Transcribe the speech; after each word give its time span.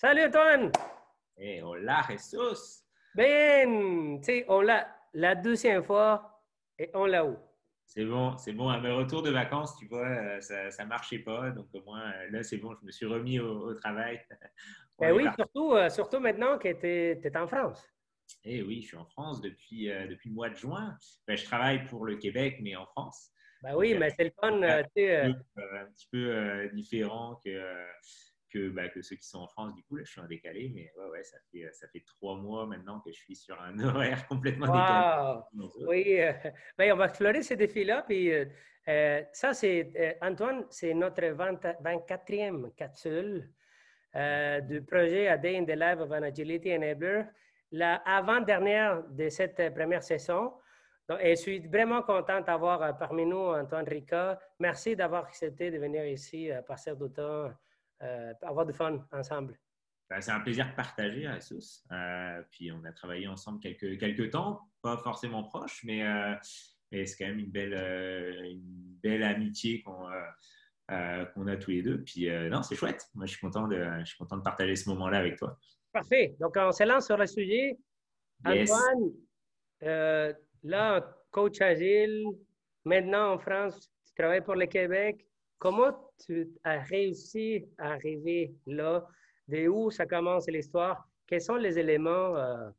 Salut 0.00 0.26
Antoine! 0.26 0.70
Hey, 1.36 1.60
hola 1.60 2.04
Jesus! 2.08 2.84
Ben, 3.16 4.20
tu 4.20 4.26
sais, 4.26 4.44
on 4.46 4.60
l'a 4.60 4.86
la 5.12 5.34
deuxième 5.34 5.82
fois 5.82 6.40
et 6.78 6.88
on 6.94 7.06
l'a 7.06 7.26
où? 7.26 7.36
C'est 7.84 8.04
bon, 8.04 8.38
c'est 8.38 8.52
bon. 8.52 8.68
À 8.68 8.78
mes 8.78 8.92
retours 8.92 9.22
de 9.22 9.30
vacances, 9.32 9.76
tu 9.76 9.88
vois, 9.88 10.06
euh, 10.06 10.40
ça 10.40 10.84
ne 10.84 10.88
marchait 10.88 11.18
pas. 11.18 11.50
Donc, 11.50 11.66
au 11.72 11.82
moins, 11.82 12.12
euh, 12.12 12.30
là, 12.30 12.44
c'est 12.44 12.58
bon, 12.58 12.76
je 12.80 12.86
me 12.86 12.92
suis 12.92 13.06
remis 13.06 13.40
au, 13.40 13.74
travail. 13.74 14.24
Ben 15.00 15.12
oui, 15.12 15.26
surtout, 15.36 15.72
euh, 15.72 15.90
surtout 15.90 16.20
maintenant 16.20 16.58
que 16.58 16.72
tu 16.72 16.86
es, 16.86 17.36
en 17.36 17.48
France. 17.48 17.84
Eh 18.44 18.62
oui, 18.62 18.82
je 18.82 18.86
suis 18.86 18.96
en 18.96 19.06
France 19.06 19.40
depuis, 19.40 19.88
depuis 20.08 20.28
le 20.28 20.34
mois 20.36 20.50
de 20.50 20.54
juin. 20.54 20.96
Ben, 21.26 21.36
je 21.36 21.44
travaille 21.44 21.84
pour 21.86 22.04
le 22.04 22.14
Québec, 22.14 22.58
mais 22.62 22.76
en 22.76 22.86
France. 22.86 23.32
Ben 23.62 23.74
oui, 23.74 23.96
mais 23.98 24.10
c'est 24.10 24.24
le 24.24 24.32
fun. 24.40 24.62
un, 24.62 24.84
petit 24.84 26.08
peu 26.12 26.70
différent 26.72 27.40
que 27.44 27.50
que, 28.52 28.70
bah, 28.70 28.88
que 28.88 29.02
ceux 29.02 29.16
qui 29.16 29.26
sont 29.26 29.38
en 29.38 29.48
France, 29.48 29.74
du 29.74 29.82
coup, 29.84 29.96
là, 29.96 30.04
je 30.04 30.10
suis 30.10 30.20
en 30.20 30.26
décalé, 30.26 30.70
mais 30.74 30.90
ouais, 30.96 31.10
ouais, 31.10 31.24
ça 31.24 31.38
fait, 31.50 31.68
ça 31.72 31.86
fait 31.88 32.04
trois 32.06 32.36
mois 32.36 32.66
maintenant 32.66 33.00
que 33.00 33.10
je 33.10 33.18
suis 33.18 33.36
sur 33.36 33.60
un 33.60 33.78
horaire 33.80 34.26
complètement 34.26 34.66
décalé. 34.66 35.86
Oui, 35.86 36.20
euh, 36.20 36.32
ben, 36.78 36.92
on 36.92 36.96
va 36.96 37.06
explorer 37.06 37.42
ces 37.42 37.56
défis-là. 37.56 38.04
Puis, 38.06 38.32
euh, 38.32 38.44
euh, 38.88 39.22
ça, 39.32 39.52
c'est, 39.52 40.18
Antoine, 40.22 40.64
c'est 40.70 40.94
notre 40.94 41.22
24e 41.22 42.74
capsule 42.74 43.50
du 44.68 44.82
projet 44.82 45.28
A 45.28 45.36
Day 45.36 45.58
in 45.58 45.64
the 45.64 45.76
Life 45.76 46.00
of 46.00 46.10
an 46.10 46.22
Agility 46.22 46.74
Enabler, 46.74 47.24
la 47.70 47.96
avant-dernière 47.96 49.02
de 49.10 49.28
cette 49.28 49.74
première 49.74 50.02
saison. 50.02 50.54
Donc, 51.08 51.20
et 51.22 51.36
je 51.36 51.40
suis 51.40 51.58
vraiment 51.60 52.02
contente 52.02 52.46
d'avoir 52.46 52.96
parmi 52.98 53.24
nous 53.24 53.38
Antoine 53.38 53.86
Rica. 53.88 54.38
Merci 54.58 54.94
d'avoir 54.94 55.24
accepté 55.26 55.70
de 55.70 55.78
venir 55.78 56.04
ici 56.06 56.50
passer 56.66 56.94
du 56.94 57.10
temps 57.10 57.22
euh, 57.22 57.50
avoir 58.42 58.66
du 58.66 58.72
fun 58.72 59.04
ensemble. 59.12 59.58
Ben, 60.10 60.22
c'est 60.22 60.30
un 60.30 60.40
plaisir 60.40 60.66
de 60.70 60.74
partager, 60.74 61.26
à 61.26 61.38
Euh, 61.92 62.42
puis 62.50 62.72
on 62.72 62.82
a 62.84 62.92
travaillé 62.92 63.28
ensemble 63.28 63.60
quelques, 63.60 63.98
quelques 64.00 64.30
temps, 64.30 64.60
pas 64.80 64.96
forcément 64.96 65.44
proches, 65.44 65.84
mais, 65.84 66.02
euh, 66.02 66.34
mais 66.90 67.04
c'est 67.04 67.22
quand 67.22 67.30
même 67.30 67.40
une 67.40 67.50
belle, 67.50 67.74
euh, 67.74 68.44
une 68.44 68.96
belle 69.02 69.22
amitié 69.22 69.82
qu'on 69.82 70.08
qu'on 71.34 71.46
a 71.48 71.56
tous 71.58 71.70
les 71.70 71.82
deux. 71.82 72.02
Puis 72.02 72.30
non, 72.48 72.62
c'est 72.62 72.74
chouette. 72.74 73.10
Moi, 73.14 73.26
je 73.26 73.32
suis 73.32 73.40
content 73.40 73.68
de, 73.68 73.84
je 73.98 74.06
suis 74.06 74.16
content 74.16 74.38
de 74.38 74.42
partager 74.42 74.74
ce 74.74 74.88
moment-là 74.88 75.18
avec 75.18 75.36
toi. 75.36 75.58
Parfait. 75.92 76.34
Donc, 76.40 76.54
on 76.56 76.72
s'élance 76.72 77.04
sur 77.04 77.18
le 77.18 77.26
sujet. 77.26 77.78
Antoine, 78.42 79.12
là, 80.62 81.14
coach 81.30 81.60
agile, 81.60 82.24
maintenant 82.86 83.34
en 83.34 83.38
France, 83.38 83.90
tu 84.06 84.14
travailles 84.14 84.40
pour 84.40 84.54
le 84.54 84.64
Québec. 84.64 85.26
Comment 85.58 86.07
tu 86.24 86.48
as 86.64 86.80
réussi 86.80 87.64
à 87.78 87.92
arriver 87.92 88.54
là? 88.66 89.06
De 89.46 89.68
où 89.68 89.90
ça 89.90 90.06
commence 90.06 90.46
l'histoire? 90.48 91.08
Quels 91.26 91.40
sont 91.40 91.56
les 91.56 91.78
éléments, 91.78 92.36
euh, 92.36 92.70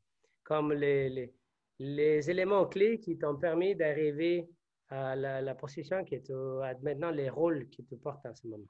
comme 0.43 0.73
les, 0.73 1.31
les, 1.79 2.29
éléments 2.29 2.65
clés 2.65 2.99
qui 2.99 3.17
t'ont 3.17 3.35
permis 3.35 3.75
d'arriver 3.75 4.47
à 4.89 5.15
la, 5.15 5.55
position 5.55 6.03
qui 6.03 6.15
est 6.15 6.29
maintenant 6.81 7.11
les 7.11 7.29
rôles 7.29 7.67
qui 7.69 7.83
te 7.85 7.95
portent 7.95 8.25
en 8.25 8.35
ce 8.35 8.47
moment? 8.47 8.65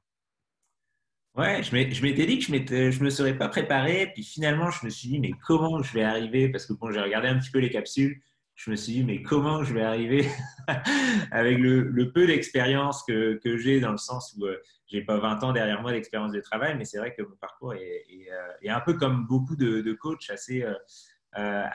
Ouais, 1.36 1.62
je 1.64 1.74
m'étais 1.74 2.26
dit 2.26 2.40
que 2.40 2.92
je 2.92 3.00
ne 3.00 3.04
me 3.06 3.10
serais 3.10 3.38
pas 3.38 3.48
préparé, 3.48 4.12
puis 4.14 4.24
finalement, 4.24 4.72
je 4.72 4.86
me 4.86 4.90
suis 4.90 5.10
dit, 5.10 5.20
mais 5.20 5.32
comment 5.46 5.82
je 5.82 5.94
vais 5.94 6.04
arriver? 6.04 6.50
Parce 6.50 6.66
que 6.66 6.74
bon, 6.74 6.92
j'ai 6.92 7.00
regardé 7.00 7.28
un 7.28 7.38
petit 7.38 7.52
peu 7.52 7.60
les 7.60 7.70
capsules, 7.70 8.20
je 8.60 8.72
me 8.72 8.76
suis 8.76 8.92
dit, 8.92 9.04
mais 9.06 9.24
comment 9.24 9.64
je 9.64 9.74
vais 9.74 9.84
arriver 9.84 10.28
avec 11.32 11.60
le, 11.60 12.12
peu 12.12 12.28
d'expérience 12.28 13.04
que, 13.04 13.40
que 13.42 13.56
j'ai, 13.56 13.80
dans 13.80 13.92
le 13.92 13.98
sens 13.98 14.36
où 14.38 14.46
euh, 14.46 14.58
j'ai 14.88 15.02
pas 15.02 15.18
20 15.18 15.44
ans 15.46 15.54
derrière 15.54 15.82
moi 15.82 15.94
d'expérience 15.94 16.34
de 16.34 16.42
travail, 16.42 16.76
mais 16.78 16.84
c'est 16.84 16.98
vrai 16.98 17.14
que 17.16 17.22
mon 17.22 17.38
parcours 17.38 17.74
est, 17.74 18.04
est, 18.10 18.30
euh, 18.30 18.76
un 18.76 18.82
peu 18.82 18.96
comme 18.96 19.26
beaucoup 19.28 19.56
de, 19.56 19.80
de 19.80 19.94
coachs, 19.94 20.30
assez, 20.30 20.64
euh, 20.64 20.74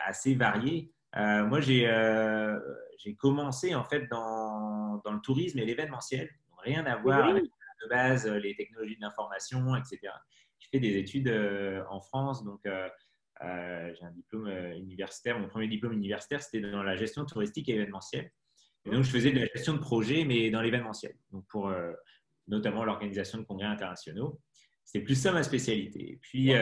assez 0.07 0.35
variés. 0.35 0.93
moi, 1.17 1.63
j'ai 1.63 1.89
commencé 3.17 3.75
en 3.75 3.85
fait 3.85 4.07
dans, 4.11 5.01
dans 5.07 5.13
le 5.13 5.21
tourisme 5.21 5.61
et 5.61 5.65
l'événementiel, 5.65 6.29
rien 6.59 6.85
à 6.85 6.97
voir 6.97 7.31
avec 7.31 7.45
de 7.45 7.89
base 7.89 8.27
les 8.27 8.55
technologies 8.57 8.97
de 8.97 9.01
l'information, 9.01 9.75
etc. 9.75 10.01
J'ai 10.59 10.69
fait 10.71 10.81
des 10.81 10.99
études 10.99 11.33
en 11.89 12.03
France, 12.03 12.45
donc 12.45 12.61
euh, 13.43 13.93
j'ai 13.99 14.05
un 14.05 14.11
diplôme 14.13 14.47
euh, 14.47 14.77
universitaire. 14.77 15.39
Mon 15.39 15.49
premier 15.49 15.69
diplôme 15.69 15.93
universitaire, 15.93 16.43
c'était 16.43 16.61
dans 16.61 16.83
la 16.83 16.97
gestion 16.97 17.25
touristique 17.25 17.69
et 17.69 17.75
événementielle. 17.75 18.31
Et 18.85 18.91
donc, 18.91 19.03
je 19.03 19.11
faisais 19.11 19.33
de 19.33 19.41
la 19.41 19.47
gestion 19.47 19.75
de 19.75 19.79
projet, 19.79 20.25
mais 20.25 20.51
dans 20.51 20.61
l'événementiel. 20.61 21.15
Donc, 21.33 21.47
pour 21.49 21.69
euh, 21.69 21.93
notamment 22.47 22.85
l'organisation 22.85 23.39
de 23.39 23.45
congrès 23.45 23.67
internationaux. 23.67 24.41
C'était 24.85 25.05
plus 25.05 25.15
ça 25.15 25.33
ma 25.33 25.43
spécialité. 25.43 26.13
Et 26.13 26.17
puis, 26.21 26.53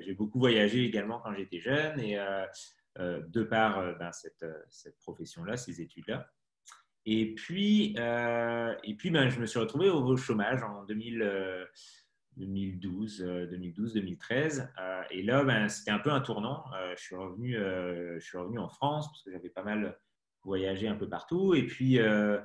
j'ai 0.00 0.14
beaucoup 0.14 0.40
voyagé 0.40 0.84
également 0.84 1.20
quand 1.20 1.32
j'étais 1.34 1.60
jeune 1.60 2.00
et 2.00 2.16
de 2.98 3.42
par 3.44 3.96
ben, 3.96 4.10
cette, 4.10 4.44
cette 4.68 4.98
profession-là, 4.98 5.56
ces 5.56 5.80
études-là. 5.80 6.28
Et 7.06 7.34
puis, 7.34 7.94
et 7.94 8.94
puis 8.96 9.10
ben, 9.10 9.28
je 9.28 9.38
me 9.38 9.46
suis 9.46 9.60
retrouvé 9.60 9.88
au, 9.88 10.16
chômage 10.16 10.64
en 10.64 10.82
2000. 10.82 11.68
2012, 12.38 13.18
2012, 13.50 13.94
2013. 13.94 14.72
et 15.10 15.22
là, 15.22 15.44
ben, 15.44 15.68
c'était 15.68 15.90
un 15.90 15.98
peu 15.98 16.10
un 16.10 16.20
tournant. 16.20 16.64
Euh, 16.74 16.94
je, 16.96 17.02
suis 17.02 17.16
revenu, 17.16 17.56
euh, 17.56 18.18
je 18.20 18.24
suis 18.24 18.38
revenu 18.38 18.58
en 18.58 18.68
France 18.68 19.08
parce 19.08 19.22
que 19.22 19.30
j'avais 19.30 19.50
pas 19.50 19.62
mal 19.62 19.98
voyagé 20.42 20.88
un 20.88 20.94
peu 20.94 21.08
partout. 21.08 21.54
Et 21.54 21.66
puis, 21.66 21.98
euh, 21.98 22.38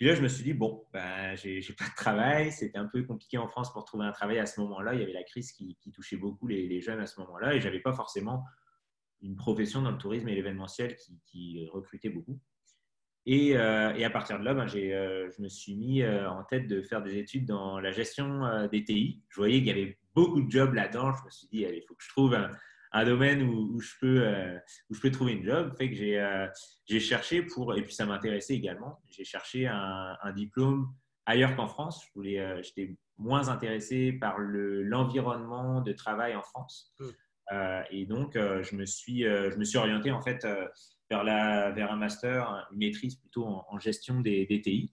là, 0.00 0.14
je 0.14 0.22
me 0.22 0.28
suis 0.28 0.44
dit, 0.44 0.52
bon, 0.52 0.84
ben, 0.92 1.34
j'ai 1.36 1.60
pas 1.78 1.88
de 1.88 1.94
travail. 1.96 2.52
C'était 2.52 2.78
un 2.78 2.86
peu 2.86 3.02
compliqué 3.04 3.38
en 3.38 3.48
France 3.48 3.72
pour 3.72 3.84
trouver 3.84 4.04
un 4.04 4.12
travail 4.12 4.38
à 4.38 4.46
ce 4.46 4.60
moment-là. 4.60 4.94
Il 4.94 5.00
y 5.00 5.02
avait 5.02 5.12
la 5.12 5.24
crise 5.24 5.52
qui, 5.52 5.76
touchait 5.92 6.16
beaucoup 6.16 6.46
les, 6.46 6.80
jeunes 6.80 7.00
à 7.00 7.06
ce 7.06 7.18
moment-là. 7.20 7.54
Et 7.54 7.60
j'avais 7.60 7.80
pas 7.80 7.94
forcément 7.94 8.44
une 9.20 9.34
profession 9.34 9.82
dans 9.82 9.90
le 9.90 9.98
tourisme 9.98 10.28
et 10.28 10.34
l'événementiel 10.34 10.94
qui 11.26 11.66
recrutait 11.72 12.10
beaucoup. 12.10 12.38
Euh, 13.28 13.92
et, 13.94 14.04
à 14.04 14.10
partir 14.10 14.38
de 14.38 14.44
là, 14.44 14.54
ben, 14.54 14.66
euh, 14.74 15.30
je 15.36 15.42
me 15.42 15.48
suis 15.48 15.74
mis 15.74 16.02
euh, 16.02 16.30
en 16.30 16.44
tête 16.44 16.66
de 16.66 16.80
faire 16.82 17.02
des 17.02 17.18
études 17.18 17.46
dans 17.46 17.78
la 17.78 17.92
gestion 17.92 18.68
des 18.68 18.84
TI. 18.84 19.22
Je 19.28 19.36
voyais 19.36 19.58
qu'il 19.58 19.66
y 19.66 19.70
avait 19.70 19.98
beaucoup 20.14 20.40
de 20.40 20.50
jobs 20.50 20.72
là-dedans. 20.72 21.12
Je 21.14 21.24
me 21.24 21.30
suis 21.30 21.48
dit, 21.48 21.66
il 21.68 21.82
faut 21.86 21.94
que 21.94 22.02
je 22.02 22.08
trouve 22.08 22.34
un, 22.92 23.04
domaine 23.04 23.42
où, 23.42 23.78
je 23.80 23.92
peux, 24.00 24.26
où 24.88 24.94
je 24.94 25.00
peux 25.00 25.10
trouver 25.10 25.32
une 25.32 25.44
job. 25.44 25.74
Fait 25.76 25.90
que 25.90 25.96
j'ai 26.86 27.00
cherché 27.00 27.42
pour, 27.42 27.76
et 27.76 27.82
puis 27.82 27.94
ça 27.94 28.06
m'intéressait 28.06 28.54
également, 28.54 29.00
j'ai 29.10 29.24
cherché 29.24 29.66
un, 29.66 30.32
diplôme 30.34 30.88
ailleurs 31.26 31.54
qu'en 31.54 31.68
France. 31.68 32.06
J'étais 32.16 32.96
moins 33.18 33.48
intéressé 33.48 34.12
par 34.12 34.38
l'environnement 34.38 35.82
de 35.82 35.92
travail 35.92 36.34
en 36.34 36.42
France. 36.42 36.94
Mmh. 36.98 37.54
et 37.90 38.06
donc, 38.06 38.34
je, 38.36 38.74
me 38.74 38.86
suis, 38.86 39.24
je 39.24 39.56
me 39.56 39.64
suis 39.64 39.76
orienté 39.76 40.12
en 40.12 40.22
fait 40.22 40.46
vers, 41.10 41.24
la, 41.24 41.70
vers 41.70 41.90
un 41.92 41.96
master, 41.96 42.68
une 42.72 42.78
maîtrise 42.78 43.16
plutôt 43.16 43.46
en, 43.46 43.78
gestion 43.78 44.20
des, 44.20 44.46
TI. 44.62 44.92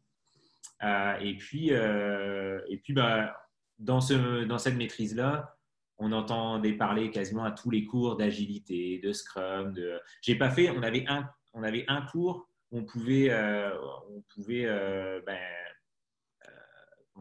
Euh, 0.84 1.18
et 1.20 1.36
puis, 1.36 1.72
euh, 1.72 2.60
et 2.70 2.78
puis 2.78 2.94
bah, 2.94 3.36
dans, 3.80 4.02
ce, 4.02 4.44
dans 4.44 4.58
cette 4.58 4.76
maîtrise-là, 4.76 5.58
on 5.98 6.12
entendait 6.12 6.74
parler 6.74 7.10
quasiment 7.10 7.46
à 7.46 7.52
tous 7.52 7.70
les 7.70 7.86
cours 7.86 8.18
d'agilité, 8.18 9.00
de 9.00 9.14
Scrum. 9.14 9.74
De... 9.74 10.00
J'ai 10.22 10.36
pas 10.36 10.50
fait. 10.50 10.70
On 10.70 10.84
avait 10.84 11.06
un, 11.08 11.30
on 11.54 11.64
avait 11.64 11.86
un 11.88 12.02
cours 12.02 12.50
où 12.72 12.80
on 12.80 12.84
pouvait, 12.84 13.30
euh, 13.30 13.72
on 14.10 14.22
pouvait, 14.34 14.66
ben, 15.26 15.40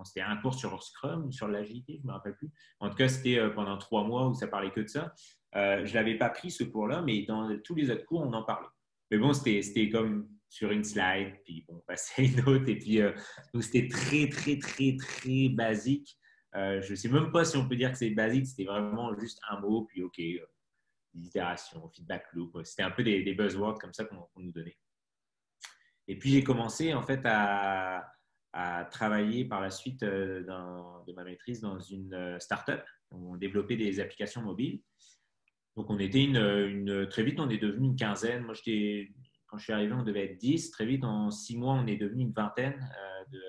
c'était 0.03 0.23
un 0.23 0.37
cours 0.39 0.55
sur 0.55 0.83
Scrum, 0.83 1.31
sur 1.31 1.47
l'agilité, 1.47 2.01
je 2.03 2.07
me 2.07 2.13
rappelle 2.13 2.37
plus. 2.37 2.51
En 2.81 2.91
tout 2.91 2.97
cas, 2.97 3.09
c'était 3.09 3.49
pendant 3.51 3.79
trois 3.79 4.03
mois 4.03 4.27
où 4.27 4.35
ça 4.35 4.49
parlait 4.49 4.73
que 4.73 4.81
de 4.81 4.89
ça. 4.89 5.15
je 5.55 5.95
l'avais 5.95 6.19
pas 6.19 6.31
pris 6.31 6.51
ce 6.51 6.65
cours-là, 6.65 7.03
mais 7.03 7.23
dans 7.23 7.57
tous 7.61 7.77
les 7.77 7.91
autres 7.91 8.05
cours, 8.05 8.23
on 8.23 8.33
en 8.33 8.43
parlait. 8.43 8.67
Mais 9.15 9.21
bon, 9.21 9.33
c'était 9.33 9.89
comme 9.91 10.29
sur 10.49 10.73
une 10.73 10.83
slide, 10.83 11.37
puis 11.45 11.65
on 11.69 11.79
passait 11.87 12.23
à 12.23 12.25
une 12.25 12.41
autre. 12.49 12.69
Et 12.69 12.77
puis, 12.77 13.01
euh, 13.01 13.13
c'était 13.61 13.87
très, 13.87 14.29
très, 14.29 14.59
très, 14.59 14.97
très 14.97 15.49
basique. 15.51 16.19
Euh, 16.57 16.83
je 16.83 16.91
ne 16.91 16.97
sais 16.97 17.09
même 17.09 17.31
pas 17.31 17.45
si 17.45 17.57
on 17.57 17.69
peut 17.69 17.77
dire 17.77 17.93
que 17.93 17.99
c'est 17.99 18.11
basique. 18.11 18.49
C'était 18.49 18.65
vraiment 18.65 19.17
juste 19.17 19.41
un 19.49 19.61
mot, 19.61 19.85
puis 19.85 20.03
OK, 20.03 20.19
euh, 20.19 20.45
itération, 21.15 21.89
feedback 21.91 22.27
loop. 22.33 22.59
C'était 22.65 22.83
un 22.83 22.91
peu 22.91 23.05
des, 23.05 23.35
buzzwords 23.35 23.79
comme 23.79 23.95
ça 23.95 24.05
qu'on 24.05 24.27
nous 24.37 24.51
donnait. 24.51 24.77
Et 26.09 26.19
puis, 26.19 26.31
j'ai 26.33 26.43
commencé 26.43 26.93
en 26.93 27.03
fait 27.03 27.21
à, 27.25 28.13
à, 28.53 28.85
travailler 28.87 29.45
par 29.45 29.61
la 29.61 29.71
suite 29.71 30.01
de 30.01 30.45
ma 31.15 31.23
maîtrise 31.23 31.61
dans 31.61 31.79
une 31.79 32.37
startup. 32.41 32.83
On 33.13 33.37
développait 33.37 33.77
des 33.77 34.01
applications 34.01 34.43
mobiles. 34.43 34.83
Donc, 35.77 35.91
on 35.91 35.99
était 35.99 36.23
une, 36.23 37.09
très 37.09 37.25
vite, 37.25 37.41
on 37.41 37.51
est 37.51 37.59
devenu 37.59 37.89
une 37.89 37.97
quinzaine. 37.97 38.45
Moi, 38.45 38.55
quand 39.47 39.59
je 39.59 39.65
suis 39.65 39.73
arrivé, 39.73 39.93
on 39.93 40.03
devait 40.03 40.25
être 40.25 40.39
10. 40.39 40.71
Très 40.71 40.87
vite, 40.87 41.05
en 41.05 41.31
six 41.31 41.57
mois, 41.57 41.75
on 41.75 41.87
est 41.87 41.97
devenu 41.97 42.23
une 42.23 42.33
vingtaine 42.33 42.75
euh, 42.75 43.25
de, 43.33 43.43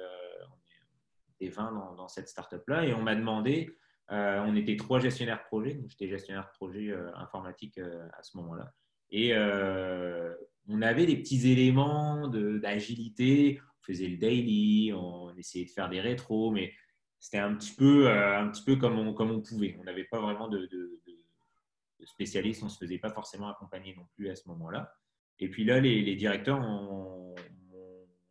des 1.40 1.50
20 1.50 1.96
dans, 1.96 2.08
cette 2.08 2.28
startup-là. 2.28 2.86
Et 2.86 2.94
on 2.94 3.02
m'a 3.02 3.16
demandé, 3.16 3.76
euh, 4.12 4.44
on 4.46 4.56
était 4.56 4.76
trois 4.76 5.00
gestionnaires 5.00 5.40
de 5.40 5.48
projet. 5.48 5.80
J'étais 5.88 6.08
gestionnaire 6.08 6.46
de 6.46 6.58
projet 6.58 6.92
euh, 6.92 7.10
informatique 7.16 7.80
à 7.80 8.24
ce 8.24 8.38
moment-là. 8.38 8.72
Et 9.12 9.36
on 10.68 10.82
avait 10.82 11.06
des 11.06 11.18
petits 11.18 11.52
éléments 11.52 12.28
d'agilité. 12.28 13.62
On 13.82 13.84
faisait 13.86 14.08
le 14.08 14.18
daily, 14.18 14.94
on 14.94 15.36
essayait 15.38 15.66
de 15.66 15.70
faire 15.72 15.90
des 15.90 16.02
rétros, 16.02 16.50
mais 16.52 16.74
c'était 17.20 17.38
un 17.38 17.56
petit 17.56 17.74
peu, 17.76 18.10
un 18.10 18.48
petit 18.50 18.64
peu 18.64 18.76
comme, 18.76 18.98
on, 18.98 19.14
comme 19.14 19.30
on 19.32 19.42
pouvait. 19.42 19.78
On 19.80 19.84
n'avait 19.84 20.06
pas 20.06 20.20
vraiment 20.20 20.48
de, 20.48 20.68
spécialistes, 22.06 22.62
on 22.64 22.66
ne 22.66 22.72
se 22.72 22.78
faisait 22.78 22.98
pas 22.98 23.10
forcément 23.10 23.50
accompagner 23.50 23.96
non 23.96 24.08
plus 24.16 24.30
à 24.30 24.36
ce 24.36 24.48
moment-là. 24.50 24.94
Et 25.40 25.50
puis 25.50 25.66
là, 25.66 25.80
les, 25.80 26.16
directeurs 26.16 26.60
m'ont 26.60 27.36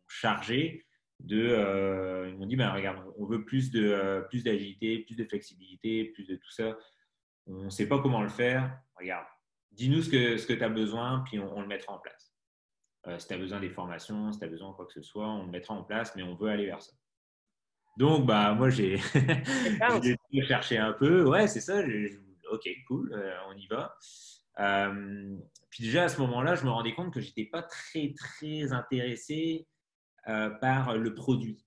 chargé 0.07 0.85
de. 1.19 2.27
ils 2.29 2.37
m'ont 2.37 2.45
dit 2.45 2.55
ben, 2.55 2.71
regarde, 2.71 3.05
on 3.17 3.25
veut 3.25 3.45
plus 3.45 3.71
de 3.71 4.25
plus 4.29 4.43
d'agilité, 4.43 4.99
plus 4.99 5.15
de 5.15 5.25
flexibilité, 5.25 6.05
plus 6.05 6.25
de 6.25 6.35
tout 6.35 6.51
ça. 6.51 6.75
On 7.47 7.65
ne 7.65 7.69
sait 7.69 7.87
pas 7.87 7.99
comment 7.99 8.21
le 8.21 8.29
faire. 8.29 8.79
Regarde, 8.97 9.27
dis-nous 9.75 10.01
ce 10.01 10.09
que, 10.09 10.37
ce 10.37 10.47
que 10.47 10.53
tu 10.53 10.63
as 10.63 10.69
besoin, 10.69 11.23
puis 11.25 11.39
on, 11.39 11.61
le 11.61 11.67
mettra 11.67 11.93
en 11.93 11.99
place. 11.99 12.33
Euh, 13.07 13.19
si 13.19 13.27
tu 13.27 13.33
as 13.33 13.37
besoin 13.37 13.59
des 13.59 13.69
formations, 13.69 14.31
si 14.31 14.39
tu 14.39 14.45
as 14.45 14.49
besoin 14.49 14.71
de 14.71 14.75
quoi 14.75 14.85
que 14.85 14.93
ce 14.93 15.01
soit, 15.01 15.27
on 15.27 15.45
le 15.45 15.51
mettra 15.51 15.73
en 15.73 15.83
place, 15.83 16.15
mais 16.15 16.23
on 16.23 16.35
veut 16.35 16.49
aller 16.49 16.65
vers 16.65 16.81
ça. 16.81 16.93
Donc, 17.97 18.25
bah, 18.25 18.53
moi, 18.53 18.69
j'ai 18.69 18.97
cherché 20.47 20.77
un 20.77 20.93
peu. 20.93 21.29
Ouais, 21.29 21.47
c'est 21.47 21.61
ça. 21.61 21.81
Ok, 22.51 22.69
cool, 22.87 23.13
euh, 23.13 23.33
on 23.49 23.57
y 23.57 23.67
va. 23.67 23.95
Euh, 24.59 25.37
puis 25.69 25.83
déjà, 25.83 26.03
à 26.03 26.09
ce 26.09 26.19
moment-là, 26.21 26.55
je 26.55 26.63
me 26.63 26.69
rendais 26.69 26.93
compte 26.93 27.13
que 27.13 27.19
je 27.19 27.27
n'étais 27.27 27.45
pas 27.45 27.63
très, 27.63 28.13
très 28.13 28.73
intéressé 28.73 29.67
par 30.59 30.97
le 30.97 31.13
produit. 31.13 31.63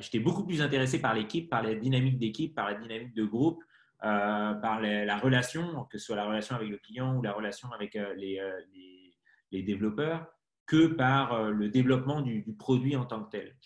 j'étais 0.00 0.18
beaucoup 0.18 0.44
plus 0.44 0.60
intéressé 0.60 1.00
par 1.00 1.14
l'équipe, 1.14 1.48
par 1.48 1.62
la 1.62 1.74
dynamique 1.74 2.18
d'équipe, 2.18 2.54
par 2.54 2.68
la 2.68 2.74
dynamique 2.74 3.14
de 3.14 3.24
groupe, 3.24 3.62
euh, 4.04 4.54
par 4.54 4.80
la 4.80 5.18
relation, 5.18 5.84
que 5.90 5.98
ce 5.98 6.06
soit 6.06 6.16
la 6.16 6.24
relation 6.24 6.54
avec 6.54 6.68
le 6.68 6.78
client 6.78 7.16
ou 7.16 7.22
la 7.22 7.32
relation 7.32 7.68
avec 7.72 7.96
euh, 7.96 8.14
euh, 8.14 8.14
les, 8.16 9.12
les, 9.50 9.62
développeurs, 9.64 10.24
que 10.66 10.86
par 10.86 11.50
le 11.50 11.68
développement 11.68 12.20
du, 12.20 12.44
produit 12.56 12.94
en 12.94 13.06
tant 13.06 13.24
que 13.24 13.30
tel. 13.30 13.56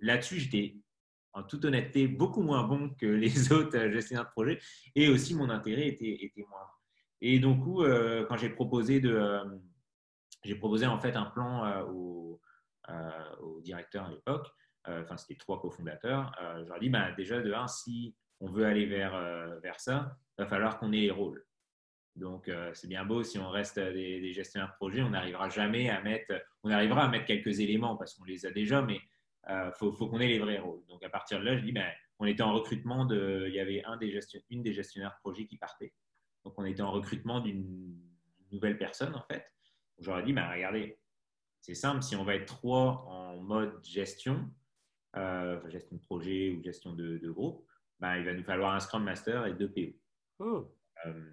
Là-dessus, 0.00 0.38
j'étais 0.38 0.76
en 1.32 1.42
toute 1.42 1.64
honnêteté 1.64 2.08
beaucoup 2.08 2.42
moins 2.42 2.64
bon 2.64 2.90
que 2.90 3.06
les 3.06 3.52
autres 3.52 3.88
gestionnaires 3.90 4.26
de 4.26 4.30
projet 4.30 4.58
et 4.94 5.08
aussi 5.08 5.34
mon 5.34 5.50
intérêt 5.50 5.88
était, 5.88 6.24
était 6.24 6.44
moindre. 6.48 6.80
Et 7.20 7.38
donc, 7.38 7.64
quand 8.28 8.36
j'ai 8.38 8.48
proposé 8.48 8.98
de, 9.00 9.40
j'ai 10.42 10.54
proposé 10.54 10.86
en 10.86 10.98
fait 10.98 11.16
un 11.16 11.26
plan 11.26 11.84
au, 11.90 12.40
au 13.42 13.60
directeur 13.60 14.06
à 14.06 14.10
l'époque, 14.10 14.48
enfin 14.86 15.18
c'était 15.18 15.34
trois 15.34 15.60
cofondateurs, 15.60 16.32
je 16.62 16.66
leur 16.66 16.78
ai 16.78 16.80
dit 16.80 16.88
bah, 16.88 17.12
déjà 17.12 17.42
de 17.42 17.52
un, 17.52 17.66
si 17.66 18.16
on 18.40 18.50
veut 18.50 18.64
aller 18.64 18.86
vers, 18.86 19.14
euh, 19.14 19.58
vers 19.60 19.78
ça, 19.78 20.16
il 20.38 20.42
va 20.42 20.48
falloir 20.48 20.78
qu'on 20.78 20.92
ait 20.92 21.00
les 21.00 21.10
rôles. 21.10 21.44
Donc, 22.16 22.48
euh, 22.48 22.70
c'est 22.74 22.88
bien 22.88 23.04
beau 23.04 23.22
si 23.22 23.38
on 23.38 23.48
reste 23.48 23.78
des, 23.78 24.32
gestionnaires 24.32 24.70
de 24.70 24.76
projet, 24.76 25.02
on 25.02 25.10
n'arrivera 25.10 25.48
jamais 25.48 25.90
à 25.90 26.00
mettre, 26.00 26.32
on 26.64 26.70
arrivera 26.70 27.04
à 27.04 27.08
mettre 27.08 27.26
quelques 27.26 27.60
éléments 27.60 27.96
parce 27.96 28.14
qu'on 28.14 28.24
les 28.24 28.46
a 28.46 28.50
déjà, 28.50 28.82
mais 28.82 28.98
il 29.48 29.52
euh, 29.52 29.72
faut, 29.72 29.92
qu'on 29.92 30.20
ait 30.20 30.28
les 30.28 30.38
vrais 30.38 30.58
rôles. 30.58 30.84
Donc, 30.88 31.02
à 31.02 31.08
partir 31.08 31.40
de 31.40 31.44
là, 31.44 31.56
je 31.56 31.64
dis, 31.64 31.72
ben, 31.72 31.90
on 32.18 32.26
était 32.26 32.42
en 32.42 32.52
recrutement 32.52 33.04
de, 33.04 33.46
il 33.48 33.54
y 33.54 33.60
avait 33.60 33.82
un 33.84 33.96
des 33.96 34.18
une 34.50 34.62
des 34.62 34.72
gestionnaires 34.72 35.12
de 35.12 35.20
projet 35.20 35.46
qui 35.46 35.56
partait. 35.56 35.94
Donc, 36.44 36.54
on 36.56 36.64
était 36.64 36.82
en 36.82 36.90
recrutement 36.90 37.40
d'une 37.40 37.96
nouvelle 38.52 38.78
personne, 38.78 39.14
en 39.14 39.22
fait. 39.22 39.44
J'aurais 39.98 40.22
dit, 40.22 40.32
ben, 40.32 40.50
regardez, 40.50 40.98
c'est 41.60 41.74
simple, 41.74 42.02
si 42.02 42.16
on 42.16 42.24
va 42.24 42.34
être 42.36 42.46
trois 42.46 43.04
en 43.08 43.36
mode 43.36 43.84
gestion, 43.84 44.50
gestion 45.68 45.96
de 45.96 46.02
projet 46.02 46.50
ou 46.50 46.62
gestion 46.62 46.92
de 46.92 47.28
groupe, 47.30 47.66
ben, 48.00 48.16
il 48.16 48.24
va 48.24 48.32
nous 48.32 48.42
falloir 48.42 48.74
un 48.74 48.80
Scrum 48.80 49.04
Master 49.04 49.46
et 49.46 49.52
deux 49.52 49.70
PO. 49.70 49.92
Oh. 50.38 50.74
Euh, 51.06 51.32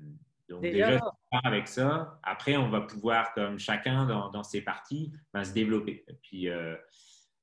donc 0.50 0.62
déjà, 0.62 1.00
avec 1.44 1.68
ça, 1.68 2.19
après, 2.24 2.57
on 2.57 2.69
va 2.69 2.81
pouvoir, 2.81 3.33
comme 3.33 3.57
chacun 3.57 4.06
dans, 4.06 4.44
ses 4.44 4.62
parties, 4.62 5.12
ben, 5.33 5.44
se 5.44 5.53
développer. 5.53 6.03
Et, 6.07 6.13
puis, 6.13 6.50
euh, 6.50 6.75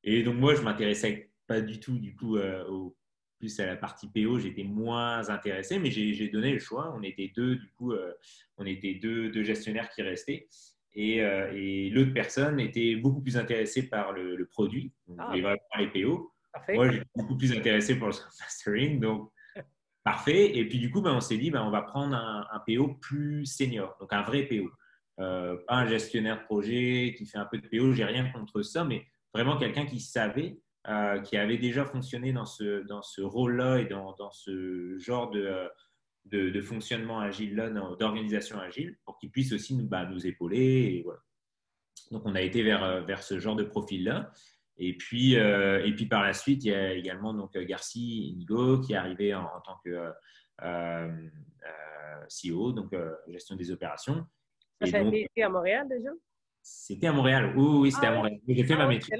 et 0.05 0.23
donc 0.23 0.37
moi, 0.37 0.55
je 0.55 0.63
m'intéressais 0.63 1.31
pas 1.47 1.61
du 1.61 1.81
tout, 1.81 1.99
du 1.99 2.15
coup, 2.15 2.37
euh, 2.37 2.65
au, 2.69 2.97
plus 3.39 3.59
à 3.61 3.67
la 3.67 3.77
partie 3.77 4.09
PO, 4.09 4.39
j'étais 4.39 4.63
moins 4.63 5.29
intéressé, 5.29 5.79
mais 5.79 5.91
j'ai 5.91 6.29
donné 6.29 6.53
le 6.53 6.61
choix. 6.61 6.95
On 6.97 7.03
était 7.03 7.33
deux, 7.35 7.57
du 7.57 7.71
coup, 7.73 7.93
on 8.57 8.65
était 8.65 8.95
deux, 8.95 9.31
deux, 9.31 9.43
gestionnaires 9.43 9.91
qui 9.91 10.03
restaient. 10.03 10.49
Et, 10.95 11.17
et 11.17 11.91
l'autre 11.91 12.15
personne 12.15 12.61
était 12.61 12.97
beaucoup 12.97 13.21
plus 13.21 13.37
intéressée 13.37 13.89
par 13.89 14.13
le, 14.13 14.47
produit, 14.47 14.93
ah. 15.19 15.27
voulait 15.27 15.43
vraiment 15.43 15.61
les 15.79 15.89
PO. 15.89 16.35
Moi, 16.69 16.91
j'étais 16.91 17.07
beaucoup 17.15 17.37
plus 17.37 17.53
intéressé 17.53 17.97
pour 17.97 18.09
le 18.09 18.15
mastering, 18.41 19.01
donc 19.01 19.31
parfait. 20.05 20.57
Et 20.57 20.69
puis, 20.69 20.79
du 20.79 20.91
coup, 20.91 21.01
ben, 21.01 21.15
on 21.15 21.21
s'est 21.21 21.39
dit, 21.39 21.51
ben, 21.51 21.63
on 21.63 21.71
va 21.71 21.83
prendre 21.83 22.15
un, 22.17 22.63
PO 22.67 22.95
plus 23.01 23.47
senior, 23.47 23.97
donc 24.01 24.13
un 24.13 24.23
vrai 24.23 24.45
PO. 24.45 24.71
Euh, 25.21 25.57
pas 25.69 25.77
un 25.77 25.87
gestionnaire 25.87 26.41
de 26.41 26.45
projet 26.45 27.15
qui 27.17 27.27
fait 27.27 27.39
un 27.39 27.45
peu 27.45 27.59
de 27.59 27.69
PO, 27.69 27.93
j'ai 27.93 28.05
rien 28.05 28.31
contre 28.31 28.63
ça, 28.63 28.85
mais 28.85 29.07
vraiment 29.35 29.57
quelqu'un 29.57 29.85
qui 29.85 30.01
savait, 30.01 30.59
euh, 30.89 31.21
qui 31.21 31.37
avait 31.37 31.59
déjà 31.59 31.85
fonctionné 31.85 32.33
dans 32.33 32.47
ce, 32.47 32.83
dans 32.87 33.03
ce 33.03 33.21
rôle-là 33.21 33.79
et 33.79 33.87
dans, 33.87 34.15
dans, 34.15 34.31
ce 34.31 34.97
genre 34.99 35.31
de, 35.31 35.69
de, 36.27 36.51
de 36.51 36.61
fonctionnement 36.61 37.21
agile-là, 37.21 37.71
d'organisation 37.99 38.59
agile, 38.59 38.97
pour 39.05 39.19
qu'il 39.19 39.31
puisse 39.31 39.53
aussi 39.53 39.75
nous, 39.75 39.87
bah, 39.87 40.07
nous 40.07 40.27
épauler. 40.27 40.97
Et 40.99 41.03
voilà. 41.03 41.21
Donc, 42.11 42.23
on 42.25 42.35
a 42.35 42.41
été 42.41 42.63
vers, 42.63 43.05
vers 43.05 43.23
ce 43.23 43.39
genre 43.39 43.57
de 43.57 43.65
profil-là. 43.65 44.31
Et 44.77 44.97
puis, 44.97 45.37
euh, 45.37 45.85
et 45.85 45.95
puis 45.95 46.07
par 46.07 46.23
la 46.23 46.33
suite, 46.33 46.65
il 46.65 46.71
y 46.71 46.75
a 46.75 46.93
également 46.93 47.33
donc 47.33 47.57
Garci 47.57 48.33
Indigo 48.35 48.81
qui 48.81 48.93
est 48.93 48.97
arrivé 48.97 49.35
en, 49.35 49.61
tant 49.65 49.79
que 49.85 50.11
euh, 50.63 51.09
euh, 51.67 52.27
CEO, 52.29 52.73
donc 52.73 52.95
gestion 53.29 53.55
des 53.55 53.71
opérations. 53.71 54.27
Ça, 54.83 54.99
a 54.99 55.03
été 55.03 55.43
à 55.43 55.49
Montréal 55.49 55.89
déjà? 55.89 56.11
C'était 56.67 57.09
à 57.09 57.13
Montréal. 57.13 57.53
Oui, 57.55 57.79
oui, 57.81 57.93
c'était 57.93 58.07
à 58.07 58.13
Montréal. 58.13 58.39
J'ai 58.49 58.65
fait 58.65 58.75
ma 58.75 58.87
maîtrise. 58.87 59.15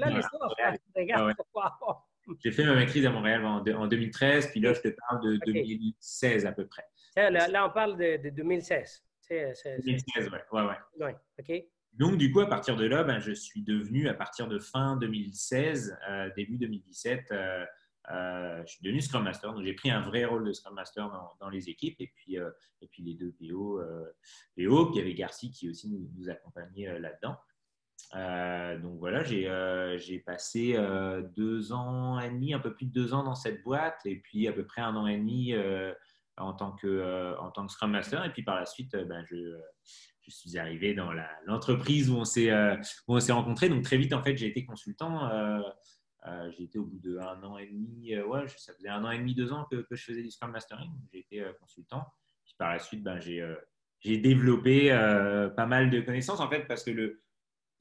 J'ai 2.43 2.51
fait 2.51 2.65
ma 2.65 2.75
maîtrise 2.75 3.05
à 3.05 3.11
Montréal 3.11 3.45
en, 3.45 3.87
2013, 3.87 4.47
puis 4.47 4.59
là, 4.59 4.73
je 4.73 4.81
te 4.81 4.87
parle 4.87 5.23
de 5.23 5.39
2016 5.45 6.47
à 6.47 6.51
peu 6.51 6.65
près. 6.65 6.85
Là, 7.15 7.67
on 7.67 7.69
parle 7.69 7.97
de, 7.97 8.29
2016. 8.29 9.03
2016, 9.29 10.29
oui. 10.31 10.39
Ouais, 10.51 10.77
ouais. 10.99 11.69
Donc, 11.93 12.17
du 12.17 12.31
coup, 12.31 12.41
à 12.41 12.49
partir 12.49 12.75
de 12.75 12.85
là, 12.85 13.03
ben, 13.03 13.19
je 13.19 13.31
suis 13.31 13.61
devenu, 13.61 14.09
à 14.09 14.15
partir 14.15 14.47
de 14.47 14.57
fin 14.57 14.97
2016, 14.97 15.97
euh, 16.09 16.29
début 16.35 16.57
2017, 16.57 17.31
euh, 17.31 17.63
euh, 18.11 18.61
je 18.65 18.71
suis 18.73 18.83
devenu 18.83 19.01
Scrum 19.01 19.23
Master. 19.23 19.53
Donc, 19.53 19.63
j'ai 19.63 19.73
pris 19.73 19.89
un 19.89 20.01
vrai 20.01 20.25
rôle 20.25 20.45
de 20.45 20.53
Scrum 20.53 20.75
Master 20.75 21.09
dans, 21.39 21.49
les 21.49 21.69
équipes. 21.69 21.99
Et 21.99 22.11
puis, 22.15 22.35
et 22.35 22.87
puis 22.87 23.03
les 23.03 23.13
deux 23.15 23.33
PO, 23.39 23.81
PO, 24.57 24.85
puis 24.87 24.95
il 24.95 24.97
y 24.97 25.01
avait 25.01 25.13
Garci 25.13 25.51
qui 25.51 25.69
aussi 25.69 25.89
nous, 25.89 26.29
accompagnait 26.29 26.99
là-dedans. 26.99 27.37
donc 28.81 28.99
voilà, 28.99 29.23
j'ai 29.23 30.19
passé 30.19 30.75
deux 31.35 31.71
ans 31.71 32.19
et 32.19 32.29
demi, 32.29 32.53
un 32.53 32.59
peu 32.59 32.73
plus 32.73 32.85
de 32.85 32.91
deux 32.91 33.13
ans 33.13 33.23
dans 33.23 33.35
cette 33.35 33.63
boîte, 33.63 33.99
et 34.05 34.17
puis 34.17 34.47
à 34.47 34.53
peu 34.53 34.65
près 34.65 34.81
un 34.81 34.95
an 34.95 35.07
et 35.07 35.17
demi 35.17 35.53
en, 36.37 36.53
tant 36.53 36.71
que, 36.73 37.35
en 37.39 37.51
tant 37.51 37.65
que 37.65 37.71
Scrum 37.71 37.91
Master. 37.91 38.23
Et 38.25 38.31
puis 38.31 38.43
par 38.43 38.55
la 38.55 38.65
suite, 38.65 38.95
ben, 38.95 39.23
je, 39.25 39.57
je 40.27 40.35
suis 40.35 40.57
arrivé 40.57 40.93
dans 40.93 41.11
l'entreprise 41.45 42.09
où 42.09 42.15
euh, 42.17 42.77
on 43.07 43.19
s'est 43.19 43.31
rencontrés. 43.31 43.69
Donc 43.69 43.83
très 43.83 43.97
vite, 43.97 44.13
en 44.13 44.23
fait, 44.23 44.35
j'ai 44.37 44.47
été 44.47 44.65
consultant. 44.65 45.29
Euh, 46.27 46.47
euh, 46.47 46.51
été 46.57 46.79
au 46.79 46.85
bout 46.85 46.99
de 46.99 47.17
un 47.17 47.43
an 47.43 47.57
et 47.57 47.67
demi. 47.67 48.17
ouais, 48.17 48.47
ça 48.47 48.73
faisait 48.73 48.89
un 48.89 49.03
an 49.03 49.11
et 49.11 49.19
demi, 49.19 49.35
deux 49.35 49.51
ans 49.51 49.65
que, 49.69 49.77
que 49.77 49.95
je 49.95 50.03
faisais 50.03 50.23
du 50.23 50.31
Scrum 50.31 50.51
Mastering. 50.51 50.91
J'ai 51.11 51.19
été 51.19 51.45
consultant. 51.59 52.03
Puis 52.43 52.55
par 52.57 52.71
la 52.71 52.79
suite, 52.79 53.03
ben, 53.03 53.19
j'ai 53.19 54.17
développé 54.17 54.89
pas 55.55 55.65
mal 55.65 55.89
de 55.89 56.01
connaissances, 56.01 56.39
en 56.39 56.49
fait, 56.49 56.65
parce 56.67 56.83
que 56.83 56.91
le, 56.91 57.21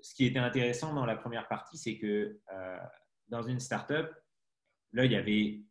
ce 0.01 0.15
qui 0.15 0.27
était 0.27 0.39
intéressant 0.39 0.95
dans 0.95 1.07
la 1.07 1.17
première 1.17 1.49
partie, 1.49 1.79
c'est 1.79 1.99
que 1.99 2.39
dans 3.29 3.43
une 3.43 3.61
startup, 3.61 4.09
là, 4.93 5.05
il 5.05 5.13
y 5.13 5.17
avait, 5.17 5.63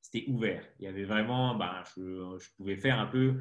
c'était 0.00 0.28
ouvert. 0.28 0.64
Il 0.78 0.84
y 0.84 0.88
avait 0.88 1.04
vraiment, 1.04 1.54
ben, 1.54 1.82
je, 1.96 2.38
je, 2.38 2.50
pouvais 2.56 2.76
faire 2.76 2.98
un 2.98 3.06
peu 3.06 3.40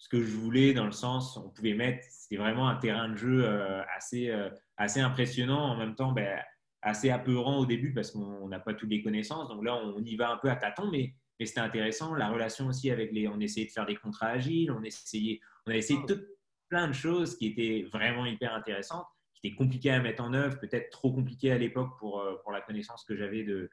ce 0.00 0.08
que 0.08 0.22
je 0.22 0.34
voulais 0.34 0.72
dans 0.72 0.86
le 0.86 0.92
sens, 0.92 1.36
on 1.36 1.50
pouvait 1.50 1.74
mettre, 1.74 2.02
c'était 2.08 2.38
vraiment 2.38 2.68
un 2.68 2.76
terrain 2.76 3.10
de 3.10 3.16
jeu 3.16 3.44
euh, 3.44 3.82
assez, 3.94 4.30
euh, 4.30 4.48
assez 4.78 4.98
impressionnant, 4.98 5.60
en 5.60 5.76
même 5.76 5.94
temps 5.94 6.12
ben, 6.12 6.40
assez 6.82 7.10
apeurant 7.10 7.58
au 7.58 7.66
début 7.66 7.92
parce 7.92 8.10
qu'on 8.10 8.48
n'a 8.48 8.60
pas 8.60 8.74
toutes 8.74 8.90
les 8.90 9.02
connaissances. 9.02 9.48
Donc 9.48 9.64
là, 9.64 9.76
on 9.76 10.02
y 10.02 10.16
va 10.16 10.30
un 10.30 10.36
peu 10.36 10.50
à 10.50 10.56
tâtons, 10.56 10.90
mais, 10.90 11.14
mais 11.38 11.46
c'était 11.46 11.60
intéressant. 11.60 12.14
La 12.14 12.30
relation 12.30 12.66
aussi 12.66 12.90
avec 12.90 13.12
les, 13.12 13.28
on 13.28 13.38
essayait 13.40 13.66
de 13.66 13.72
faire 13.72 13.86
des 13.86 13.96
contrats 13.96 14.28
agiles, 14.28 14.70
on 14.70 14.82
essayait, 14.82 15.40
on 15.66 15.72
a 15.72 15.76
essayé 15.76 16.00
tout, 16.06 16.20
plein 16.68 16.88
de 16.88 16.92
choses 16.92 17.36
qui 17.36 17.48
étaient 17.48 17.86
vraiment 17.92 18.24
hyper 18.24 18.54
intéressantes, 18.54 19.06
qui 19.34 19.46
étaient 19.46 19.56
compliquées 19.56 19.90
à 19.90 20.00
mettre 20.00 20.22
en 20.22 20.32
œuvre, 20.32 20.58
peut-être 20.58 20.90
trop 20.90 21.12
compliquées 21.12 21.52
à 21.52 21.58
l'époque 21.58 21.98
pour, 21.98 22.20
euh, 22.20 22.36
pour 22.42 22.52
la 22.52 22.60
connaissance 22.60 23.04
que 23.04 23.16
j'avais 23.16 23.44
de, 23.44 23.68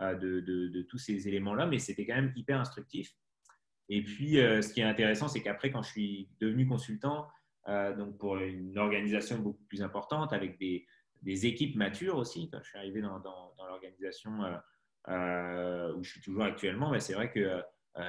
de, 0.00 0.40
de, 0.40 0.68
de 0.68 0.82
tous 0.82 0.98
ces 0.98 1.28
éléments-là, 1.28 1.66
mais 1.66 1.78
c'était 1.78 2.06
quand 2.06 2.14
même 2.14 2.32
hyper 2.36 2.60
instructif. 2.60 3.12
Et 3.88 4.02
puis, 4.02 4.38
euh, 4.38 4.62
ce 4.62 4.72
qui 4.72 4.80
est 4.80 4.84
intéressant, 4.84 5.28
c'est 5.28 5.42
qu'après, 5.42 5.70
quand 5.70 5.82
je 5.82 5.90
suis 5.90 6.28
devenu 6.40 6.66
consultant, 6.66 7.28
euh, 7.68 7.94
donc 7.94 8.18
pour 8.18 8.36
une 8.38 8.76
organisation 8.78 9.38
beaucoup 9.38 9.64
plus 9.64 9.82
importante, 9.82 10.32
avec 10.32 10.58
des, 10.58 10.86
des 11.22 11.46
équipes 11.46 11.76
matures 11.76 12.16
aussi, 12.16 12.48
quand 12.50 12.58
je 12.62 12.68
suis 12.68 12.78
arrivé 12.78 13.00
dans, 13.00 13.18
dans, 13.20 13.52
l'organisation 13.66 14.32
euh, 15.08 15.94
où 15.94 16.04
je 16.04 16.10
suis 16.10 16.20
toujours 16.20 16.44
actuellement, 16.44 16.90
ben, 16.90 17.00
c'est 17.00 17.14
vrai 17.14 17.30
que 17.30 17.62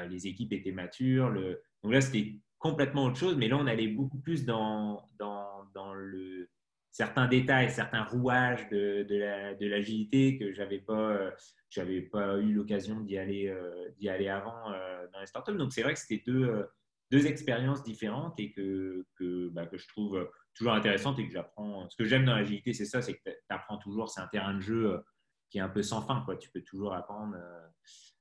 les 0.10 0.28
équipes 0.28 0.54
étaient 0.54 0.72
matures. 0.72 1.30
Le... 1.30 1.62
Donc 1.84 1.94
là, 1.94 2.02
c'était 2.02 2.40
complètement 2.58 3.06
autre 3.06 3.18
chose, 3.18 3.36
mais 3.38 3.48
là, 3.48 3.58
on 3.58 3.68
allait 3.68 3.88
beaucoup 3.88 4.20
plus 4.20 4.46
dans, 4.46 5.10
dans, 5.18 5.66
dans 5.74 5.94
le, 5.94 6.50
certains 6.92 7.28
détails, 7.28 7.70
certains 7.70 8.04
rouages 8.04 8.68
de, 8.70 9.04
de 9.04 9.68
l'agilité 9.68 10.38
que 10.38 10.54
j'avais 10.54 10.80
pas, 10.80 11.32
j'avais 11.70 12.02
pas 12.02 12.38
eu 12.38 12.54
l'occasion 12.54 13.02
d'y 13.02 13.18
aller, 13.18 13.54
d'y 13.98 14.10
aller 14.10 14.30
avant 14.30 14.70
dans 15.12 15.20
les 15.20 15.28
startups. 15.28 15.58
Donc 15.58 15.74
c'est 15.74 15.82
vrai 15.82 15.94
que 15.94 16.00
c'était 16.00 16.24
deux, 16.26 16.66
deux 17.12 17.28
expériences 17.28 17.84
différentes 17.84 18.40
et 18.40 18.52
que, 18.52 19.06
que, 19.20 19.50
bah, 19.50 19.68
que, 19.68 19.78
je 19.78 19.88
trouve 19.88 20.30
toujours 20.56 20.74
intéressantes 20.74 21.20
et 21.20 21.28
que 21.28 21.34
j'apprends. 21.34 21.90
Ce 21.90 21.96
que 21.96 22.06
j'aime 22.06 22.26
dans 22.26 22.36
l'agilité, 22.36 22.74
c'est 22.74 22.86
ça, 22.86 23.02
c'est 23.02 23.14
que 23.14 23.20
tu 23.26 23.34
apprends 23.50 23.78
toujours, 23.78 24.10
c'est 24.10 24.22
un 24.22 24.28
terrain 24.28 24.54
de 24.54 24.62
jeu 24.62 25.04
qui 25.50 25.58
est 25.58 25.62
un 25.62 25.70
peu 25.70 25.84
sans 25.84 26.02
fin. 26.02 26.22
Quoi. 26.26 26.38
Tu 26.38 26.50
peux 26.50 26.62
toujours 26.62 26.94
apprendre, 26.94 27.38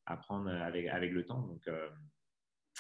apprendre 0.07 0.51
avec, 0.51 0.87
avec 0.89 1.12
le 1.12 1.25
temps. 1.25 1.41
Donc, 1.41 1.69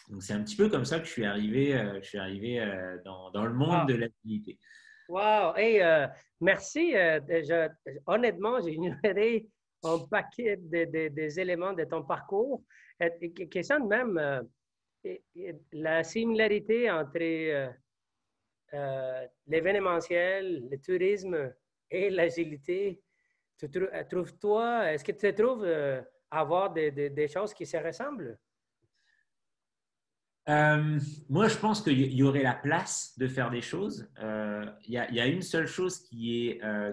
donc 0.08 0.22
c'est 0.22 0.32
un 0.32 0.42
petit 0.42 0.56
peu 0.56 0.68
comme 0.68 0.84
ça 0.84 0.98
que 0.98 1.06
je 1.06 1.10
suis 1.10 1.24
arrivé, 1.24 1.74
euh, 1.74 2.00
je 2.02 2.08
suis 2.08 2.18
arrivé 2.18 2.60
euh, 2.60 2.98
dans, 3.04 3.30
dans, 3.30 3.44
le 3.44 3.52
monde 3.52 3.88
de 3.88 3.94
l'agilité. 3.94 4.58
Wow! 5.08 5.54
Hey, 5.56 5.80
euh, 5.80 6.06
merci. 6.40 6.94
honnêtement, 8.06 8.60
j'ai 8.60 8.72
ignoré 8.72 9.46
un 9.84 9.98
paquet 10.10 10.56
de, 10.56 11.08
des 11.08 11.40
éléments 11.40 11.72
de 11.72 11.84
ton 11.84 12.02
parcours. 12.02 12.62
question 13.50 13.80
de 13.80 13.88
même, 13.88 14.48
la 15.72 16.04
similarité 16.04 16.90
entre 16.90 17.72
l'événementiel, 19.46 20.68
le 20.70 20.78
tourisme 20.78 21.52
et 21.90 22.10
l'agilité, 22.10 23.02
tu 23.58 23.68
trouves-toi, 24.10 24.92
est-ce 24.92 25.04
que 25.04 25.12
tu 25.12 25.34
trouves 25.34 25.66
avoir 26.30 26.72
des, 26.72 27.28
choses 27.28 27.52
qui 27.54 27.66
se 27.66 27.76
ressemblent? 27.76 28.38
Euh, 30.48 30.98
moi, 31.28 31.46
je 31.46 31.56
pense 31.56 31.80
qu'il 31.82 32.12
y 32.12 32.22
aurait 32.22 32.42
la 32.42 32.54
place 32.54 33.16
de 33.18 33.28
faire 33.28 33.50
des 33.50 33.60
choses. 33.60 34.08
Euh, 34.18 34.64
il 34.86 34.94
y, 34.94 35.20
a 35.20 35.26
une 35.26 35.42
seule 35.42 35.66
chose 35.66 36.00
qui 36.00 36.48
est 36.48 36.64
euh, 36.64 36.92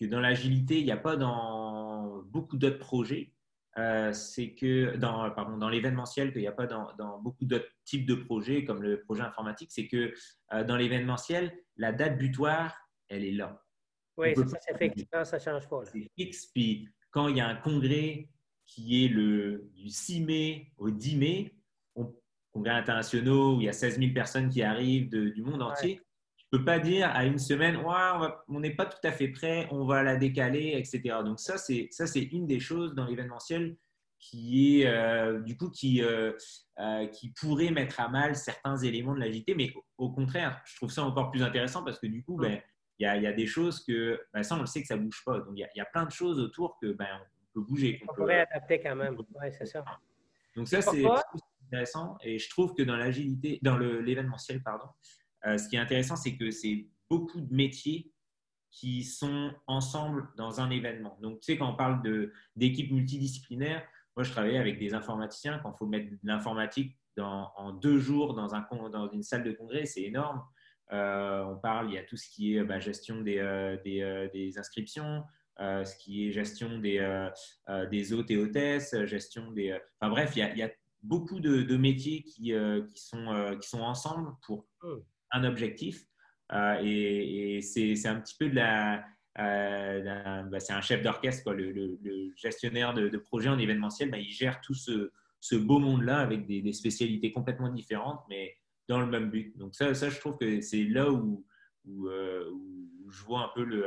que 0.00 0.06
dans 0.06 0.20
l'agilité, 0.20 0.78
il 0.78 0.84
n'y 0.84 0.92
a 0.92 0.96
pas 0.96 1.16
dans 1.16 2.22
beaucoup 2.22 2.56
d'autres 2.56 2.78
projets. 2.78 3.32
C'est 4.12 4.54
que 4.54 4.96
dans, 4.96 5.30
pardon, 5.30 5.56
dans 5.56 5.68
l'événementiel, 5.68 6.32
qu'il 6.32 6.42
n'y 6.42 6.48
a 6.48 6.52
pas 6.52 6.66
dans, 6.66 7.20
beaucoup 7.20 7.44
d'autres 7.44 7.68
types 7.84 8.06
de 8.06 8.14
projets, 8.14 8.64
comme 8.64 8.82
le 8.82 9.00
projet 9.00 9.22
informatique, 9.22 9.70
c'est 9.72 9.86
que 9.86 10.12
dans 10.64 10.76
l'événementiel, 10.76 11.52
la 11.76 11.92
date 11.92 12.18
butoir, 12.18 12.76
elle 13.08 13.24
est 13.24 13.32
là. 13.32 13.62
Oui, 14.16 14.34
ça, 14.34 14.58
c'est 14.60 14.74
effectivement, 14.74 15.24
ça 15.24 15.38
change 15.38 15.68
pas. 15.68 15.84
C'est 15.84 16.10
fixe. 16.16 16.46
Puis 16.46 16.88
quand 17.10 17.28
il 17.28 17.36
y 17.36 17.40
a 17.40 17.46
un 17.46 17.54
congrès 17.54 18.28
qui 18.66 19.04
est 19.04 19.08
le, 19.08 19.70
du 19.74 19.88
6 19.88 20.20
mai 20.20 20.72
au 20.76 20.90
10 20.90 21.16
mai, 21.16 21.54
congrès 22.52 22.72
internationaux 22.72 23.56
où 23.56 23.60
il 23.60 23.64
y 23.64 23.68
a 23.68 23.72
16 23.72 23.98
000 23.98 24.12
personnes 24.12 24.48
qui 24.48 24.62
arrivent 24.62 25.08
du 25.08 25.42
monde 25.42 25.62
entier, 25.62 26.00
ne 26.52 26.58
peux 26.58 26.64
pas 26.64 26.78
dire 26.78 27.10
à 27.10 27.24
une 27.24 27.38
semaine, 27.38 27.76
ouais, 27.76 28.28
on 28.48 28.60
n'est 28.60 28.74
pas 28.74 28.86
tout 28.86 29.06
à 29.06 29.12
fait 29.12 29.28
prêt, 29.28 29.68
on 29.70 29.84
va 29.84 30.02
la 30.02 30.16
décaler, 30.16 30.74
etc. 30.76 31.16
Donc 31.24 31.40
ça, 31.40 31.58
c'est 31.58 31.88
ça, 31.90 32.06
c'est 32.06 32.22
une 32.22 32.46
des 32.46 32.60
choses 32.60 32.94
dans 32.94 33.06
l'événementiel 33.06 33.76
qui 34.18 34.82
est 34.82 34.86
euh, 34.86 35.40
du 35.40 35.56
coup 35.56 35.70
qui 35.70 36.02
euh, 36.02 36.32
euh, 36.78 37.06
qui 37.08 37.30
pourrait 37.30 37.70
mettre 37.70 38.00
à 38.00 38.08
mal 38.08 38.34
certains 38.34 38.76
éléments 38.78 39.14
de 39.14 39.20
l'agité, 39.20 39.54
mais 39.54 39.72
au, 39.96 40.10
contraire, 40.10 40.60
je 40.64 40.76
trouve 40.76 40.90
ça 40.90 41.04
encore 41.04 41.30
plus 41.30 41.42
intéressant 41.42 41.84
parce 41.84 41.98
que 41.98 42.06
du 42.06 42.22
coup, 42.24 42.36
ben, 42.36 42.60
il 42.98 43.04
y, 43.04 43.06
a, 43.06 43.16
y, 43.16 43.26
a, 43.26 43.32
des 43.32 43.46
choses 43.46 43.84
que 43.84 44.20
ben, 44.32 44.42
ça, 44.42 44.56
on 44.56 44.60
le 44.60 44.66
sait 44.66 44.80
que 44.80 44.88
ça 44.88 44.96
bouge 44.96 45.22
pas. 45.24 45.38
Donc 45.38 45.52
il 45.54 45.58
y, 45.58 45.78
y, 45.78 45.80
a 45.80 45.84
plein 45.84 46.04
de 46.04 46.10
choses 46.10 46.40
autour 46.40 46.78
que 46.80 46.92
ben, 46.92 47.06
on 47.20 47.60
peut 47.60 47.66
bouger. 47.66 48.02
On, 48.08 48.14
pourrait 48.14 48.40
adapter 48.40 48.80
quand 48.80 48.96
même. 48.96 49.16
Ouais, 49.40 49.52
c'est 49.52 49.66
ça. 49.66 49.84
Donc 50.56 50.66
ça, 50.66 50.82
c'est 50.82 51.04
intéressant. 51.66 52.16
Et 52.22 52.38
je 52.38 52.50
trouve 52.50 52.74
que 52.74 52.82
dans 52.82 52.96
l'agilité, 52.96 53.60
dans 53.62 53.76
l'événementiel, 53.78 54.62
pardon, 54.62 54.86
euh, 55.46 55.58
ce 55.58 55.68
qui 55.68 55.76
est 55.76 55.80
intéressant, 55.80 56.16
c'est 56.16 56.36
que 56.36 56.50
c'est 56.50 56.86
beaucoup 57.08 57.40
de 57.40 57.54
métiers 57.54 58.12
qui 58.70 59.02
sont 59.04 59.52
ensemble 59.66 60.28
dans 60.36 60.60
un 60.60 60.70
événement. 60.70 61.16
Donc, 61.22 61.40
tu 61.40 61.52
sais, 61.52 61.58
quand 61.58 61.70
on 61.70 61.76
parle 61.76 62.02
d'équipes 62.54 62.92
multidisciplinaires, 62.92 63.86
moi, 64.16 64.24
je 64.24 64.30
travaillais 64.30 64.58
avec 64.58 64.78
des 64.78 64.94
informaticiens. 64.94 65.58
Quand 65.60 65.72
il 65.72 65.78
faut 65.78 65.86
mettre 65.86 66.10
de 66.10 66.18
l'informatique 66.24 66.98
en 67.18 67.72
deux 67.72 67.98
jours 67.98 68.34
dans, 68.34 68.54
un, 68.54 68.66
dans 68.90 69.10
une 69.10 69.22
salle 69.22 69.44
de 69.44 69.52
congrès, 69.52 69.86
c'est 69.86 70.02
énorme. 70.02 70.42
Euh, 70.92 71.44
on 71.44 71.56
parle, 71.56 71.90
il 71.90 71.94
y 71.94 71.98
a 71.98 72.02
tout 72.02 72.16
ce 72.16 72.28
qui 72.28 72.56
est 72.56 72.64
bah, 72.64 72.78
gestion 72.78 73.20
des, 73.20 73.38
euh, 73.38 73.76
des, 73.84 74.58
inscriptions, 74.58 75.24
ce 75.58 75.96
qui 75.98 76.26
est 76.28 76.32
gestion 76.32 76.78
des, 76.78 77.28
des 77.90 78.12
hôtes 78.12 78.30
et 78.30 78.36
hôtesses, 78.36 78.94
gestion 79.04 79.50
des. 79.52 79.78
enfin 80.00 80.10
bref, 80.10 80.32
il 80.36 80.58
y 80.58 80.62
a, 80.62 80.70
beaucoup 81.02 81.40
de, 81.40 81.76
métiers 81.76 82.22
qui, 82.22 82.52
qui, 82.88 83.00
sont, 83.00 83.56
qui 83.60 83.68
sont 83.68 83.80
ensemble 83.80 84.32
pour 84.42 84.66
hmm. 84.82 84.98
Un 85.30 85.44
objectif. 85.44 86.04
Euh, 86.52 86.80
et, 86.82 87.60
c'est 87.62 88.06
un 88.06 88.20
petit 88.20 88.36
peu 88.38 88.48
de 88.48 88.54
la. 88.56 89.04
Bah, 89.36 90.60
c'est 90.60 90.72
un 90.72 90.80
chef 90.80 91.02
d'orchestre, 91.02 91.52
le, 91.52 91.70
le, 91.72 92.32
gestionnaire 92.36 92.94
de, 92.94 93.16
projet 93.18 93.48
en 93.48 93.58
événementiel. 93.58 94.10
Bah, 94.10 94.18
il 94.18 94.30
gère 94.30 94.60
tout 94.60 94.74
ce, 94.74 95.12
ce 95.40 95.54
beau 95.54 95.78
monde-là 95.78 96.18
avec 96.18 96.46
des, 96.46 96.72
spécialités 96.72 97.32
complètement 97.32 97.68
différentes, 97.68 98.22
mais 98.28 98.56
dans 98.88 99.00
le 99.00 99.06
même 99.06 99.30
but. 99.30 99.56
Donc, 99.56 99.74
ça, 99.74 99.94
ça 99.94 100.10
je 100.10 100.18
trouve 100.18 100.38
que 100.38 100.60
c'est 100.60 100.84
là 100.84 101.10
où, 101.10 101.46
où, 101.84 102.08
je 103.10 103.22
vois 103.24 103.44
un 103.44 103.50
peu 103.54 103.64
le, 103.64 103.84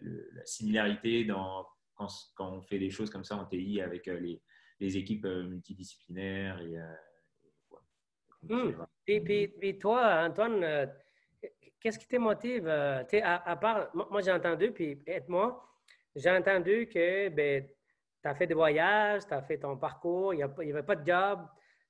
la 0.00 0.44
similarité 0.44 1.24
dans, 1.24 1.66
quand, 1.94 2.08
quand, 2.34 2.52
on 2.52 2.62
fait 2.62 2.78
des 2.78 2.90
choses 2.90 3.10
comme 3.10 3.24
ça 3.24 3.36
en 3.36 3.46
TI 3.46 3.80
avec 3.80 4.06
les, 4.06 4.40
les 4.82 4.96
équipes 4.96 5.24
euh, 5.24 5.44
multidisciplinaires. 5.44 6.60
Et, 6.60 6.76
euh, 9.08 9.46
hmm. 9.62 9.78
toi, 9.78 10.24
Antoine, 10.26 10.64
euh, 10.64 10.86
qu'est-ce 11.80 11.98
qui 11.98 12.08
te 12.08 12.16
motive? 12.16 12.68
À, 12.68 13.56
part, 13.56 13.90
moi, 13.94 14.20
j'ai 14.20 14.32
entendu, 14.32 14.72
puis 14.72 15.02
aide-moi, 15.06 15.62
j'ai 16.14 16.30
entendu 16.30 16.88
que 16.88 17.28
ben, 17.28 17.66
tu 18.22 18.28
as 18.28 18.34
fait 18.34 18.46
des 18.46 18.54
voyages, 18.54 19.26
tu 19.26 19.34
as 19.34 19.42
fait 19.42 19.58
ton 19.58 19.76
parcours, 19.76 20.34
il 20.34 20.38
n'y 20.38 20.72
avait 20.72 20.82
pas 20.82 20.96
de 20.96 21.06
job, 21.06 21.40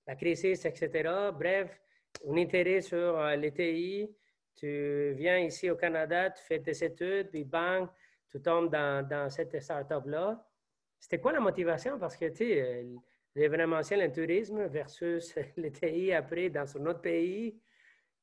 la 0.07 0.17
crise, 0.17 0.45
etc. 0.45 1.31
Bref, 1.33 1.81
un 2.29 2.37
intérêt 2.37 2.81
sur 2.81 3.21
les 3.37 3.53
TI. 3.53 4.15
Tu 4.55 5.13
viens 5.17 5.39
ici 5.39 5.71
au 5.71 5.77
Canada, 5.77 6.31
tu 6.31 6.43
fais 6.45 6.61
tes 6.61 6.85
études, 6.85 7.31
puis 7.31 7.45
bang, 7.45 7.89
tu 8.31 8.41
tombes 8.41 8.71
dans, 8.71 9.07
dans 9.07 9.31
cette 9.31 9.61
startup-là. 9.61 10.45
C'était 10.99 11.19
quoi 11.19 11.33
la 11.33 11.41
motivation? 11.41 11.99
Parce 11.99 12.17
que, 12.17 12.27
tu 12.27 12.37
sais, 12.37 12.63
euh, 12.63 12.97
l'événementiel, 13.35 14.01
le 14.01 14.13
tourisme 14.13 14.67
versus 14.67 15.35
le 15.57 15.71
TI 15.71 16.13
après 16.13 16.51
dans 16.51 16.77
un 16.77 16.87
autre 16.87 17.01
pays. 17.01 17.59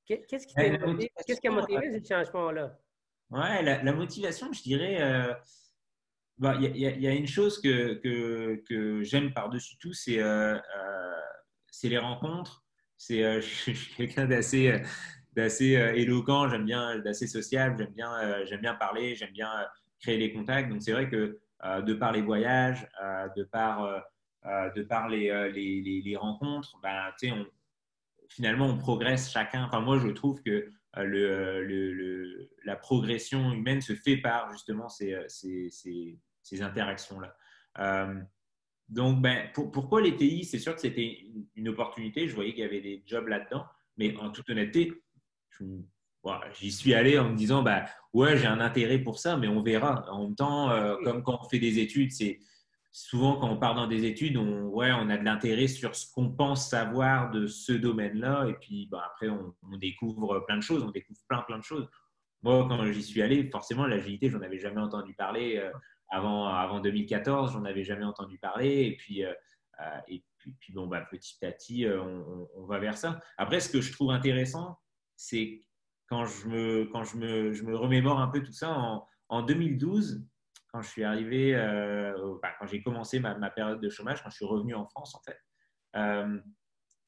Qu'est-ce 0.05 0.47
qui, 0.47 0.55
Qu'est-ce 0.55 1.39
qui 1.39 1.47
a 1.47 1.51
motivé 1.51 1.91
ce 1.91 2.07
changement-là? 2.07 2.79
Ouais, 3.29 3.61
la, 3.61 3.93
motivation, 3.93 4.51
je 4.51 4.63
dirais, 4.63 4.97
euh, 5.01 5.31
bah, 6.39 6.55
il 6.59 6.75
y, 6.75 7.07
a 7.07 7.13
une 7.13 7.27
chose 7.27 7.61
que, 7.61 7.93
que, 7.93 8.63
que 8.67 9.03
j'aime 9.03 9.31
par-dessus 9.33 9.77
tout, 9.77 9.93
c'est 9.93 10.19
euh, 10.19 10.57
les 11.83 11.97
rencontres. 11.99 12.65
C'est, 12.97 13.21
je 13.41 13.71
suis 13.71 13.95
quelqu'un 13.95 14.25
d'assez 14.25 14.81
d'assez 15.33 15.73
éloquent, 15.95 16.49
j'aime 16.49 16.65
bien, 16.65 16.97
d'assez 16.99 17.27
sociable, 17.27 17.77
j'aime 17.77 17.93
bien, 17.93 18.45
j'aime 18.45 18.61
bien 18.61 18.73
parler, 18.73 19.13
j'aime 19.13 19.31
bien 19.31 19.51
créer 19.99 20.17
des 20.17 20.33
contacts. 20.33 20.69
Donc 20.69 20.81
c'est 20.81 20.91
vrai 20.91 21.07
que 21.07 21.39
euh, 21.65 21.81
de 21.81 21.93
par 21.93 22.11
les 22.11 22.21
voyages, 22.21 22.87
euh, 23.03 23.27
de 23.35 23.43
par, 23.43 23.83
euh, 23.83 23.99
de 24.75 24.81
par 24.83 25.09
les, 25.09 25.51
les, 25.51 26.01
les, 26.01 26.15
rencontres, 26.15 26.79
ben, 26.81 27.11
on, 27.23 27.45
finalement, 28.29 28.67
on 28.67 28.77
progresse 28.77 29.31
chacun. 29.31 29.65
Enfin, 29.65 29.81
moi, 29.81 29.99
je 29.99 30.07
trouve 30.07 30.41
que 30.41 30.71
le, 30.97 31.63
le, 31.63 32.49
la 32.65 32.75
progression 32.75 33.51
humaine 33.51 33.81
se 33.81 33.93
fait 33.93 34.17
par 34.17 34.51
justement 34.51 34.89
ces, 34.89 35.15
ces, 35.27 35.69
ces, 36.41 36.61
interactions-là. 36.61 37.35
donc, 38.89 39.21
ben, 39.21 39.49
pourquoi 39.53 40.01
les 40.01 40.15
TI 40.15 40.43
C'est 40.43 40.59
sûr 40.59 40.73
que 40.73 40.81
c'était 40.81 41.25
une, 41.55 41.69
opportunité. 41.69 42.27
Je 42.27 42.35
voyais 42.35 42.51
qu'il 42.51 42.61
y 42.61 42.67
avait 42.67 42.81
des 42.81 43.03
jobs 43.05 43.27
là-dedans. 43.27 43.65
Mais 43.97 44.15
en 44.17 44.31
toute 44.31 44.49
honnêteté, 44.49 44.93
j'y 46.53 46.71
suis 46.71 46.93
allé 46.93 47.19
en 47.19 47.29
me 47.29 47.35
disant, 47.35 47.63
bah, 47.63 47.85
ouais, 48.13 48.37
j'ai 48.37 48.47
un 48.47 48.59
intérêt 48.59 48.99
pour 48.99 49.19
ça, 49.19 49.37
mais 49.37 49.47
on 49.47 49.61
verra. 49.61 50.05
En 50.11 50.23
même 50.23 50.35
temps, 50.35 50.69
euh, 50.71 50.95
comme 51.03 51.23
quand 51.23 51.39
on 51.41 51.49
fait 51.49 51.59
des 51.59 51.79
études, 51.79 52.11
c'est 52.11 52.39
souvent 52.91 53.37
quand 53.37 53.49
on 53.49 53.57
part 53.57 53.75
dans 53.75 53.87
des 53.87 54.05
études, 54.05 54.37
on, 54.37 54.67
ouais, 54.67 54.91
on 54.91 55.09
a 55.09 55.17
de 55.17 55.23
l'intérêt 55.23 55.67
sur 55.67 55.95
ce 55.95 56.11
qu'on 56.11 56.29
pense 56.31 56.69
savoir 56.69 57.31
de 57.31 57.47
ce 57.47 57.73
domaine-là, 57.73 58.47
et 58.47 58.53
puis 58.53 58.87
bah, 58.91 59.03
après, 59.05 59.29
on, 59.29 59.53
découvre 59.77 60.39
plein 60.45 60.57
de 60.57 60.63
choses, 60.63 60.83
on 60.83 60.91
découvre 60.91 61.19
plein, 61.27 61.41
plein 61.41 61.57
de 61.57 61.63
choses. 61.63 61.87
Moi, 62.41 62.65
quand 62.67 62.83
j'y 62.91 63.03
suis 63.03 63.21
allé, 63.21 63.49
forcément, 63.49 63.85
l'agilité, 63.85 64.29
j'en 64.29 64.41
avais 64.41 64.59
jamais 64.59 64.81
entendu 64.81 65.13
parler 65.13 65.57
euh, 65.57 65.71
avant, 66.09 66.47
avant 66.47 66.79
2014, 66.79 67.53
j'en 67.53 67.65
avais 67.65 67.83
jamais 67.83 68.05
entendu 68.05 68.37
parler, 68.39 68.85
et 68.85 68.97
puis, 68.97 69.25
euh, 69.25 69.33
et 70.07 70.23
puis, 70.37 70.73
bon, 70.73 70.87
bah, 70.87 71.01
petit 71.01 71.45
à 71.45 71.51
petit, 71.51 71.85
on, 71.87 72.47
on 72.55 72.65
va 72.65 72.79
vers 72.79 72.97
ça. 72.97 73.19
Après, 73.37 73.59
ce 73.59 73.69
que 73.69 73.81
je 73.81 73.91
trouve 73.91 74.11
intéressant, 74.11 74.77
c'est 75.15 75.61
quand 76.07 76.25
je 76.25 76.47
me, 76.47 76.85
quand 76.85 77.03
je 77.03 77.17
me, 77.17 77.53
je 77.53 77.63
me 77.63 77.75
remémore 77.75 78.19
un 78.19 78.27
peu 78.27 78.41
tout 78.41 78.51
ça, 78.51 78.71
en, 78.71 79.05
en 79.29 79.43
2012, 79.43 80.25
quand 80.71 80.81
je 80.81 80.89
suis 80.89 81.03
arrivé, 81.03 81.55
euh, 81.55 82.13
quand 82.59 82.67
j'ai 82.67 82.81
commencé 82.81 83.19
ma, 83.19 83.49
période 83.49 83.81
de 83.81 83.89
chômage, 83.89 84.21
quand 84.23 84.29
je 84.29 84.35
suis 84.35 84.45
revenu 84.45 84.75
en 84.75 84.85
France, 84.85 85.15
en 85.15 85.21
fait, 85.21 85.37
euh, 85.95 86.39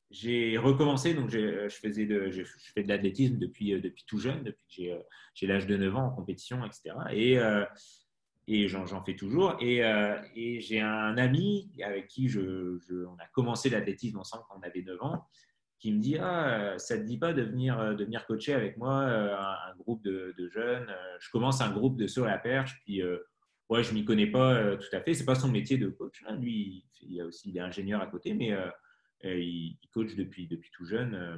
j'ai 0.09 0.57
recommencé, 0.57 1.13
donc 1.13 1.29
je, 1.29 1.69
faisais 1.69 2.05
de, 2.05 2.31
fais 2.73 2.83
de 2.83 2.89
l'athlétisme 2.89 3.37
depuis, 3.37 3.79
tout 4.07 4.17
jeune, 4.17 4.43
depuis 4.43 4.65
que 4.75 5.03
j'ai 5.35 5.47
l'âge 5.47 5.67
de 5.67 5.77
9 5.77 5.95
ans 5.95 6.07
en 6.07 6.11
compétition, 6.11 6.65
etc. 6.65 6.95
Et, 8.47 8.67
j'en 8.67 9.03
fais 9.05 9.15
toujours. 9.15 9.55
Et, 9.61 9.81
j'ai 10.59 10.81
un 10.81 11.17
ami 11.17 11.71
avec 11.83 12.07
qui 12.07 12.29
on 12.35 13.15
a 13.19 13.27
commencé 13.31 13.69
l'athlétisme 13.69 14.17
ensemble 14.17 14.43
quand 14.49 14.57
on 14.59 14.63
avait 14.63 14.81
9 14.81 15.01
ans, 15.01 15.27
qui 15.79 15.93
me 15.93 15.99
dit 15.99 16.17
ah, 16.17 16.75
ça 16.77 16.97
te 16.97 17.03
dit 17.03 17.17
pas 17.17 17.33
de 17.33 17.43
venir, 17.43 17.95
de 17.95 18.03
venir 18.03 18.25
coacher 18.25 18.53
avec 18.53 18.77
moi 18.77 19.03
un, 19.03 19.75
groupe 19.77 20.03
de, 20.03 20.35
de, 20.37 20.49
jeunes 20.49 20.93
Je 21.19 21.29
commence 21.31 21.61
un 21.61 21.71
groupe 21.71 21.95
de 21.95 22.07
saut 22.07 22.25
à 22.25 22.31
la 22.31 22.37
perche, 22.37 22.81
puis 22.83 23.01
ouais, 23.71 23.83
je 23.83 23.93
m'y 23.93 24.05
connais 24.05 24.27
pas 24.27 24.77
tout 24.77 24.95
à 24.95 25.01
fait. 25.01 25.15
C'est 25.15 25.25
pas 25.25 25.35
son 25.35 25.47
métier 25.47 25.77
de 25.77 25.89
coach. 25.89 26.21
Hein. 26.27 26.35
Lui, 26.35 26.85
il, 27.01 27.19
a 27.21 27.25
aussi, 27.25 27.49
il 27.49 27.57
est 27.57 27.61
ingénieur 27.61 28.01
à 28.01 28.07
côté, 28.07 28.33
mais 28.33 28.55
il, 29.23 29.77
coach 29.93 30.15
depuis, 30.15 30.47
depuis 30.47 30.71
tout 30.71 30.85
jeune 30.85 31.13
euh, 31.13 31.37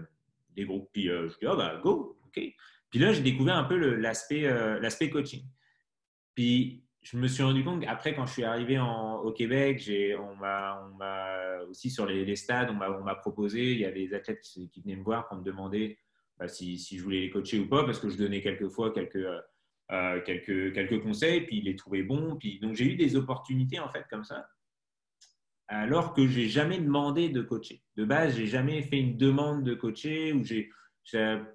des 0.56 0.66
groupes. 0.66 0.90
Puis 0.92 1.10
euh, 1.10 1.30
je 1.30 1.38
dis, 1.40 1.48
oh, 1.48 1.56
bah, 1.56 1.80
go, 1.84 2.18
OK. 2.26 2.42
Puis 2.90 3.00
là, 3.00 3.12
j'ai 3.12 3.22
découvert 3.22 3.58
un 3.58 3.64
peu 3.64 3.78
l'aspect 3.96 4.46
euh, 4.46 4.80
l'aspect 4.80 5.10
coaching. 5.10 5.44
Puis 6.36 6.84
je 7.02 7.18
me 7.18 7.28
suis 7.28 7.44
rendu 7.44 7.64
compte 7.64 7.82
qu'après, 7.82 8.16
quand 8.16 8.26
je 8.26 8.34
suis 8.34 8.44
arrivé 8.44 8.80
au 8.80 9.32
Québec, 9.34 9.92
on 10.18 10.36
m'a 10.36 11.60
aussi 11.70 11.90
sur 11.90 12.06
les, 12.06 12.36
stades, 12.38 12.70
on 12.70 13.04
m'a 13.04 13.16
proposé, 13.16 13.74
il 13.74 13.80
y 13.80 13.86
a 13.86 13.92
des 13.92 14.14
athlètes 14.14 14.40
qui, 14.40 14.70
venaient 14.82 14.96
me 14.96 15.04
voir 15.04 15.28
pour 15.28 15.38
me 15.38 15.44
demander 15.44 15.98
bah, 16.40 16.48
si, 16.48 16.80
si, 16.80 16.98
je 16.98 17.04
voulais 17.04 17.20
les 17.20 17.30
coacher 17.30 17.60
ou 17.60 17.68
pas, 17.68 17.84
parce 17.84 18.00
que 18.00 18.08
je 18.08 18.18
donnais 18.18 18.42
quelquefois 18.42 18.94
quelques, 18.94 19.28
quelques, 19.90 20.74
quelques 20.74 21.02
conseils, 21.02 21.42
puis 21.42 21.58
ils 21.58 21.66
les 21.66 21.76
trouvaient 21.76 22.04
bons. 22.04 22.36
Puis, 22.38 22.60
donc 22.60 22.76
j'ai 22.76 22.86
eu 22.86 22.96
des 22.96 23.16
opportunités 23.16 23.80
en 23.80 23.90
fait 23.90 24.06
comme 24.10 24.24
ça 24.24 24.48
alors 25.68 26.14
que 26.14 26.28
j'ai 26.28 26.48
jamais 26.48 26.78
demandé 26.78 27.30
de 27.30 27.42
coacher. 27.42 27.82
De 27.96 28.06
base, 28.06 28.36
j'ai 28.36 28.48
jamais 28.48 28.82
fait 28.84 29.00
une 29.00 29.18
demande 29.18 29.64
de 29.64 29.74
coacher 29.74 30.34
ou 30.34 30.44
j'ai 30.44 30.70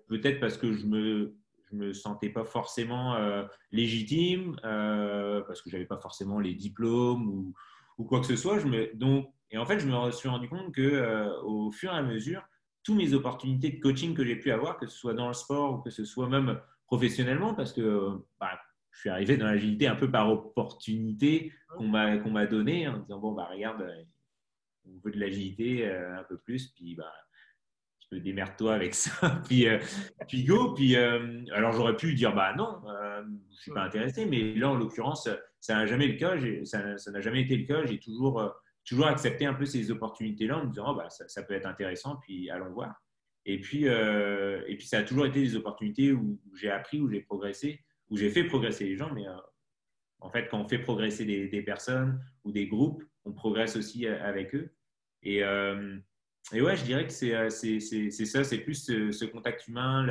peut-être 0.09 0.41
parce 0.41 0.57
que 0.57 0.73
je 0.73 0.87
me 0.87 1.37
je 1.71 1.77
me 1.77 1.93
sentais 1.93 2.31
pas 2.31 2.45
forcément 2.45 3.15
euh, 3.17 3.45
légitime 3.73 4.57
euh, 4.65 5.43
parce 5.47 5.61
que 5.61 5.69
j'avais 5.69 5.85
pas 5.85 5.99
forcément 5.99 6.41
les 6.41 6.55
diplômes 6.55 7.29
ou, 7.29 7.55
ou, 7.99 8.05
quoi 8.05 8.21
que 8.21 8.27
ce 8.27 8.37
soit. 8.37 8.59
Je 8.59 8.67
me, 8.67 8.91
donc 8.95 9.31
et 9.51 9.59
en 9.59 9.67
fait, 9.67 9.79
je 9.79 9.87
me 9.87 10.11
suis 10.11 10.31
rendu 10.31 10.49
compte 10.49 10.75
que 10.75 10.81
euh, 10.81 11.31
au 11.43 11.71
fur 11.71 11.93
et 11.93 11.97
à 11.97 12.03
mesure, 12.03 12.43
toutes 12.83 12.97
mes 12.97 13.13
opportunités 13.13 13.71
de 13.71 13.81
coaching 13.81 14.15
que 14.15 14.25
j'ai 14.25 14.37
pu 14.37 14.51
avoir, 14.51 14.79
que 14.79 14.87
ce 14.87 14.97
soit 14.97 15.13
dans 15.13 15.29
le 15.29 15.35
sport 15.35 15.75
ou 15.75 15.83
que 15.83 15.91
ce 15.91 16.07
soit 16.07 16.29
même 16.29 16.59
professionnellement, 16.89 17.55
parce 17.55 17.73
que 17.73 18.19
bah, 18.41 18.59
je 18.99 19.01
suis 19.01 19.11
arrivé 19.11 19.37
dans 19.37 19.47
l'agilité 19.47 19.87
un 19.87 19.95
peu 19.95 20.11
par 20.11 20.31
opportunité 20.31 21.53
qu'on 21.77 21.87
m'a 21.87 22.19
qu'on 22.19 22.31
m'a 22.31 22.47
donné 22.47 22.89
en 22.89 22.99
disant 22.99 23.21
bon 23.21 23.33
bah 23.33 23.49
regarde 23.49 23.83
euh, 23.83 24.03
on 24.87 24.99
veut 25.05 25.13
de 25.13 25.21
l'agilité 25.21 25.87
euh, 25.87 26.19
un 26.19 26.25
peu 26.25 26.39
plus 26.39 26.69
puis 26.69 26.97
bah 26.97 27.13
tu 28.01 28.09
peux 28.09 28.21
démerde-toi 28.21 28.75
avec 28.75 28.95
ça. 28.95 29.43
Puis 29.49 29.69
euh, 29.69 29.79
puis 30.27 30.43
go. 30.45 30.73
Puis 30.73 30.97
alors 30.97 31.73
j'aurais 31.73 31.95
pu 31.95 32.15
dire 32.15 32.35
bah 32.35 32.55
non 32.57 32.81
je 33.51 33.61
suis 33.61 33.71
pas 33.71 33.83
intéressé. 33.83 34.25
Mais 34.25 34.55
là 34.55 34.71
en 34.71 34.75
l'occurrence 34.75 35.29
ça 35.61 35.75
n'a 35.75 35.87
jamais 35.87 36.09
le 36.09 36.17
cas. 36.17 36.37
Ça 36.65 37.11
n'a 37.11 37.21
jamais 37.21 37.43
été 37.43 37.57
le 37.57 37.67
cas. 37.67 37.85
J'ai 37.85 38.01
toujours 38.01 38.51
toujours 38.85 39.07
accepté 39.07 39.45
un 39.45 39.53
peu 39.53 39.67
ces 39.67 39.91
opportunités 39.91 40.47
là 40.47 40.59
en 40.59 40.65
me 40.65 40.71
disant 40.71 40.87
oh, 40.89 40.95
bah 40.95 41.11
ça, 41.11 41.29
ça, 41.29 41.43
peut 41.43 41.55
être 41.55 41.67
intéressant. 41.67 42.17
Puis 42.17 42.49
allons 42.51 42.73
voir 42.73 42.95
et 43.45 43.61
puis 43.61 43.85
et 43.85 44.77
puis 44.77 44.87
ça 44.87 44.99
a 44.99 45.03
toujours 45.03 45.27
été 45.27 45.41
des 45.41 45.57
opportunités 45.57 46.13
où 46.13 46.41
j'ai 46.55 46.71
appris 46.71 47.01
où 47.01 47.09
j'ai 47.11 47.21
progressé 47.21 47.85
où 48.11 48.17
j'ai 48.17 48.31
fait 48.31 48.45
progresser 48.45 48.85
les 48.85 48.97
gens, 48.97 49.13
mais 49.13 49.27
euh, 49.27 49.37
en 50.21 50.31
fait, 50.31 50.49
quand 50.49 50.61
on 50.61 50.69
fait 50.69 50.79
progresser 50.79 51.25
des, 51.25 51.63
personnes 51.63 52.21
ou 52.45 52.53
des 52.53 52.67
groupes, 52.67 53.05
on 53.25 53.33
progresse 53.33 53.77
aussi 53.77 54.07
euh, 54.07 54.23
avec 54.23 54.55
eux. 54.55 54.75
Et, 55.23 55.43
euh, 55.43 55.99
ouais, 56.53 56.77
je 56.77 56.85
dirais 56.85 57.07
que 57.07 57.13
c'est 57.13 57.33
ça, 58.27 58.45
c'est 58.45 58.59
plus 58.59 58.85
ce, 58.85 59.25
contact 59.27 59.69
humain. 59.69 60.07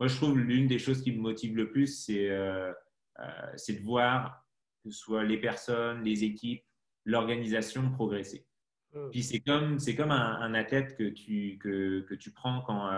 Moi, 0.00 0.08
je 0.08 0.16
trouve 0.16 0.38
l'une 0.38 0.66
des 0.66 0.78
choses 0.78 1.02
qui 1.02 1.12
me 1.12 1.20
motive 1.20 1.56
le 1.56 1.70
plus, 1.70 2.04
c'est 2.04 2.28
de 2.28 3.82
voir 3.82 4.44
que 4.84 4.90
ce 4.90 4.98
soit 4.98 5.24
les 5.24 5.38
personnes, 5.38 6.02
les 6.02 6.24
équipes, 6.24 6.64
l'organisation 7.04 7.90
progresser. 7.92 8.46
Mmh. 8.94 9.10
Puis 9.10 9.22
c'est 9.22 9.40
comme, 9.40 9.78
comme 9.96 10.10
un, 10.10 10.54
athlète 10.54 10.96
que 10.96 11.08
tu, 11.08 11.58
que, 11.58 12.00
que 12.00 12.14
tu 12.14 12.30
prends 12.30 12.60
quand, 12.62 12.90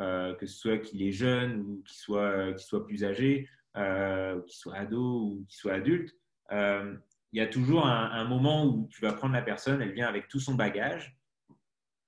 euh, 0.00 0.32
que 0.36 0.46
ce 0.46 0.56
soit 0.56 0.78
qu'il 0.78 1.02
est 1.02 1.10
jeune 1.10 1.60
ou 1.60 1.82
qu'il 1.82 1.96
soit, 1.96 2.56
soit 2.56 2.86
plus 2.86 3.04
âgé, 3.04 3.48
euh, 3.76 4.40
qu'il 4.42 4.56
soit 4.56 4.76
ado 4.76 5.22
ou 5.22 5.44
qu'il 5.48 5.56
soit 5.56 5.72
adulte, 5.72 6.14
euh, 6.52 6.96
il 7.32 7.38
y 7.38 7.42
a 7.42 7.48
toujours 7.48 7.84
un, 7.84 8.24
moment 8.24 8.64
où 8.64 8.88
tu 8.90 9.00
vas 9.02 9.12
prendre 9.12 9.34
la 9.34 9.42
personne, 9.42 9.82
elle 9.82 9.92
vient 9.92 10.06
avec 10.06 10.28
tout 10.28 10.38
son 10.38 10.54
bagage, 10.54 11.18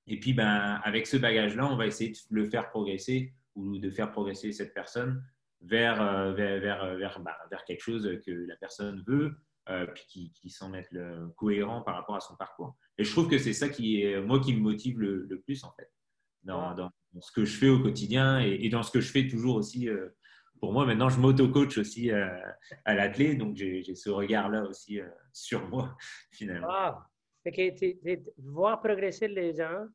et 0.07 0.19
puis 0.19 0.33
ben, 0.33 0.81
avec 0.85 1.07
ce 1.07 1.17
bagage-là, 1.17 1.67
on 1.67 1.77
va 1.77 1.87
essayer 1.87 2.13
de 2.13 2.17
le 2.31 2.49
faire 2.49 2.71
progresser 2.71 3.35
ou 3.57 3.77
de 3.79 3.91
faire 3.91 4.13
progresser 4.13 4.53
cette 4.53 4.73
personne 4.73 5.23
vers, 5.61 6.33
vers, 6.33 6.97
vers, 6.97 7.21
ben, 7.21 7.33
vers, 7.51 7.65
quelque 7.65 7.83
chose 7.83 8.09
que 8.25 8.31
la 8.31 8.57
personne 8.57 9.05
veut, 9.07 9.37
puis 9.67 10.05
qui, 10.09 10.33
qui 10.33 10.49
semble 10.49 10.77
être 10.77 11.35
cohérent 11.37 11.83
par 11.83 11.97
rapport 11.97 12.17
à 12.17 12.21
son 12.21 12.37
parcours. 12.37 12.77
Et 13.01 13.05
je 13.05 13.13
trouve 13.13 13.29
que 13.29 13.39
c'est 13.39 13.55
ça 13.55 13.71
qui 13.71 14.03
est, 14.03 14.21
moi, 14.21 14.41
qui 14.41 14.55
me 14.55 14.61
motive 14.61 15.01
le, 15.01 15.25
le 15.25 15.41
plus, 15.41 15.65
en 15.65 15.73
fait, 15.73 15.91
dans, 16.43 16.75
dans, 16.75 16.91
ce 17.19 17.33
que 17.33 17.47
je 17.47 17.57
fais 17.57 17.71
au 17.71 17.81
quotidien 17.81 18.41
et, 18.41 18.69
dans 18.69 18.83
ce 18.83 18.91
que 18.91 19.01
je 19.01 19.11
fais 19.11 19.27
toujours 19.27 19.57
aussi. 19.57 19.89
Euh, 19.89 20.11
pour 20.61 20.75
moi, 20.75 20.85
maintenant, 20.85 21.09
je 21.09 21.19
m'auto-coach 21.19 21.79
aussi 21.79 22.11
euh, 22.11 22.29
à 22.85 22.95
l'athlète, 22.95 23.39
donc 23.39 23.57
j'ai 23.57 23.95
ce 23.95 24.11
regard-là 24.11 24.65
aussi 24.65 25.01
euh, 25.01 25.09
sur 25.33 25.67
moi, 25.71 25.97
finalement. 26.31 26.69
Ah, 26.71 27.07
voir 28.37 28.83
progresser 28.83 29.29
les 29.29 29.55
gens 29.55 29.87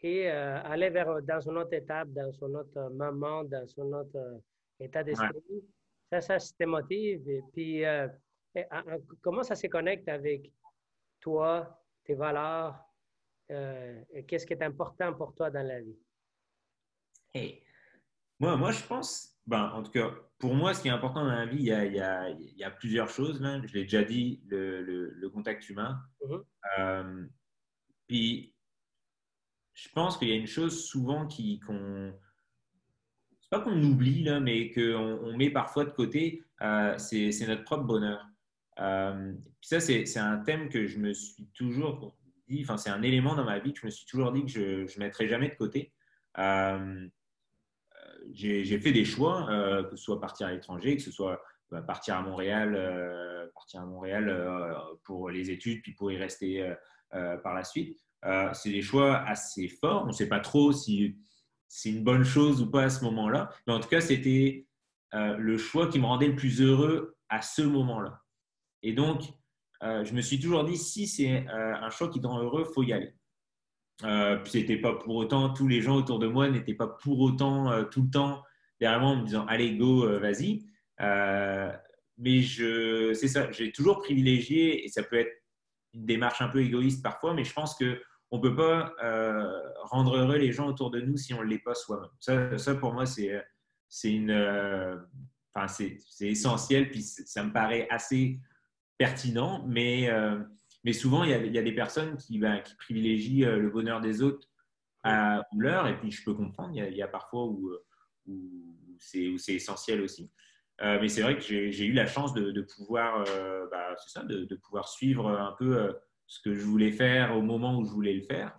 et 0.00 0.30
aller 0.30 0.88
vers, 0.88 1.20
dans 1.20 1.40
une 1.40 1.58
autre 1.58 1.74
étape, 1.74 2.08
dans 2.08 2.32
son 2.32 2.54
autre 2.54 2.90
moment, 2.94 3.44
dans 3.44 3.66
son 3.68 3.92
autre 3.92 4.40
état 4.80 5.04
d'esprit, 5.04 5.62
ça, 6.10 6.22
ça, 6.22 6.38
te 6.38 6.64
motive. 6.64 7.28
Et 7.28 7.42
puis, 7.52 7.82
comment 9.20 9.42
ça 9.42 9.54
se 9.54 9.66
connecte 9.66 10.08
avec 10.08 10.50
toi, 11.20 11.79
tes 12.10 12.16
valeurs, 12.16 12.84
qu'est-ce 13.48 14.46
qui 14.46 14.52
est 14.52 14.62
important 14.62 15.12
pour 15.14 15.34
toi 15.34 15.50
dans 15.50 15.66
la 15.66 15.80
vie? 15.80 15.98
moi, 18.40 18.56
moi, 18.56 18.72
je 18.72 18.82
pense, 18.84 19.36
ben, 19.46 19.70
en 19.74 19.82
tout 19.82 19.92
cas, 19.92 20.10
pour 20.38 20.54
moi, 20.54 20.74
ce 20.74 20.82
qui 20.82 20.88
est 20.88 20.92
important 20.92 21.24
dans 21.24 21.30
la 21.30 21.46
vie, 21.46 21.58
il 21.58 21.66
y 21.66 21.72
a, 21.72 21.84
il 21.84 21.94
y 21.94 22.00
a, 22.00 22.30
il 22.30 22.56
y 22.56 22.64
a 22.64 22.70
plusieurs 22.70 23.08
choses. 23.08 23.40
Là. 23.40 23.60
Je 23.64 23.74
l'ai 23.74 23.82
déjà 23.82 24.02
dit, 24.02 24.42
le, 24.46 24.82
le, 24.82 25.30
contact 25.30 25.68
humain. 25.68 26.00
Mm-hmm. 26.22 26.44
Euh, 26.78 27.26
puis, 28.06 28.54
je 29.74 29.88
pense 29.90 30.16
qu'il 30.16 30.28
y 30.28 30.32
a 30.32 30.36
une 30.36 30.46
chose 30.46 30.84
souvent 30.84 31.26
qui, 31.26 31.60
qu'on. 31.60 32.12
C'est 33.40 33.50
pas 33.50 33.60
qu'on 33.60 33.82
oublie, 33.82 34.24
là, 34.24 34.40
mais 34.40 34.70
qu'on 34.72 35.20
on 35.22 35.36
met 35.36 35.50
parfois 35.50 35.84
de 35.84 35.90
côté, 35.90 36.44
euh, 36.62 36.96
c'est, 36.98 37.46
notre 37.46 37.64
propre 37.64 37.84
bonheur. 37.84 38.24
Euh, 38.78 39.32
ça, 39.60 39.80
c'est, 39.80 40.06
c'est 40.06 40.20
un 40.20 40.38
thème 40.38 40.68
que 40.68 40.86
je 40.86 40.98
me 40.98 41.12
suis 41.12 41.46
toujours 41.54 42.16
dit, 42.48 42.60
enfin, 42.62 42.76
c'est 42.76 42.90
un 42.90 43.02
élément 43.02 43.34
dans 43.34 43.44
ma 43.44 43.58
vie 43.58 43.72
que 43.72 43.80
je 43.80 43.86
me 43.86 43.90
suis 43.90 44.06
toujours 44.06 44.32
dit 44.32 44.44
que 44.44 44.48
je 44.48 44.98
ne 44.98 44.98
mettrai 44.98 45.28
jamais 45.28 45.48
de 45.48 45.54
côté. 45.54 45.92
Euh, 46.38 47.08
j'ai 48.32 48.78
fait 48.78 48.92
des 48.92 49.04
choix, 49.04 49.48
euh, 49.50 49.84
que 49.84 49.96
ce 49.96 50.04
soit 50.04 50.20
partir 50.20 50.46
à 50.46 50.52
l'étranger, 50.52 50.96
que 50.96 51.02
ce 51.02 51.10
soit 51.10 51.42
bah, 51.70 51.82
partir 51.82 52.16
à 52.16 52.22
Montréal, 52.22 52.74
euh, 52.76 53.46
partir 53.54 53.80
à 53.80 53.86
Montréal 53.86 54.28
euh, 54.28 54.74
pour 55.04 55.30
les 55.30 55.50
études, 55.50 55.82
puis 55.82 55.92
pour 55.92 56.10
y 56.12 56.16
rester 56.16 56.74
par 57.42 57.54
la 57.54 57.64
suite. 57.64 57.98
c'est 58.52 58.70
des 58.70 58.82
choix 58.82 59.16
assez 59.22 59.68
forts. 59.68 60.04
On 60.04 60.08
ne 60.08 60.12
sait 60.12 60.28
pas 60.28 60.40
trop 60.40 60.72
si 60.72 61.16
c'est 61.66 61.90
une 61.90 62.04
bonne 62.04 62.24
chose 62.24 62.62
ou 62.62 62.70
pas 62.70 62.84
à 62.84 62.90
ce 62.90 63.02
moment-là. 63.04 63.50
Mais 63.66 63.72
en 63.72 63.80
tout 63.80 63.88
cas, 63.88 64.00
c'était 64.00 64.66
le 65.12 65.58
choix 65.58 65.88
qui 65.88 65.98
me 65.98 66.06
rendait 66.06 66.28
le 66.28 66.36
plus 66.36 66.60
heureux 66.60 67.16
à 67.28 67.42
ce 67.42 67.62
moment-là. 67.62 68.22
Et 68.82 68.92
donc, 68.92 69.22
je 69.82 70.12
me 70.12 70.20
suis 70.20 70.38
toujours 70.38 70.64
dit, 70.64 70.76
si 70.76 71.06
c'est 71.06 71.46
un 71.48 71.90
choix 71.90 72.08
qui 72.08 72.20
te 72.20 72.26
rend 72.26 72.42
heureux, 72.42 72.64
faut 72.64 72.82
y 72.82 72.92
aller. 72.92 73.14
Euh, 74.04 74.38
c'était 74.46 74.78
pas 74.78 74.94
pour 74.94 75.16
autant, 75.16 75.50
tous 75.52 75.68
les 75.68 75.82
gens 75.82 75.96
autour 75.96 76.18
de 76.18 76.26
moi 76.26 76.48
n'étaient 76.48 76.74
pas 76.74 76.86
pour 76.86 77.20
autant 77.20 77.70
euh, 77.70 77.84
tout 77.84 78.02
le 78.02 78.10
temps 78.10 78.42
derrière 78.80 79.00
moi 79.00 79.10
en 79.10 79.16
me 79.16 79.26
disant 79.26 79.44
allez 79.46 79.76
go, 79.76 80.06
euh, 80.06 80.18
vas-y. 80.18 80.64
mais 82.16 82.42
c'est 82.42 83.28
ça, 83.28 83.50
j'ai 83.52 83.72
toujours 83.72 83.98
privilégié 83.98 84.84
et 84.84 84.88
ça 84.88 85.02
peut 85.02 85.16
être 85.16 85.32
une 85.92 86.06
démarche 86.06 86.40
un 86.40 86.48
peu 86.48 86.62
égoïste 86.62 87.02
parfois, 87.02 87.34
mais 87.34 87.44
je 87.44 87.52
pense 87.52 87.74
que 87.74 88.00
on 88.30 88.40
peut 88.40 88.54
pas 88.54 88.94
rendre 89.84 90.16
heureux 90.16 90.36
les 90.36 90.52
gens 90.52 90.68
autour 90.68 90.90
de 90.90 91.00
nous 91.00 91.16
si 91.16 91.34
on 91.34 91.42
ne 91.42 91.46
l'est 91.46 91.58
pas 91.58 91.74
soi-même. 91.74 92.10
Ça, 92.20 92.56
ça, 92.58 92.74
pour 92.74 92.94
moi 92.94 93.04
c'est 93.06 93.42
c'est, 93.88 94.24
c'est 95.66 96.28
essentiel 96.28 96.90
puis 96.90 97.02
ça 97.02 97.42
me 97.42 97.52
paraît 97.52 97.86
assez 97.90 98.38
pertinent, 99.00 99.64
mais 99.66 100.08
mais 100.84 100.92
souvent, 100.92 101.24
il 101.24 101.30
y 101.30 101.58
a, 101.58 101.62
des 101.62 101.74
personnes 101.74 102.16
qui, 102.16 102.38
ben, 102.38 102.60
qui, 102.60 102.74
privilégient 102.76 103.44
euh, 103.44 103.58
le 103.58 103.70
bonheur 103.70 104.00
des 104.00 104.22
autres 104.22 104.48
à 105.02 105.42
leur, 105.56 105.86
et 105.86 105.98
puis 105.98 106.10
je 106.10 106.24
peux 106.24 106.34
comprendre, 106.34 106.72
il 106.74 106.96
y 106.96 107.02
a, 107.02 107.08
parfois 107.08 107.46
où, 107.46 107.70
euh, 107.70 107.84
où 108.26 108.98
c'est 108.98 109.54
essentiel 109.54 110.00
aussi. 110.00 110.30
Euh, 110.82 110.98
mais 111.00 111.08
c'est 111.08 111.22
vrai 111.22 111.36
que 111.36 111.42
j'ai 111.42 111.84
eu 111.84 111.92
la 111.92 112.06
chance 112.06 112.32
de, 112.34 112.60
pouvoir, 112.62 113.24
bah, 113.70 113.94
ça, 114.06 114.22
de, 114.24 114.54
pouvoir 114.56 114.88
suivre 114.88 115.28
un 115.30 115.54
peu 115.58 115.90
ce 116.26 116.40
que 116.40 116.54
je 116.54 116.62
voulais 116.64 116.92
faire 116.92 117.36
au 117.36 117.42
moment 117.42 117.78
où 117.78 117.84
je 117.84 117.90
voulais 117.90 118.14
le 118.14 118.22
faire. 118.22 118.58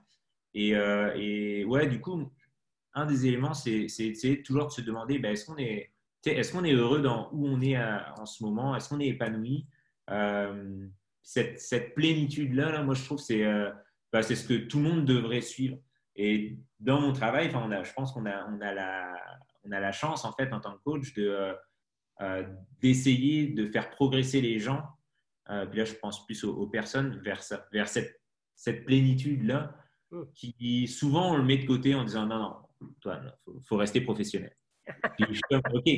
Et, 0.53 0.69
et, 1.15 1.63
ouais, 1.65 1.87
du 1.87 2.01
coup, 2.01 2.31
un 2.93 3.05
des 3.05 3.27
éléments, 3.27 3.53
c'est 3.53 3.87
toujours 4.43 4.67
de 4.67 4.71
se 4.71 4.81
demander 4.81 5.19
ben, 5.19 5.31
est-ce 5.31 5.45
qu'on 5.45 5.57
est, 5.57 5.91
est, 6.25 6.51
qu'on 6.51 6.63
est 6.63 6.73
heureux 6.73 7.01
dans 7.01 7.29
où 7.33 7.47
on 7.47 7.61
est 7.61 7.77
en 7.77 8.25
ce 8.25 8.43
moment? 8.43 8.75
Est-ce 8.75 8.89
qu'on 8.89 8.99
est 8.99 9.07
épanoui? 9.07 9.67
Cette, 11.21 11.59
cette 11.59 11.95
plénitude-là, 11.95 12.71
là, 12.71 12.83
moi, 12.83 12.95
je 12.95 13.05
trouve 13.05 13.17
que 13.17 13.23
c'est 13.23 13.43
ben, 14.11 14.21
ce 14.21 14.47
que 14.47 14.65
tout 14.65 14.77
le 14.79 14.83
monde 14.83 15.05
devrait 15.05 15.41
suivre. 15.41 15.77
Et 16.15 16.57
dans 16.79 16.99
mon 16.99 17.13
travail, 17.13 17.47
enfin, 17.47 17.63
on 17.65 17.71
a, 17.71 17.83
je 17.83 17.93
pense 17.93 18.11
qu'on 18.11 18.25
a, 18.25 18.45
on 18.49 18.59
a, 18.61 18.73
la, 18.73 19.15
on 19.63 19.71
a 19.71 19.79
la 19.79 19.91
chance, 19.91 20.25
en 20.25 20.33
fait, 20.33 20.51
en 20.51 20.59
tant 20.59 20.73
que 20.73 20.83
coach, 20.83 21.13
de, 21.13 21.55
euh, 22.21 22.43
d'essayer 22.81 23.47
de 23.47 23.65
faire 23.67 23.89
progresser 23.89 24.41
les 24.41 24.59
gens. 24.59 24.83
Euh, 25.49 25.65
puis 25.65 25.79
là, 25.79 25.85
je 25.85 25.93
pense 25.93 26.25
plus 26.25 26.43
aux, 26.43 26.67
personnes 26.67 27.19
vers, 27.23 27.41
vers 27.71 27.87
cette, 27.87 28.21
cette 28.55 28.85
plénitude-là, 28.85 29.75
hmm. 30.11 30.23
qui 30.35 30.87
souvent 30.87 31.33
on 31.33 31.37
le 31.37 31.43
met 31.43 31.57
de 31.57 31.65
côté 31.65 31.95
en 31.95 32.03
disant 32.03 32.27
non, 32.27 32.39
non, 32.39 32.89
toi, 32.99 33.21
il 33.47 33.63
faut, 33.63 33.77
rester 33.77 34.01
professionnel. 34.01 34.55
Puis 35.17 35.25
je 35.29 35.33
suis 35.33 35.41
comme, 35.49 35.61
OK, 35.73 35.89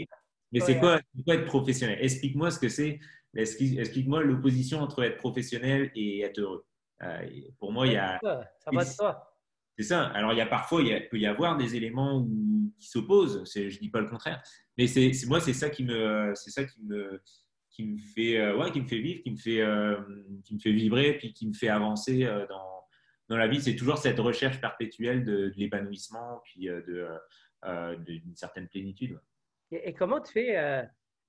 mais 0.51 0.59
c'est 0.59 0.79
quoi, 0.79 0.99
quoi, 1.25 1.35
être 1.35 1.45
professionnel? 1.45 1.97
Explique-moi 1.99 2.51
ce 2.51 2.59
que 2.59 2.69
c'est. 2.69 2.99
Explique-moi 3.35 4.23
l'opposition 4.23 4.79
entre 4.79 5.03
être 5.03 5.17
professionnel 5.17 5.91
et 5.95 6.21
être 6.21 6.39
heureux? 6.39 6.65
Euh, 7.01 7.27
pour 7.59 7.71
moi, 7.71 7.87
il 7.87 7.93
y 7.93 7.97
a. 7.97 8.19
Ça 8.23 8.71
va 8.71 8.85
de 8.85 8.95
toi. 8.95 9.29
C'est 9.77 9.85
ça. 9.85 10.03
Alors, 10.07 10.33
il 10.33 10.37
y 10.37 10.41
a 10.41 10.45
parfois, 10.45 10.81
il, 10.83 11.07
peut 11.09 11.17
y 11.17 11.25
avoir 11.25 11.57
des 11.57 11.75
éléments 11.75 12.19
où, 12.19 12.71
qui 12.79 12.87
s'opposent. 12.87 13.43
Je 13.51 13.61
ne 13.61 13.79
dis 13.79 13.89
pas 13.89 14.01
le 14.01 14.09
contraire. 14.09 14.41
Mais 14.77 14.87
c'est, 14.87 15.11
moi, 15.27 15.39
c'est 15.39 15.53
ça 15.53 15.69
qui 15.69 15.83
me, 15.83 16.31
c'est 16.35 16.51
ça 16.51 16.63
qui 16.63 16.83
me, 16.83 17.19
qui 17.71 17.85
me 17.85 17.97
fait, 17.97 18.39
euh, 18.39 18.55
ouais, 18.57 18.71
qui 18.71 18.81
me 18.81 18.87
fait 18.87 18.99
vivre, 18.99 19.21
qui 19.23 19.31
me 19.31 19.37
fait, 19.37 19.61
euh, 19.61 19.99
qui 20.45 20.53
me 20.53 20.59
fait 20.59 20.71
vibrer, 20.71 21.17
puis 21.17 21.33
qui 21.33 21.47
me 21.47 21.53
fait 21.53 21.69
avancer 21.69 22.23
euh, 22.23 22.45
dans, 22.47 22.85
dans 23.29 23.37
la 23.37 23.47
vie. 23.47 23.61
C'est 23.61 23.75
toujours 23.75 23.97
cette 23.97 24.19
recherche 24.19 24.61
perpétuelle 24.61 25.23
de, 25.23 25.51
l'épanouissement, 25.57 26.41
puis 26.43 26.67
de, 26.67 27.07
d'une 28.05 28.35
certaine 28.35 28.67
plénitude. 28.67 29.19
Et, 29.71 29.93
comment 29.93 30.21
tu 30.21 30.31
fais, 30.33 30.85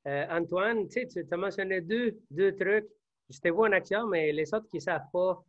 Antoine 0.06 0.88
Tu 0.88 1.06
as 1.30 1.36
mentionné 1.36 1.80
deux, 1.80 2.18
deux 2.30 2.54
trucs. 2.54 2.88
Je 3.30 3.38
te 3.38 3.48
vois 3.48 3.68
en 3.68 3.72
action, 3.72 4.06
mais 4.06 4.32
les 4.32 4.52
autres 4.52 4.68
qui 4.68 4.76
ne 4.76 4.82
savent 4.82 5.10
pas 5.12 5.42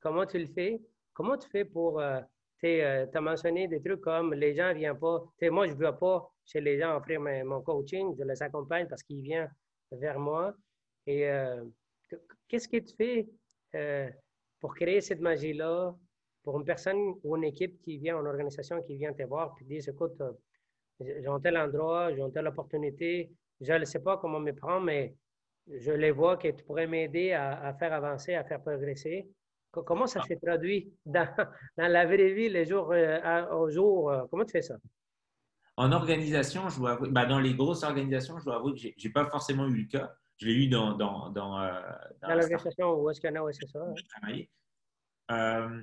comment 0.00 0.26
tu 0.26 0.38
le 0.38 0.46
fais? 0.46 0.80
Comment 1.12 1.36
tu 1.36 1.48
fais 1.48 1.64
pour. 1.64 2.00
Euh, 2.00 2.20
tu 2.58 3.16
as 3.16 3.20
mentionné 3.20 3.68
des 3.68 3.80
trucs 3.80 4.00
comme 4.00 4.34
les 4.34 4.54
gens 4.54 4.68
ne 4.68 4.74
viennent 4.74 4.98
pas. 4.98 5.22
Moi, 5.50 5.66
je 5.66 5.72
ne 5.72 5.78
veux 5.78 5.96
pas 5.96 6.30
chez 6.44 6.60
les 6.60 6.78
gens 6.78 6.96
offrir 6.96 7.20
mon 7.20 7.60
coaching, 7.62 8.14
je 8.18 8.24
les 8.24 8.42
accompagne 8.42 8.88
parce 8.88 9.02
qu'ils 9.02 9.22
viennent 9.22 9.50
vers 9.92 10.18
moi. 10.18 10.54
Et 11.06 11.28
euh, 11.28 11.64
qu'est-ce 12.48 12.68
que 12.68 12.78
tu 12.78 12.94
fais 12.96 13.28
euh, 13.74 14.08
pour 14.60 14.74
créer 14.74 15.00
cette 15.00 15.20
magie-là 15.20 15.94
pour 16.42 16.58
une 16.58 16.64
personne 16.64 17.14
ou 17.24 17.36
une 17.36 17.44
équipe 17.44 17.80
qui 17.82 17.98
vient, 17.98 18.18
une 18.20 18.26
organisation 18.26 18.80
qui 18.82 18.96
vient 18.96 19.12
te 19.12 19.22
voir 19.24 19.54
et 19.60 19.64
dit 19.64 19.88
écoute, 19.88 20.20
j'ai 21.00 21.26
un 21.26 21.40
tel 21.40 21.56
endroit, 21.56 22.12
j'ai 22.14 22.20
une 22.20 22.32
telle 22.32 22.46
opportunité, 22.46 23.30
je 23.60 23.72
ne 23.72 23.84
sais 23.84 24.00
pas 24.00 24.16
comment 24.18 24.40
me 24.40 24.52
prendre, 24.52 24.86
mais 24.86 25.14
je 25.68 25.92
les 25.92 26.10
vois 26.10 26.36
que 26.36 26.48
tu 26.48 26.64
pourrais 26.64 26.86
m'aider 26.86 27.32
à, 27.32 27.74
faire 27.74 27.92
avancer, 27.92 28.34
à 28.34 28.44
faire 28.44 28.60
progresser. 28.60 29.28
Comment 29.70 30.06
ça 30.06 30.22
s'est 30.22 30.36
traduit 30.36 30.92
dans, 31.04 31.28
dans, 31.76 31.88
la 31.88 32.06
vraie 32.06 32.32
vie, 32.32 32.48
les 32.48 32.64
jours 32.64 32.92
euh, 32.92 33.46
au 33.50 33.68
jour? 33.68 34.10
Euh, 34.10 34.24
comment 34.30 34.44
tu 34.44 34.52
fais 34.52 34.62
ça? 34.62 34.76
En 35.76 35.92
organisation, 35.92 36.70
je 36.70 36.78
dois 36.78 36.98
bah, 37.10 37.26
dans 37.26 37.40
les 37.40 37.54
grosses 37.54 37.82
organisations, 37.82 38.38
je 38.38 38.44
dois 38.44 38.56
avouer 38.56 38.72
que 38.72 38.78
je 38.78 38.88
n'ai 39.06 39.12
pas 39.12 39.26
forcément 39.26 39.66
eu 39.66 39.82
le 39.82 39.88
cas. 39.88 40.14
Je 40.38 40.46
l'ai 40.46 40.54
eu 40.54 40.68
dans. 40.68 40.94
Dans, 40.94 41.28
dans, 41.28 41.60
euh, 41.60 41.78
dans, 42.22 42.28
l'organisation 42.28 42.94
où 42.94 43.10
est-ce 43.10 43.20
qu'il 43.20 43.30
y 43.30 43.38
en 43.38 43.46
a, 43.46 43.52
c'est 43.52 43.68
ça? 43.68 43.84
Je 45.28 45.76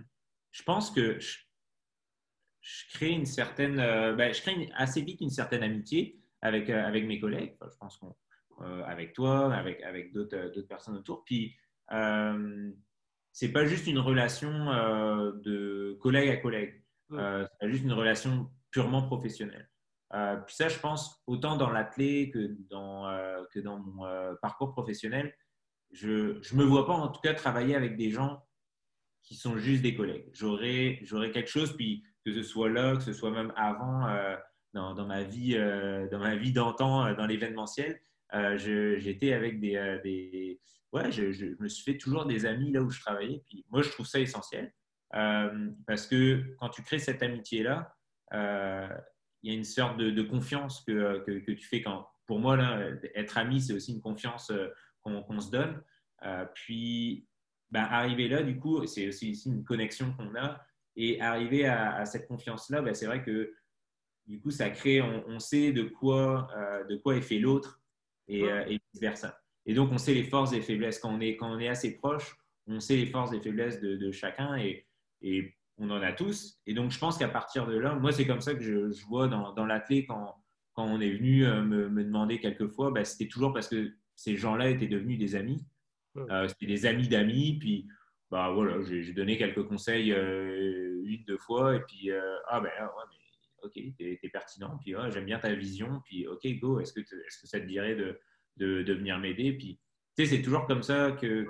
je 0.51 0.61
pense 0.61 0.91
que 0.91 1.19
je, 1.19 1.39
crée 2.93 3.11
une 3.11 3.25
certaine. 3.25 3.77
Ben, 3.77 4.33
je 4.33 4.41
crée 4.41 4.69
assez 4.75 5.01
vite 5.01 5.21
une 5.21 5.29
certaine 5.29 5.63
amitié 5.63 6.19
avec, 6.41 6.69
avec 6.69 7.05
mes 7.05 7.19
collègues. 7.19 7.55
je 7.61 7.77
pense 7.79 7.97
qu'on. 7.97 8.15
avec 8.85 9.13
toi, 9.13 9.53
avec, 9.53 9.81
avec 9.83 10.13
d'autres 10.13 10.61
personnes 10.61 10.97
autour. 10.97 11.23
Puis 11.25 11.55
c'est 13.33 13.51
pas 13.51 13.65
juste 13.65 13.87
une 13.87 13.99
relation 13.99 14.71
euh, 14.71 15.31
de 15.43 15.97
collègue 15.99 16.29
à 16.29 16.37
collègue. 16.37 16.83
Euh, 17.11 17.45
c'est 17.59 17.69
juste 17.69 17.83
une 17.83 17.93
relation 17.93 18.49
purement 18.71 19.01
professionnelle. 19.03 19.69
Euh, 20.13 20.37
puis 20.37 20.55
ça, 20.55 20.69
je 20.69 20.77
pense, 20.77 21.21
autant 21.25 21.57
dans 21.57 21.71
l'athlé 21.71 22.29
que 22.29 22.55
dans, 22.69 23.11
que 23.51 23.59
dans 23.59 23.79
mon 23.79 24.35
parcours 24.41 24.71
professionnel, 24.71 25.35
je 25.91 26.39
ne 26.53 26.57
me 26.57 26.63
vois 26.63 26.85
pas 26.85 26.93
en 26.93 27.07
tout 27.07 27.21
cas 27.21 27.33
travailler 27.33 27.75
avec 27.75 27.97
des 27.97 28.11
gens 28.11 28.43
qui 29.23 29.35
sont 29.35 29.57
juste 29.57 29.81
des 29.81 29.95
collègues. 29.95 30.29
J'aurais, 30.33 30.99
j'aurais 31.01 31.31
quelque 31.31 31.49
chose, 31.49 31.75
puis 31.75 32.03
que 32.25 32.33
ce 32.33 32.43
soit 32.43 32.69
là, 32.69 32.95
que 32.95 33.03
ce 33.03 33.13
soit 33.13 33.31
même 33.31 33.53
avant, 33.55 34.07
dans, 34.73 34.93
dans, 34.93 35.05
ma 35.05 35.23
vie, 35.23 35.55
dans 36.11 36.19
ma 36.19 36.35
vie 36.35 36.51
d'antan, 36.51 37.13
dans 37.13 37.25
l'événementiel, 37.25 37.99
j'étais 38.57 39.33
avec 39.33 39.59
des, 39.59 40.59
ouais, 40.93 41.11
je, 41.11 41.61
me 41.61 41.67
suis 41.67 41.83
fait 41.83 41.97
toujours 41.97 42.25
des 42.25 42.45
amis 42.45 42.71
là 42.71 42.81
où 42.81 42.89
je 42.89 43.01
travaillais. 43.01 43.43
Puis 43.47 43.65
moi, 43.69 43.81
je 43.81 43.89
trouve 43.89 44.05
ça 44.05 44.19
essentiel 44.19 44.71
euh, 45.15 45.69
parce 45.85 46.07
que 46.07 46.55
quand 46.59 46.69
tu 46.69 46.83
crées 46.83 46.99
cette 46.99 47.21
amitié-là, 47.21 47.93
euh, 48.33 48.87
il 49.41 49.51
y 49.51 49.55
a 49.55 49.57
une 49.57 49.65
sorte 49.65 49.97
de, 49.97 50.21
confiance 50.21 50.81
que, 50.85 51.19
que, 51.25 51.51
tu 51.51 51.67
fais 51.67 51.81
quand. 51.81 52.07
Pour 52.25 52.39
moi, 52.39 52.55
là, 52.55 52.79
être 53.15 53.37
ami, 53.37 53.59
c'est 53.59 53.73
aussi 53.73 53.91
une 53.91 54.01
confiance 54.01 54.49
euh, 54.51 54.69
qu'on 55.01 55.39
se 55.41 55.51
donne. 55.51 55.81
puis, 56.53 57.27
ben, 57.69 57.81
arriver 57.81 58.29
là, 58.29 58.43
du 58.43 58.57
coup, 58.57 58.85
c'est 58.85 59.07
aussi, 59.07 59.33
une 59.45 59.65
connexion 59.65 60.13
qu'on 60.13 60.33
a. 60.35 60.63
Et 60.95 61.19
arriver 61.21 61.65
à, 61.65 62.05
cette 62.05 62.27
confiance-là, 62.27 62.81
ben, 62.81 62.93
c'est 62.93 63.05
vrai 63.05 63.23
que 63.23 63.53
du 64.27 64.39
coup, 64.39 64.51
ça 64.51 64.69
crée, 64.69 65.01
on, 65.01 65.39
sait 65.39 65.71
de 65.71 65.83
quoi, 65.83 66.47
de 66.89 66.95
quoi 66.95 67.15
est 67.15 67.21
fait 67.21 67.39
l'autre 67.39 67.81
et, 68.27 68.41
et 68.43 68.79
vice-versa. 68.93 69.37
Et 69.65 69.73
donc, 69.73 69.91
on 69.91 69.97
sait 69.97 70.13
les 70.13 70.23
forces 70.23 70.53
et 70.53 70.57
les 70.57 70.61
faiblesses. 70.61 70.99
Quand 70.99 71.13
on 71.13 71.19
est, 71.19 71.35
quand 71.35 71.51
on 71.51 71.59
est 71.59 71.67
assez 71.67 71.95
proche, 71.95 72.35
on 72.67 72.79
sait 72.79 72.95
les 72.95 73.05
forces 73.05 73.31
et 73.31 73.35
les 73.35 73.41
faiblesses 73.41 73.79
de, 73.81 74.11
chacun 74.11 74.55
et, 74.57 74.87
et, 75.21 75.53
on 75.77 75.89
en 75.89 76.03
a 76.03 76.13
tous. 76.13 76.59
Et 76.67 76.75
donc, 76.75 76.91
je 76.91 76.99
pense 76.99 77.17
qu'à 77.17 77.27
partir 77.27 77.65
de 77.65 77.75
là, 77.75 77.95
moi, 77.95 78.11
c'est 78.11 78.27
comme 78.27 78.41
ça 78.41 78.53
que 78.53 78.61
je, 78.61 78.91
je 78.91 79.05
vois 79.07 79.27
dans, 79.27 79.53
dans 79.53 79.65
l'athlé 79.65 80.05
quand, 80.05 80.35
quand 80.73 80.85
on 80.85 81.01
est 81.01 81.09
venu 81.09 81.47
euh, 81.47 81.63
me, 81.63 81.89
me 81.89 82.03
demander 82.03 82.39
quelquefois, 82.39 82.91
bah, 82.91 83.03
c'était 83.03 83.27
toujours 83.27 83.53
parce 83.53 83.67
que 83.67 83.91
ces 84.15 84.37
gens-là 84.37 84.69
étaient 84.69 84.87
devenus 84.87 85.17
des 85.17 85.35
amis. 85.35 85.65
Euh, 86.15 86.47
c'était 86.47 86.67
des 86.67 86.85
amis 86.85 87.07
d'amis. 87.07 87.57
Puis, 87.59 87.87
bah, 88.31 88.51
voilà, 88.51 88.81
j'ai 88.81 89.13
donné 89.13 89.37
quelques 89.37 89.63
conseils 89.67 90.11
euh, 90.11 91.01
une, 91.05 91.23
deux 91.25 91.37
fois. 91.37 91.75
Et 91.75 91.81
puis, 91.81 92.09
ah 92.47 92.59
ben, 92.59 92.69
ouais, 92.69 93.03
mais, 93.09 93.67
ok, 93.67 93.95
t'es 93.97 94.19
es 94.21 94.29
pertinent. 94.29 94.77
Puis, 94.81 94.95
j'aime 95.09 95.25
bien 95.25 95.39
ta 95.39 95.53
vision. 95.53 96.01
Puis, 96.05 96.27
ok, 96.27 96.47
go, 96.59 96.79
est-ce 96.79 96.93
que, 96.93 97.01
est 97.01 97.03
-ce 97.03 97.41
que 97.41 97.47
ça 97.47 97.59
te 97.59 97.65
dirait 97.65 97.95
de 97.95 98.19
de, 98.57 98.93
venir 98.93 99.19
m'aider? 99.19 99.53
Puis, 99.53 99.79
tu 100.17 100.25
sais, 100.25 100.35
c'est 100.35 100.41
toujours 100.41 100.65
comme 100.67 100.83
ça 100.83 101.11
que, 101.11 101.43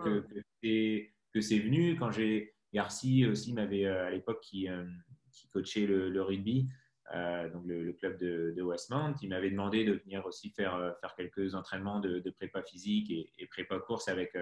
que, 0.62 1.42
c'est 1.42 1.60
venu. 1.60 1.96
Quand 1.98 2.12
j'ai 2.12 2.54
Garci 2.74 3.26
aussi 3.26 3.54
m'avait 3.54 3.86
euh, 3.86 4.08
à 4.08 4.10
l'époque 4.10 4.42
qui, 4.42 4.68
euh, 4.70 4.86
qui 5.32 5.48
coachait 5.50 5.86
le, 5.86 6.22
rugby, 6.22 6.68
euh, 7.14 7.50
donc 7.50 7.66
le, 7.66 7.94
club 7.94 8.18
de, 8.18 8.62
Westmount, 8.62 9.16
il 9.22 9.30
m'avait 9.30 9.52
demandé 9.52 9.84
de 9.86 9.94
venir 9.94 10.26
aussi 10.26 10.50
faire, 10.52 10.96
faire 11.02 11.16
quelques 11.16 11.56
entraînements 11.56 12.00
de, 12.00 12.30
prépa 12.32 12.64
physique 12.64 13.12
et, 13.12 13.48
prépa 13.48 13.80
course 13.80 14.08
avec, 14.08 14.36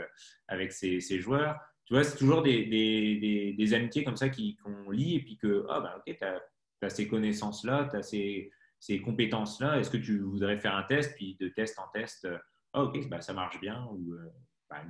avec 0.47 0.71
ses, 0.71 0.99
joueurs. 1.19 1.59
Tu 1.91 1.95
vois, 1.95 2.05
c'est 2.05 2.17
toujours 2.17 2.41
des, 2.41 2.67
des, 2.67 3.51
des, 3.51 3.73
amitiés 3.73 4.05
comme 4.05 4.15
ça 4.15 4.29
qu'on 4.29 4.91
lit 4.91 5.15
et 5.15 5.19
puis 5.19 5.35
que, 5.35 5.65
ah 5.69 5.81
ben 5.81 5.91
ok, 5.97 6.15
tu 6.17 6.85
as, 6.85 6.89
ces 6.89 7.05
connaissances-là, 7.05 7.89
tu 7.91 7.97
as 7.97 8.01
ces, 8.01 8.49
ces 8.79 9.01
compétences-là, 9.01 9.77
est-ce 9.77 9.89
que 9.89 9.97
tu 9.97 10.19
voudrais 10.19 10.57
faire 10.57 10.73
un 10.73 10.83
test? 10.83 11.13
Puis 11.17 11.35
de 11.37 11.49
test 11.49 11.77
en 11.79 11.89
test, 11.89 12.29
ah, 12.71 12.83
ok, 12.83 13.09
bah, 13.09 13.19
ça 13.19 13.33
marche 13.33 13.59
bien, 13.59 13.85
ou 13.91 14.13
euh, 14.13 14.31
bah. 14.69 14.85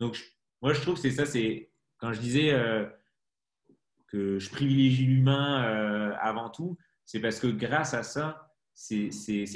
Donc, 0.00 0.18
moi, 0.62 0.72
je 0.72 0.80
trouve 0.80 0.94
que 0.94 1.00
c'est 1.00 1.10
ça, 1.10 1.26
c'est 1.26 1.70
quand 1.98 2.14
je 2.14 2.20
disais 2.20 2.54
euh, 2.54 2.86
que 4.06 4.38
je 4.38 4.48
privilégie 4.48 5.04
l'humain 5.04 5.64
euh, 5.64 6.16
avant 6.18 6.48
tout, 6.48 6.78
c'est 7.04 7.20
parce 7.20 7.40
que 7.40 7.48
grâce 7.48 7.92
à 7.92 8.02
ça, 8.02 8.54
c'est 8.72 9.10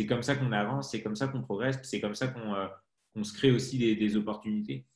comme 0.06 0.22
ça 0.22 0.36
qu'on 0.36 0.52
avance, 0.52 0.90
c'est 0.90 1.02
comme 1.02 1.16
ça 1.16 1.26
qu'on 1.26 1.40
progresse, 1.40 1.80
c'est 1.84 2.02
comme 2.02 2.14
ça 2.14 2.28
qu'on 2.28 3.24
se 3.24 3.32
crée 3.32 3.50
aussi 3.50 3.78
des, 3.78 4.16
opportunités. 4.16 4.86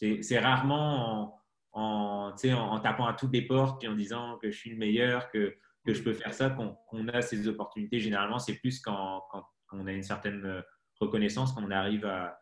C'est 0.00 0.38
rarement 0.38 1.40
en, 1.72 2.32
en, 2.32 2.34
en, 2.34 2.80
tapant 2.80 3.06
à 3.06 3.14
toutes 3.14 3.32
les 3.32 3.46
portes 3.46 3.84
et 3.84 3.88
en 3.88 3.94
disant 3.94 4.38
que 4.38 4.50
je 4.50 4.56
suis 4.56 4.70
le 4.70 4.76
meilleur, 4.76 5.30
que, 5.30 5.56
que 5.84 5.94
je 5.94 6.02
peux 6.02 6.12
faire 6.12 6.34
ça, 6.34 6.50
qu'on 6.50 7.08
a 7.08 7.22
ces 7.22 7.48
opportunités. 7.48 8.00
Généralement, 8.00 8.38
c'est 8.38 8.54
plus 8.54 8.80
quand, 8.80 9.24
quand, 9.30 9.44
on 9.72 9.86
a 9.86 9.92
une 9.92 10.02
certaine 10.02 10.62
reconnaissance 11.00 11.52
quand 11.52 11.64
on 11.64 11.70
arrive 11.70 12.06
à, 12.06 12.36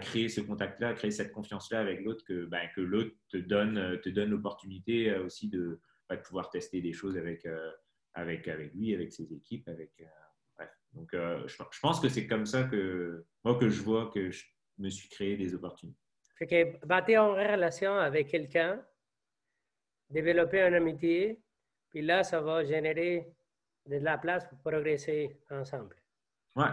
créer 0.00 0.28
ce 0.28 0.40
contact-là, 0.40 0.88
à 0.88 0.94
créer 0.94 1.10
cette 1.10 1.32
confiance-là 1.32 1.80
avec 1.80 2.02
l'autre, 2.02 2.24
que, 2.24 2.46
ben, 2.46 2.68
que 2.74 2.80
l'autre 2.80 3.14
te 3.28 3.36
donne, 3.36 4.00
te 4.00 4.08
donne 4.08 4.30
l'opportunité 4.30 5.10
euh, 5.10 5.24
aussi 5.24 5.48
de, 5.48 5.80
ben, 6.08 6.16
de, 6.16 6.22
pouvoir 6.22 6.50
tester 6.50 6.80
des 6.80 6.92
choses 6.92 7.16
avec, 7.18 7.44
euh, 7.44 7.70
avec, 8.14 8.48
avec 8.48 8.72
lui, 8.74 8.94
avec 8.94 9.12
ses 9.12 9.32
équipes. 9.32 9.68
Avec, 9.68 9.92
euh, 10.00 10.04
bref. 10.56 10.70
Donc, 10.92 11.10
je, 11.12 11.80
pense 11.80 12.00
que 12.00 12.08
c'est 12.08 12.26
comme 12.26 12.46
ça 12.46 12.64
que 12.64 13.26
moi 13.44 13.58
que 13.58 13.68
je 13.68 13.82
vois 13.82 14.10
que 14.10 14.30
je 14.30 14.44
me 14.78 14.88
suis 14.88 15.08
créé 15.08 15.36
des 15.36 15.54
opportunités. 15.54 16.03
Fait 16.36 16.46
que, 16.46 17.16
en 17.16 17.34
relation 17.34 17.94
avec 17.94 18.28
quelqu'un, 18.28 18.80
développer 20.10 20.60
une 20.60 20.74
amitié, 20.74 21.40
puis 21.90 22.02
là, 22.02 22.24
ça 22.24 22.40
va 22.40 22.64
générer 22.64 23.32
de 23.86 23.96
la 23.98 24.18
place 24.18 24.46
pour 24.48 24.58
progresser 24.58 25.38
ensemble. 25.50 25.96
Ouais. 26.56 26.66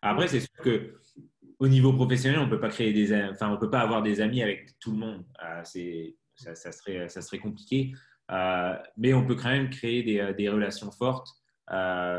Après, 0.00 0.28
c'est 0.28 0.40
sûr 0.40 0.62
que 0.62 0.98
au 1.58 1.68
niveau 1.68 1.92
professionnel, 1.92 2.40
on 2.40 2.48
peut 2.48 2.58
pas 2.58 2.68
créer 2.68 2.92
des, 2.92 3.14
enfin, 3.30 3.52
on 3.52 3.56
peut 3.56 3.70
pas 3.70 3.80
avoir 3.80 4.02
des 4.02 4.20
amis 4.20 4.42
avec 4.42 4.78
tout 4.80 4.90
le 4.90 4.98
monde. 4.98 5.24
Euh, 5.44 5.60
c'est, 5.62 6.16
ça, 6.34 6.72
serait, 6.72 7.08
ça 7.08 7.22
serait 7.22 7.38
compliqué. 7.38 7.92
Euh, 8.30 8.74
mais 8.96 9.14
on 9.14 9.24
peut 9.24 9.36
quand 9.36 9.50
même 9.50 9.70
créer 9.70 10.02
des, 10.02 10.18
euh, 10.18 10.32
des 10.32 10.48
relations 10.48 10.90
fortes 10.90 11.28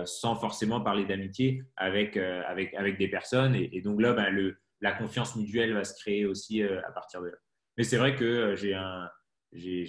sans 0.05 0.35
forcément 0.37 0.81
parler 0.81 1.05
d'amitié 1.05 1.63
avec, 1.75 2.17
avec, 2.17 2.73
avec 2.73 2.97
des 2.97 3.07
personnes. 3.07 3.53
Et, 3.53 3.81
donc 3.81 4.01
là, 4.01 4.13
ben, 4.13 4.31
le, 4.31 4.57
la 4.83 4.91
confiance 4.91 5.35
mutuelle 5.35 5.73
va 5.73 5.83
se 5.83 5.99
créer 5.99 6.25
aussi 6.25 6.61
à 6.61 6.91
partir 6.91 7.21
de 7.21 7.27
là. 7.27 7.37
Mais 7.77 7.83
c'est 7.83 7.97
vrai 7.97 8.15
que 8.15 8.53
j'ai 8.55 8.75
un, 8.75 9.09
j'ai, 9.53 9.85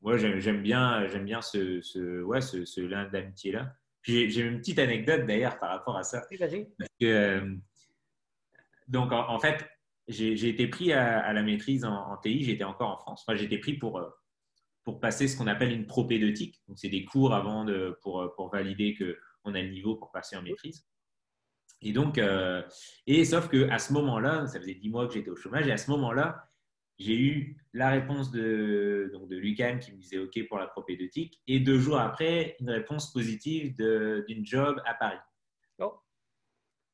moi, 0.00 0.16
j'aime 0.16 0.62
bien, 0.62 1.06
j'aime 1.08 1.24
bien 1.24 1.42
ce, 1.42 1.80
ce, 1.80 2.22
ouais, 2.22 2.40
ce, 2.40 2.64
ce 2.64 2.80
lien 2.80 3.08
d'amitié 3.08 3.52
là. 3.52 3.72
J'ai 4.02 4.40
une 4.40 4.58
petite 4.58 4.78
anecdote 4.78 5.26
d'ailleurs 5.26 5.58
par 5.58 5.70
rapport 5.70 5.96
à 5.96 6.02
ça. 6.02 6.24
Oui, 6.30 6.38
vas-y. 6.38 6.66
donc, 8.86 9.12
en, 9.12 9.38
fait, 9.38 9.68
j'ai 10.06 10.48
été 10.48 10.66
pris 10.68 10.92
à, 10.92 11.32
la 11.32 11.42
maîtrise 11.42 11.84
en, 11.84 11.94
en 11.94 12.16
TI, 12.16 12.44
j'étais 12.44 12.64
encore 12.64 12.90
en 12.90 12.96
France. 12.96 13.24
Enfin, 13.26 13.36
j'ai 13.36 13.44
été 13.44 13.58
pris 13.58 13.74
pour, 13.74 14.00
pour 14.84 15.00
passer 15.00 15.28
ce 15.28 15.36
qu'on 15.36 15.46
appelle 15.46 15.72
une 15.72 15.86
propédeutique. 15.86 16.62
Donc, 16.68 16.78
c'est 16.78 16.88
des 16.88 17.04
cours 17.04 17.34
avant 17.34 17.64
de, 17.64 17.98
pour, 18.02 18.32
pour 18.34 18.50
valider 18.50 18.96
qu'on 18.96 19.54
a 19.54 19.60
le 19.60 19.68
niveau 19.68 19.96
pour 19.96 20.10
passer 20.10 20.36
en 20.36 20.42
maîtrise. 20.42 20.86
Et 21.80 21.92
donc, 21.92 22.18
euh, 22.18 22.62
et 23.06 23.24
sauf 23.24 23.48
qu'à 23.48 23.78
ce 23.78 23.92
moment-là, 23.92 24.46
ça 24.46 24.60
faisait 24.60 24.74
dix 24.74 24.88
mois 24.88 25.06
que 25.06 25.14
j'étais 25.14 25.30
au 25.30 25.36
chômage, 25.36 25.66
et 25.66 25.72
à 25.72 25.76
ce 25.76 25.90
moment-là, 25.92 26.48
j'ai 26.98 27.16
eu 27.16 27.56
la 27.72 27.90
réponse 27.90 28.32
de, 28.32 29.10
donc 29.12 29.28
de 29.28 29.36
Lucam 29.36 29.78
qui 29.78 29.92
me 29.92 29.98
disait 29.98 30.18
OK 30.18 30.48
pour 30.48 30.58
la 30.58 30.66
propédeutique, 30.66 31.40
et 31.46 31.60
deux 31.60 31.78
jours 31.78 31.98
après, 31.98 32.56
une 32.60 32.70
réponse 32.70 33.12
positive 33.12 33.76
d'une 34.26 34.44
job 34.44 34.80
à 34.84 34.94
Paris. 34.94 35.20
Oh. 35.78 35.94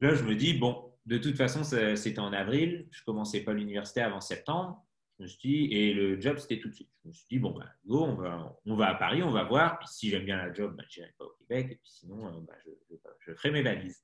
Là, 0.00 0.14
je 0.14 0.24
me 0.24 0.34
dis, 0.34 0.54
bon, 0.54 0.92
de 1.06 1.18
toute 1.18 1.36
façon, 1.36 1.64
c'était 1.64 2.18
en 2.18 2.32
avril, 2.32 2.86
je 2.90 3.02
commençais 3.04 3.40
pas 3.40 3.52
l'université 3.52 4.02
avant 4.02 4.20
septembre. 4.20 4.84
Je 5.18 5.22
me 5.22 5.28
suis 5.28 5.48
dit, 5.48 5.74
et 5.74 5.94
le 5.94 6.20
job, 6.20 6.38
c'était 6.38 6.58
tout 6.58 6.68
de 6.68 6.74
suite. 6.74 6.90
Je 7.02 7.08
me 7.08 7.12
suis 7.12 7.26
dit, 7.30 7.38
bon, 7.38 7.52
bah, 7.52 7.68
go, 7.86 8.02
on 8.02 8.14
va, 8.14 8.58
on 8.66 8.74
va 8.74 8.88
à 8.88 8.94
Paris, 8.96 9.22
on 9.22 9.30
va 9.30 9.44
voir. 9.44 9.78
Puis 9.78 9.88
si 9.88 10.10
j'aime 10.10 10.24
bien 10.24 10.36
la 10.36 10.52
job, 10.52 10.74
bah, 10.76 10.82
je 10.88 11.00
n'irai 11.00 11.14
pas 11.16 11.24
au 11.24 11.34
Québec. 11.38 11.68
Et 11.70 11.76
puis 11.76 11.90
sinon, 11.90 12.26
euh, 12.26 12.40
bah, 12.40 12.54
je, 12.64 12.96
je, 13.20 13.34
ferai 13.34 13.52
mes 13.52 13.62
valises. 13.62 14.03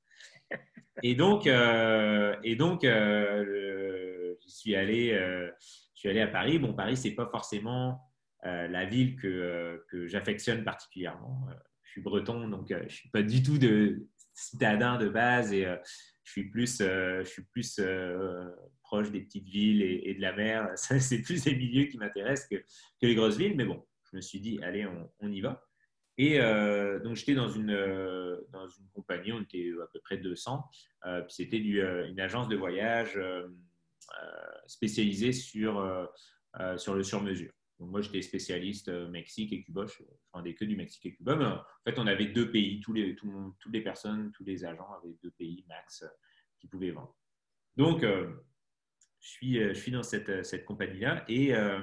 Et 1.02 1.14
donc, 1.14 1.46
euh, 1.46 2.36
et 2.44 2.56
donc 2.56 2.84
euh, 2.84 4.34
je, 4.42 4.48
suis 4.48 4.74
allé, 4.76 5.12
je 5.12 5.50
suis 5.94 6.08
allé 6.08 6.20
à 6.20 6.26
Paris. 6.26 6.58
Bon, 6.58 6.74
Paris, 6.74 6.96
ce 6.96 7.08
n'est 7.08 7.14
pas 7.14 7.28
forcément 7.30 8.00
la 8.42 8.84
ville 8.84 9.16
que, 9.16 9.84
que 9.90 10.06
j'affectionne 10.06 10.64
particulièrement. 10.64 11.46
je 11.82 11.90
suis 11.92 12.00
breton, 12.02 12.48
donc 12.48 12.72
je 12.88 12.94
suis 12.94 13.10
pas 13.10 13.22
du 13.22 13.42
tout 13.42 13.58
de 13.58 14.06
citadin 14.32 14.98
de 14.98 15.08
base 15.08 15.52
et 15.52 15.64
je 16.24 16.30
suis 16.30 16.50
plus, 16.50 16.78
je 16.78 17.24
suis 17.24 17.44
plus 17.44 17.80
proche 18.82 19.10
des 19.10 19.20
petites 19.20 19.48
villes 19.48 19.82
et, 19.82 20.14
de 20.14 20.20
la 20.20 20.34
mer. 20.34 20.68
C'est 20.76 21.22
plus 21.22 21.44
les 21.44 21.54
milieux 21.54 21.84
qui 21.84 21.96
m'intéressent 21.96 22.48
que, 22.48 22.56
que, 22.56 23.06
les 23.06 23.14
grosses 23.14 23.36
villes. 23.36 23.56
Mais 23.56 23.64
bon, 23.64 23.86
je 24.10 24.16
me 24.16 24.20
suis 24.20 24.40
dit, 24.40 24.58
allez, 24.62 24.86
on, 25.20 25.30
y 25.30 25.40
va. 25.40 25.62
Et 26.20 26.38
euh, 26.38 27.00
donc, 27.00 27.16
j'étais 27.16 27.35
dans 27.35 27.48
une, 27.48 27.70
euh, 27.70 28.37
dans 28.50 28.68
une 28.68 28.88
compagnie, 28.90 29.33
on 29.33 29.40
était 29.40 29.70
à 29.83 29.87
peu 29.87 30.00
près 30.00 30.18
200. 30.18 30.62
Euh, 31.06 31.22
puis 31.22 31.35
c'était 31.35 31.56
une 31.56 32.20
agence 32.20 32.48
de 32.48 32.56
voyage 32.56 33.18
spécialisée 34.66 35.33
sur, 35.33 36.09
sur 36.76 36.94
le 36.94 37.02
sur-mesure. 37.02 37.52
Donc, 37.78 37.90
moi, 37.90 38.02
j'étais 38.02 38.20
spécialiste 38.20 38.88
Mexique 39.09 39.52
et 39.52 39.62
Cuba. 39.62 39.87
Je 39.87 40.02
vendais 40.35 40.54
que 40.54 40.64
du 40.64 40.76
Mexique 40.76 41.06
et 41.06 41.14
Cuba. 41.14 41.37
Mais 41.37 41.46
en 41.46 41.62
fait, 41.85 41.98
on 41.98 42.06
avait 42.06 42.26
deux 42.26 42.50
pays. 42.50 42.80
Tous 42.80 42.92
les, 42.92 43.14
tout 43.14 43.56
toutes 43.59 43.72
les 43.72 43.83
personnes, 43.83 44.30
tous 44.33 44.44
les 44.44 44.64
agents 44.64 44.92
avaient 44.92 45.16
deux 45.22 45.30
pays 45.30 45.64
max 45.68 46.04
qui 46.59 46.66
pouvaient 46.66 46.90
vendre. 46.90 47.16
Donc, 47.76 48.04
je 49.20 49.28
suis, 49.28 49.59
euh, 49.59 49.74
je 49.74 49.80
suis 49.80 49.92
dans 49.92 50.02
cette, 50.02 50.28
euh, 50.28 50.42
cette 50.42 50.64
compagnie-là 50.64 51.24
et, 51.28 51.54
euh, 51.54 51.80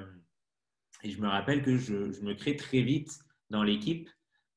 et, 1.03 1.11
je 1.11 1.21
me 1.21 1.27
rappelle 1.27 1.61
que 1.61 1.77
je, 1.77 2.11
je 2.11 2.21
me 2.21 2.33
crée 2.33 2.55
très 2.55 2.81
vite 2.81 3.19
dans 3.49 3.63
l'équipe, 3.63 4.09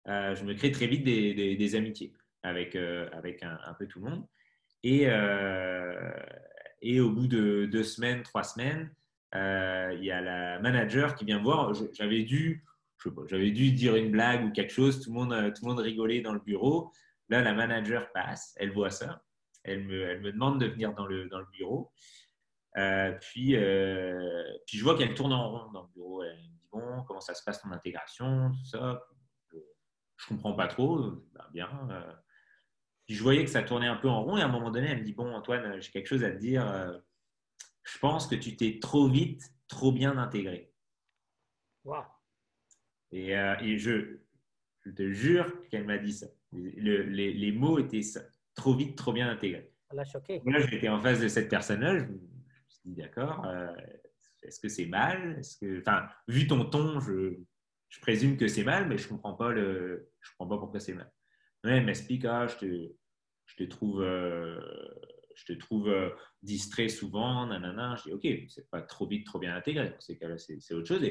je 0.07 0.45
me 0.45 0.55
crée 0.55 0.73
très 0.73 0.87
vite 0.87 1.05
des, 1.05 1.75
amitiés 1.77 2.13
avec, 2.43 2.77
avec 2.77 3.43
un, 3.43 3.75
peu 3.79 3.87
tout 3.87 4.01
le 4.01 4.11
monde. 4.11 4.27
Et, 4.83 5.07
et 6.83 7.01
au 7.01 7.11
bout 7.11 7.27
de 7.27 7.67
deux 7.67 7.85
semaines, 7.85 8.23
trois 8.23 8.43
semaines, 8.43 8.93
il 9.35 10.05
y 10.05 10.11
a 10.11 10.21
la 10.21 10.59
manager 10.61 11.15
qui 11.15 11.25
vient 11.25 11.43
voir. 11.43 11.73
J'avais 11.93 12.23
dû, 12.23 12.65
dû 13.05 13.73
dire 13.73 13.97
une 13.97 14.11
blague 14.11 14.45
ou 14.45 14.51
quelque 14.53 14.73
chose. 14.73 15.01
Tout 15.03 15.11
le 15.11 15.19
monde, 15.19 15.53
tout 15.55 15.65
le 15.65 15.69
monde 15.69 15.81
rigolait 15.81 16.21
dans 16.21 16.33
le 16.33 16.41
bureau. 16.41 16.93
Là, 17.31 17.43
la 17.43 17.55
manager 17.55 18.11
passe, 18.13 18.55
elle 18.59 18.73
voit 18.73 18.91
ça, 18.91 19.23
elle 19.63 19.85
me, 19.85 20.03
elle 20.03 20.21
me 20.21 20.33
demande 20.33 20.61
de 20.61 20.67
venir 20.67 20.93
dans 20.95 21.07
le, 21.07 21.29
dans 21.29 21.39
le 21.39 21.47
bureau. 21.53 21.93
Euh, 22.77 23.13
puis, 23.21 23.57
euh, 23.57 24.43
puis 24.67 24.79
je 24.79 24.83
vois 24.85 24.99
qu'elle 24.99 25.15
tourne 25.15 25.33
en 25.33 25.51
rond 25.51 25.73
dans 25.73 25.83
le 25.83 25.89
bureau. 25.95 26.23
Elle 26.25 26.37
me 26.37 26.43
dit 26.43 26.69
Bon, 26.73 27.03
comment 27.07 27.21
ça 27.21 27.35
se 27.35 27.43
passe 27.45 27.63
ton 27.63 27.71
intégration 27.71 28.51
Tout 28.51 28.65
ça? 28.65 29.01
Je 30.21 30.29
comprends 30.29 30.55
pas 30.55 30.69
trop. 30.69 31.11
Ben, 31.33 31.47
bien. 31.53 31.89
Euh. 31.91 32.13
Je 33.09 33.23
voyais 33.23 33.45
que 33.45 33.51
ça 33.51 33.63
tournait 33.63 33.89
un 33.89 33.97
peu 33.97 34.09
en 34.09 34.23
rond. 34.23 34.37
Et 34.37 34.43
à 34.43 34.47
un 34.47 34.49
moment 34.49 34.71
donné, 34.71 34.89
elle 34.89 34.99
me 34.99 35.05
dit 35.05 35.15
Bon, 35.15 35.33
Antoine, 35.35 35.81
j'ai 35.81 35.91
quelque 35.91 36.07
chose 36.07 36.25
à 36.25 36.31
te 36.31 36.39
dire. 36.39 36.65
Je 37.83 37.99
pense 37.99 38.27
que 38.27 38.37
tu 38.37 38.57
t'es 38.57 38.79
trop 38.81 39.09
vite, 39.09 39.43
trop 39.67 39.91
bien 39.91 40.17
intégré. 40.17 40.73
Wow. 41.85 42.05
Et, 43.11 43.31
et 43.31 43.79
je, 43.79 44.19
je, 44.85 44.91
te 44.91 45.11
jure 45.11 45.53
qu'elle 45.71 45.87
m'a 45.87 45.99
dit 45.99 46.13
ça. 46.13 46.27
les, 46.53 47.33
les, 47.33 47.53
mots 47.53 47.81
étaient 47.81 48.03
ça. 48.03 48.21
Trop 48.55 48.75
vite, 48.75 48.97
trop 48.97 49.13
bien 49.13 49.29
intégré. 49.29 49.73
Elle 49.91 49.99
a 49.99 50.05
choqué. 50.05 50.41
Là, 50.45 50.61
j'étais 50.61 50.89
en 50.89 51.01
face 51.01 51.21
de 51.21 51.27
cette 51.27 51.49
personne-là 51.49 52.07
d'accord, 52.85 53.45
euh, 53.47 53.75
est-ce 54.43 54.61
que 54.61 54.69
c'est 54.69 54.87
mal? 54.87 55.39
Est-ce 55.39 55.59
que, 55.59 55.81
enfin, 55.81 56.09
vu 56.29 56.47
ton 56.47 56.65
ton, 56.65 57.01
je, 57.01 57.39
je 57.91 58.01
présume 58.01 58.37
que 58.37 58.49
c'est 58.49 58.65
mal, 58.65 58.89
mais 58.89 58.97
je 58.97 59.09
comprends 59.09 59.33
comprends 59.33 59.47
pas 60.49 60.59
pourquoi 60.59 60.81
c'est 60.81 60.95
mal. 60.95 61.11
Elle 61.65 61.85
m'explique, 61.85 62.25
ah, 62.25 62.47
je 62.47 62.57
te, 62.57 62.93
je 63.47 63.57
te 63.57 63.65
trouve, 63.65 64.03
euh, 64.03 64.59
je 65.35 65.53
te 65.53 65.53
trouve 65.53 65.89
euh, 65.89 66.09
distrait 66.43 66.89
souvent, 66.89 67.47
nanana. 67.47 67.97
Je 67.97 68.05
dis, 68.05 68.13
ok, 68.13 68.49
c'est 68.49 68.71
pas 68.71 68.81
trop 68.81 69.07
vite, 69.07 69.27
trop 69.27 69.39
bien 69.39 69.55
intégré. 69.55 69.91
Dans 69.91 70.01
ces 70.01 70.17
cas-là, 70.17 70.39
c'est 70.39 70.75
autre 70.75 70.89
chose. 70.89 71.07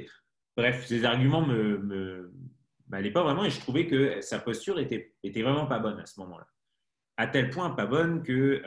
Bref, 0.57 0.87
ces 0.87 1.05
arguments 1.05 1.45
me, 1.45 1.77
me 1.77 2.33
m'allaient 2.87 3.11
pas 3.11 3.23
vraiment 3.23 3.45
et 3.45 3.51
je 3.51 3.59
trouvais 3.59 3.85
que 3.85 4.19
sa 4.21 4.39
posture 4.39 4.79
était, 4.79 5.13
était 5.21 5.43
vraiment 5.43 5.67
pas 5.67 5.77
bonne 5.77 5.99
à 5.99 6.07
ce 6.07 6.19
moment-là. 6.21 6.47
À 7.17 7.27
tel 7.27 7.51
point 7.51 7.69
pas 7.69 7.85
bonne 7.85 8.23
que 8.23 8.63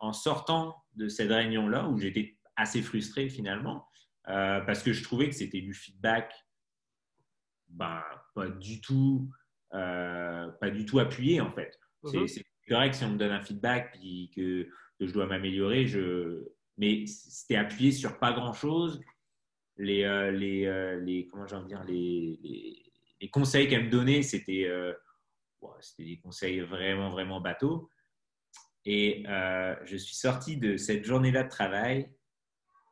en 0.00 0.12
sortant 0.12 0.76
de 0.94 1.08
cette 1.08 1.30
réunion-là 1.30 1.88
où 1.88 1.98
j'étais 1.98 2.36
assez 2.56 2.82
frustré 2.82 3.28
finalement 3.28 3.88
euh, 4.28 4.60
parce 4.60 4.82
que 4.82 4.92
je 4.92 5.02
trouvais 5.02 5.28
que 5.28 5.34
c'était 5.34 5.60
du 5.60 5.74
feedback 5.74 6.32
ben, 7.72 8.02
pas 8.34 8.48
du 8.48 8.80
tout 8.80 9.28
euh, 9.74 10.48
pas 10.60 10.70
du 10.70 10.84
tout 10.84 10.98
appuyé 10.98 11.40
en 11.40 11.50
fait. 11.50 11.78
Mhm. 12.04 12.26
C'est 12.28 12.44
correct 12.68 12.94
si 12.94 13.04
on 13.04 13.10
me 13.10 13.18
donne 13.18 13.32
un 13.32 13.40
feedback 13.40 13.92
puis 13.92 14.30
que, 14.34 14.64
que 14.98 15.06
je 15.06 15.12
dois 15.12 15.26
m'améliorer, 15.26 15.86
je... 15.86 16.44
mais 16.76 17.06
c'était 17.06 17.56
appuyé 17.56 17.92
sur 17.92 18.18
pas 18.18 18.32
grand-chose. 18.32 19.00
Les, 19.78 20.04
euh, 20.04 20.30
les, 20.30 21.00
les, 21.02 21.26
comment 21.26 21.46
dire, 21.64 21.82
les, 21.84 22.38
les, 23.20 23.30
conseils 23.30 23.68
qu'elle 23.68 23.86
me 23.86 23.90
donnait, 23.90 24.22
c'était 24.22 24.70
c'était 25.80 26.04
des 26.04 26.18
conseils 26.18 26.60
vraiment, 26.60 27.10
vraiment 27.10 27.40
bateaux. 27.40 27.90
Et 28.84 29.24
euh, 29.28 29.76
je 29.84 29.96
suis 29.96 30.16
sorti 30.16 30.56
de 30.56 30.76
cette 30.76 31.04
journée-là 31.04 31.44
de 31.44 31.48
travail. 31.48 32.12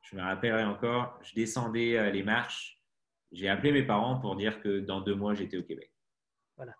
Je 0.02 0.16
me 0.16 0.22
rappellerai 0.22 0.64
encore, 0.64 1.18
je 1.22 1.34
descendais 1.34 1.96
euh, 1.96 2.10
les 2.10 2.22
marches. 2.22 2.79
J'ai 3.32 3.48
appelé 3.48 3.72
mes 3.72 3.82
parents 3.82 4.18
pour 4.18 4.36
dire 4.36 4.60
que 4.60 4.80
dans 4.80 5.00
deux 5.00 5.14
mois, 5.14 5.34
j'étais 5.34 5.56
au 5.56 5.62
Québec. 5.62 5.92
Voilà. 6.56 6.74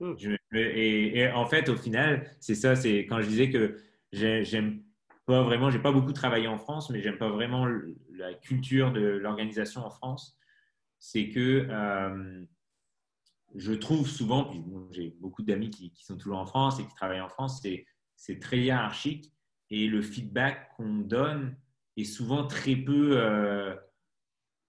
Hmm. 0.00 0.14
et, 0.52 1.28
en 1.32 1.46
fait, 1.46 1.68
au 1.68 1.76
final, 1.76 2.36
c'est 2.40 2.54
ça, 2.54 2.76
c'est 2.76 3.06
quand 3.06 3.20
je 3.20 3.28
disais 3.28 3.50
que 3.50 3.76
j'aime 4.12 4.82
pas 5.26 5.42
vraiment, 5.42 5.70
j'ai 5.70 5.78
pas 5.78 5.92
beaucoup 5.92 6.12
travaillé 6.12 6.46
en 6.48 6.58
France, 6.58 6.90
mais 6.90 7.02
j'aime 7.02 7.18
pas 7.18 7.28
vraiment 7.28 7.66
la 8.12 8.34
culture 8.34 8.92
de 8.92 9.00
l'organisation 9.00 9.84
en 9.84 9.90
France. 9.90 10.38
C'est 10.98 11.28
que 11.28 11.66
euh, 11.68 12.44
je 13.54 13.72
trouve 13.72 14.08
souvent, 14.08 14.44
puis 14.44 14.62
j'ai 14.90 15.16
beaucoup 15.20 15.42
d'amis 15.42 15.70
qui, 15.70 15.92
sont 16.04 16.16
toujours 16.16 16.38
en 16.38 16.46
France 16.46 16.80
et 16.80 16.84
qui 16.84 16.94
travaillent 16.94 17.20
en 17.20 17.28
France, 17.28 17.62
c'est 18.16 18.40
très 18.40 18.58
hiérarchique 18.58 19.32
et 19.70 19.86
le 19.86 20.02
feedback 20.02 20.70
qu'on 20.76 20.98
donne 20.98 21.56
est 21.96 22.04
souvent 22.04 22.46
très 22.46 22.76
peu 22.76 23.18
euh, 23.20 23.76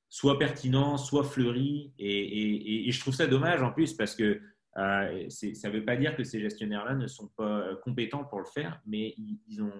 soit 0.10 0.39
pertinent, 0.39 0.98
soit 0.98 1.24
fleuri. 1.24 1.93
Et, 1.98 2.91
je 2.91 3.00
trouve 3.00 3.13
ça 3.13 3.28
dommage 3.28 3.62
en 3.62 3.72
plus 3.72 3.93
parce 3.93 4.15
que 4.15 4.41
euh, 4.78 5.30
ça 5.30 5.69
ne 5.69 5.74
veut 5.74 5.86
pas 5.86 5.95
dire 5.95 6.15
que 6.15 6.24
ces 6.24 6.39
gestionnaires-là 6.39 6.95
ne 6.95 7.08
sont 7.08 7.28
pas 7.30 7.60
euh, 7.60 7.76
compétents 7.84 8.24
pour 8.24 8.39
le 8.39 8.45
faire, 8.45 8.82
mais 8.86 9.13
ils, 9.17 9.62
ont, 9.62 9.72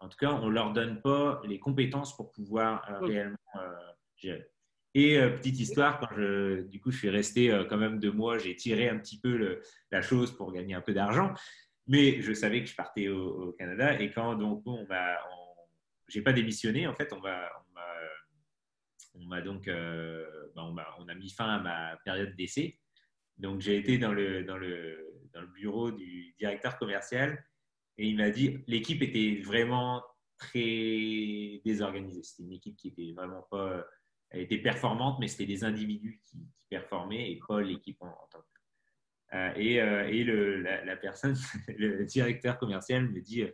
en 0.00 0.08
tout 0.08 0.18
cas, 0.18 0.32
on 0.32 0.46
ne 0.46 0.52
leur 0.52 0.72
donne 0.72 1.00
pas 1.00 1.40
les 1.44 1.58
compétences 1.58 2.16
pour 2.16 2.32
pouvoir 2.32 2.82
réellement 3.02 3.36
gérer. 4.16 4.46
Et 4.94 5.20
petite 5.20 5.60
histoire, 5.60 6.00
quand 6.00 6.08
je, 6.16 6.62
du 6.62 6.80
coup, 6.80 6.90
je 6.90 6.98
suis 6.98 7.10
resté 7.10 7.48
quand 7.68 7.76
même 7.76 8.00
deux 8.00 8.10
mois, 8.10 8.38
j'ai 8.38 8.56
tiré 8.56 8.88
un 8.88 8.98
petit 8.98 9.20
peu 9.20 9.60
la 9.92 10.02
chose 10.02 10.36
pour 10.36 10.52
gagner 10.52 10.74
un 10.74 10.80
peu 10.80 10.92
d'argent. 10.92 11.32
Mais 11.86 12.20
je 12.20 12.32
savais 12.32 12.62
que 12.62 12.68
je 12.68 12.74
partais 12.76 13.08
au, 13.08 13.52
Canada. 13.58 14.00
Et 14.00 14.10
quand 14.10 14.36
donc 14.36 14.62
on 14.66 14.86
m'a, 14.86 15.16
j'ai 16.08 16.22
pas 16.22 16.32
démissionné, 16.32 16.86
en 16.86 16.94
fait, 16.94 17.12
on 17.12 17.20
m'a, 17.20 17.48
on 19.14 19.24
m'a 19.26 19.40
donc, 19.40 19.68
euh, 19.68 20.26
ben, 20.54 20.72
on, 20.98 21.08
a, 21.08 21.14
mis 21.14 21.30
fin 21.30 21.48
à 21.48 21.58
ma 21.60 21.96
période 22.04 22.34
d'essai. 22.36 22.78
Donc 23.38 23.60
j'ai 23.60 23.76
été 23.76 23.98
dans 23.98 24.12
le, 24.12 24.44
bureau 25.54 25.90
du 25.90 26.34
directeur 26.38 26.78
commercial 26.78 27.44
et 27.96 28.08
il 28.08 28.16
m'a 28.16 28.30
dit 28.30 28.62
l'équipe 28.66 29.02
était 29.02 29.40
vraiment 29.44 30.02
très 30.38 31.60
désorganisée. 31.64 32.22
C'était 32.22 32.44
une 32.44 32.52
équipe 32.52 32.76
qui 32.76 32.88
était 32.88 33.12
vraiment 33.12 33.46
pas, 33.50 33.86
elle 34.30 34.42
était 34.42 34.58
performante, 34.58 35.18
mais 35.20 35.28
c'était 35.28 35.46
des 35.46 35.64
individus 35.64 36.20
qui, 36.24 36.38
performaient 36.68 37.32
et 37.32 37.40
pas 37.48 37.60
l'équipe 37.60 38.00
en, 38.00 38.14
tant 38.30 38.38
que 38.38 39.36
euh, 39.36 39.52
et, 39.56 39.80
euh, 39.80 40.08
et 40.08 40.22
le, 40.22 40.62
la, 40.62 40.96
personne, 40.96 41.36
le 41.68 42.04
directeur 42.04 42.58
commercial 42.58 43.08
me 43.08 43.20
dit 43.20 43.44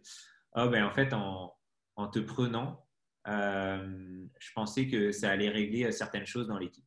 oh, 0.55 0.69
ben, 0.69 0.85
en 0.85 0.90
fait, 0.92 1.12
en, 1.12 1.55
te 2.12 2.19
prenant, 2.19 2.86
je 3.26 4.52
pensais 4.54 4.88
que 4.88 5.12
ça 5.12 5.30
allait 5.30 5.48
régler 5.48 5.90
certaines 5.92 6.26
choses 6.26 6.46
dans 6.48 6.58
l'équipe. 6.58 6.84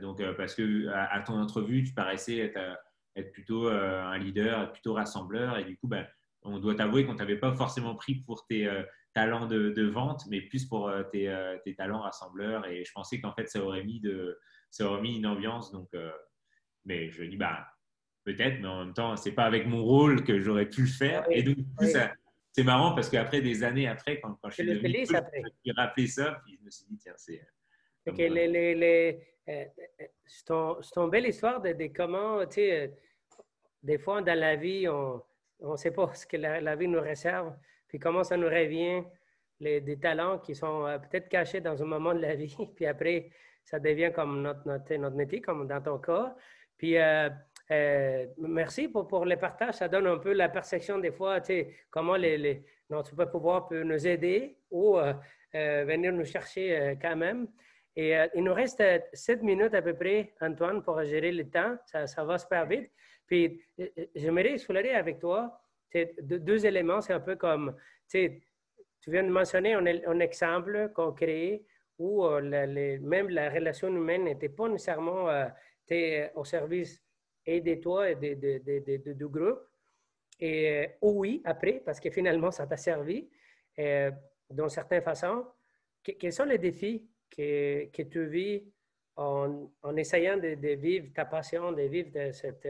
donc, 0.00 0.22
parce 0.36 0.54
que 0.54 0.88
à, 0.88 1.20
ton 1.20 1.40
entrevue, 1.40 1.84
tu 1.84 1.94
paraissais 1.94 2.38
être, 2.38 2.78
être 3.16 3.32
plutôt 3.32 3.68
un 3.68 4.18
leader, 4.18 4.72
plutôt 4.72 4.94
rassembleur, 4.94 5.58
et 5.58 5.64
du 5.64 5.76
coup, 5.76 5.88
ben, 5.88 6.06
on 6.42 6.58
doit 6.58 6.74
t'avouer 6.74 7.06
qu'on 7.06 7.12
ne 7.12 7.18
t'avait 7.18 7.38
pas 7.38 7.54
forcément 7.54 7.94
pris 7.94 8.16
pour 8.16 8.46
tes 8.46 8.68
talents 9.14 9.46
de, 9.46 9.70
de, 9.70 9.86
vente, 9.86 10.24
mais 10.28 10.40
plus 10.40 10.66
pour 10.66 10.92
tes, 11.12 11.34
tes, 11.64 11.74
talents 11.74 12.00
rassembleurs. 12.00 12.66
Et 12.66 12.84
je 12.84 12.92
pensais 12.92 13.20
qu'en 13.20 13.32
fait, 13.32 13.48
ça 13.48 13.62
aurait 13.62 13.84
mis, 13.84 14.00
de, 14.00 14.38
ça 14.70 14.86
aurait 14.86 15.00
mis 15.00 15.16
une 15.16 15.26
ambiance. 15.26 15.72
Donc, 15.72 15.88
mais 16.84 17.10
je 17.10 17.24
dis, 17.24 17.36
bah, 17.36 17.66
peut-être, 18.24 18.60
mais 18.60 18.68
en 18.68 18.84
même 18.84 18.94
temps, 18.94 19.16
c'est 19.16 19.32
pas 19.32 19.44
avec 19.44 19.66
mon 19.66 19.82
rôle 19.82 20.24
que 20.24 20.40
j'aurais 20.40 20.68
pu 20.68 20.82
le 20.82 20.88
faire. 20.88 21.24
et 21.30 21.42
donc, 21.42 21.58
c'est 22.52 22.64
marrant 22.64 22.94
parce 22.94 23.08
qu'après, 23.08 23.40
des 23.40 23.64
années 23.64 23.88
après, 23.88 24.20
quand, 24.20 24.34
quand 24.42 24.50
je 24.50 24.56
suis 24.56 24.66
devenu 24.66 25.06
j'ai 25.64 25.72
rappelé 25.72 26.06
ça, 26.06 26.38
puis 26.44 26.58
je 26.58 26.64
me 26.64 26.70
suis 26.70 26.84
dit, 26.86 26.98
tiens, 26.98 27.14
c'est. 27.16 27.40
Euh, 28.08 28.12
les, 28.12 28.28
les, 28.48 28.74
les, 28.74 29.26
euh, 29.48 29.64
c'est 30.26 30.50
une 30.96 31.10
belle 31.10 31.26
histoire 31.26 31.62
de, 31.62 31.72
comment, 31.94 32.44
tu 32.46 32.54
sais, 32.54 32.80
euh, 32.82 32.88
des 33.82 33.96
fois 33.96 34.20
dans 34.20 34.38
la 34.38 34.56
vie, 34.56 34.86
on 34.88 35.22
ne 35.60 35.76
sait 35.76 35.92
pas 35.92 36.12
ce 36.14 36.26
que 36.26 36.36
la, 36.36 36.76
vie 36.76 36.88
nous 36.88 37.00
réserve, 37.00 37.54
puis 37.88 37.98
comment 37.98 38.22
ça 38.22 38.36
nous 38.36 38.48
revient, 38.48 39.02
les, 39.58 39.80
des 39.80 39.98
talents 39.98 40.38
qui 40.38 40.54
sont 40.54 40.84
peut-être 41.10 41.28
cachés 41.28 41.60
dans 41.60 41.80
un 41.82 41.86
moment 41.86 42.12
de 42.12 42.20
la 42.20 42.34
vie, 42.36 42.56
puis 42.76 42.84
après, 42.84 43.30
ça 43.64 43.78
devient 43.78 44.10
comme 44.14 44.42
notre, 44.42 44.66
notre, 44.66 44.94
notre 44.96 45.16
métier, 45.16 45.40
comme 45.40 45.66
dans 45.66 45.80
ton 45.80 45.98
cas. 45.98 46.36
Puis, 46.76 46.96
euh, 47.72 48.26
merci 48.38 48.88
pour, 48.88 49.06
pour 49.06 49.24
le 49.24 49.36
partage. 49.36 49.74
Ça 49.74 49.88
donne 49.88 50.06
un 50.06 50.18
peu 50.18 50.32
la 50.32 50.48
perception 50.48 50.98
des 50.98 51.12
fois, 51.12 51.40
tu 51.40 51.46
sais, 51.46 51.74
comment 51.90 52.16
les, 52.16 52.36
les, 52.36 52.64
notre 52.90 53.24
pouvoir 53.24 53.68
peut 53.68 53.82
nous 53.82 54.06
aider 54.06 54.58
ou 54.70 54.98
euh, 54.98 55.14
euh, 55.54 55.84
venir 55.86 56.12
nous 56.12 56.24
chercher 56.24 56.96
quand 57.00 57.16
même. 57.16 57.48
Et 57.94 58.14
il 58.34 58.42
nous 58.42 58.54
reste 58.54 58.82
sept 59.12 59.42
minutes 59.42 59.74
à 59.74 59.82
peu 59.82 59.92
près, 59.94 60.32
Antoine, 60.40 60.82
pour 60.82 61.02
gérer 61.04 61.30
le 61.30 61.50
temps. 61.50 61.76
Ça, 61.84 62.06
ça 62.06 62.24
va 62.24 62.38
super 62.38 62.64
vite. 62.66 62.90
Puis, 63.26 63.62
j'aimerais 64.14 64.52
explorer 64.52 64.94
avec 64.94 65.18
toi 65.18 65.60
deux, 66.22 66.38
deux 66.38 66.64
éléments. 66.64 67.02
C'est 67.02 67.12
un 67.12 67.20
peu 67.20 67.36
comme, 67.36 67.76
tu 68.08 68.40
viens 69.08 69.24
de 69.24 69.28
mentionner 69.28 69.74
un, 69.74 70.20
exemple 70.20 70.90
concret 70.94 71.64
où 71.98 72.26
même 72.30 73.28
la 73.28 73.50
relation 73.50 73.88
humaine 73.88 74.24
n'était 74.24 74.48
pas 74.48 74.70
nécessairement 74.70 75.28
au 76.34 76.44
service 76.44 77.02
et 77.46 77.60
de 77.60 77.74
toi 77.76 78.10
et 78.10 78.14
de, 78.14 79.12
du 79.12 79.28
groupe. 79.28 79.60
Et 80.40 80.88
oh 81.00 81.12
oui, 81.16 81.40
après, 81.44 81.82
parce 81.84 82.00
que 82.00 82.10
finalement, 82.10 82.50
ça 82.50 82.66
t'a 82.66 82.76
servi 82.76 83.28
euh, 83.78 84.10
d'une 84.50 84.68
certaine 84.68 85.02
façon. 85.02 85.46
quels 86.02 86.32
sont 86.32 86.44
les 86.44 86.58
défis 86.58 87.08
que, 87.30 88.02
tu 88.02 88.26
vis 88.26 88.64
en, 89.16 89.68
essayant 89.96 90.36
de, 90.36 90.74
vivre 90.74 91.12
ta 91.14 91.24
passion, 91.24 91.72
de 91.72 91.82
vivre 91.82 92.10
de 92.10 92.32
cette, 92.32 92.66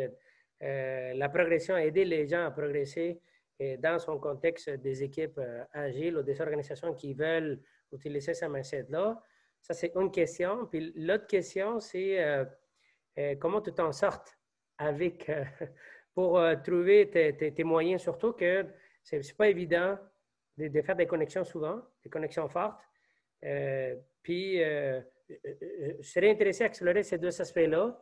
euh, 0.63 1.15
la 1.15 1.29
progression, 1.29 1.77
aider 1.77 2.05
les 2.05 2.27
gens 2.27 2.45
à 2.45 2.51
progresser 2.51 3.21
et 3.59 3.77
dans 3.77 3.99
son 3.99 4.19
contexte 4.19 4.69
des 4.71 5.03
équipes 5.03 5.41
agiles 5.73 6.17
ou 6.17 6.23
des 6.23 6.41
organisations 6.41 6.95
qui 6.95 7.15
veulent 7.15 7.61
utiliser 7.93 8.35
ce 8.35 8.47
mindset-là? 8.47 9.23
Ça, 9.61 9.75
c'est 9.75 9.93
une 9.95 10.11
question. 10.11 10.67
Puis 10.67 10.93
l'autre 10.97 11.27
question, 11.27 11.79
c'est 11.79 12.19
comment 13.39 13.61
tu 13.61 13.73
t'en 13.73 13.93
sortes 13.93 14.37
avec, 14.83 15.29
euh, 15.29 15.45
pour 16.14 16.38
euh, 16.38 16.57
trouver 16.57 17.11
tes, 17.11 17.64
moyens, 17.64 18.03
surtout 18.03 18.33
que 18.33 18.66
ce 19.03 19.16
n'est 19.16 19.23
pas 19.37 19.49
évident 19.49 19.99
de, 20.57 20.83
faire 20.83 20.97
des 20.97 21.07
connexions 21.07 21.45
souvent, 21.45 21.83
des 22.03 22.11
connexions 22.11 22.49
fortes. 22.49 22.81
Euh, 23.45 23.97
puis, 24.23 24.59
je 24.59 26.03
serais 26.03 26.31
intéressé 26.31 26.64
à 26.64 26.66
explorer 26.66 27.03
ces 27.03 27.18
deux 27.18 27.40
aspects-là. 27.40 28.01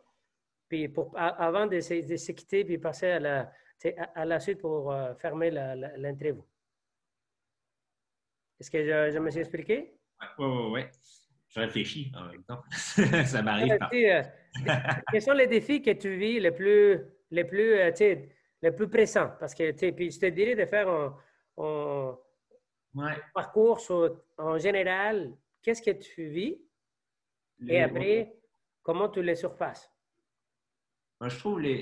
Puis, 0.68 0.88
pour, 0.88 1.12
avant 1.16 1.66
de, 1.66 1.80
se 1.80 2.32
quitter, 2.32 2.64
puis 2.64 2.78
passer 2.78 3.06
à 3.06 3.20
la, 3.20 3.52
à, 4.14 4.24
la 4.24 4.40
suite 4.40 4.60
pour 4.60 4.94
fermer 5.18 5.50
l'interview. 5.50 6.44
Est-ce 8.58 8.70
que 8.70 8.84
je, 8.84 9.18
me 9.18 9.30
suis 9.30 9.40
expliqué? 9.40 9.94
Oui, 10.38 10.46
oui, 10.46 10.70
oui. 10.72 10.82
Je 11.50 11.60
réfléchis 11.60 12.12
en 12.16 12.26
même 12.26 12.44
temps. 12.44 12.62
ça 12.70 13.42
m'arrive 13.42 13.76
pas. 13.78 13.90
quels 15.10 15.22
sont 15.22 15.32
les 15.32 15.48
défis 15.48 15.82
que 15.82 15.90
tu 15.90 16.16
vis 16.16 16.38
les 16.38 16.52
plus, 16.52 17.00
les 17.30 17.44
plus, 17.44 17.74
euh, 17.74 17.90
les 18.62 18.70
plus 18.70 18.88
pressants? 18.88 19.32
Parce 19.38 19.54
que 19.54 19.90
puis 19.90 20.10
je 20.10 20.20
te 20.20 20.26
dirais 20.26 20.54
de 20.54 20.64
faire 20.64 20.88
un, 20.88 22.16
parcours 23.34 23.80
en 24.38 24.58
général, 24.58 25.36
qu'est-ce 25.62 25.82
que 25.82 25.90
tu 25.90 26.28
vis? 26.28 26.58
Et 27.68 27.82
après, 27.82 28.32
comment 28.82 29.08
tu 29.08 29.22
les 29.22 29.34
surpasses? 29.34 29.90
Moi, 31.20 31.28
je 31.28 31.38
trouve 31.38 31.60
le, 31.60 31.74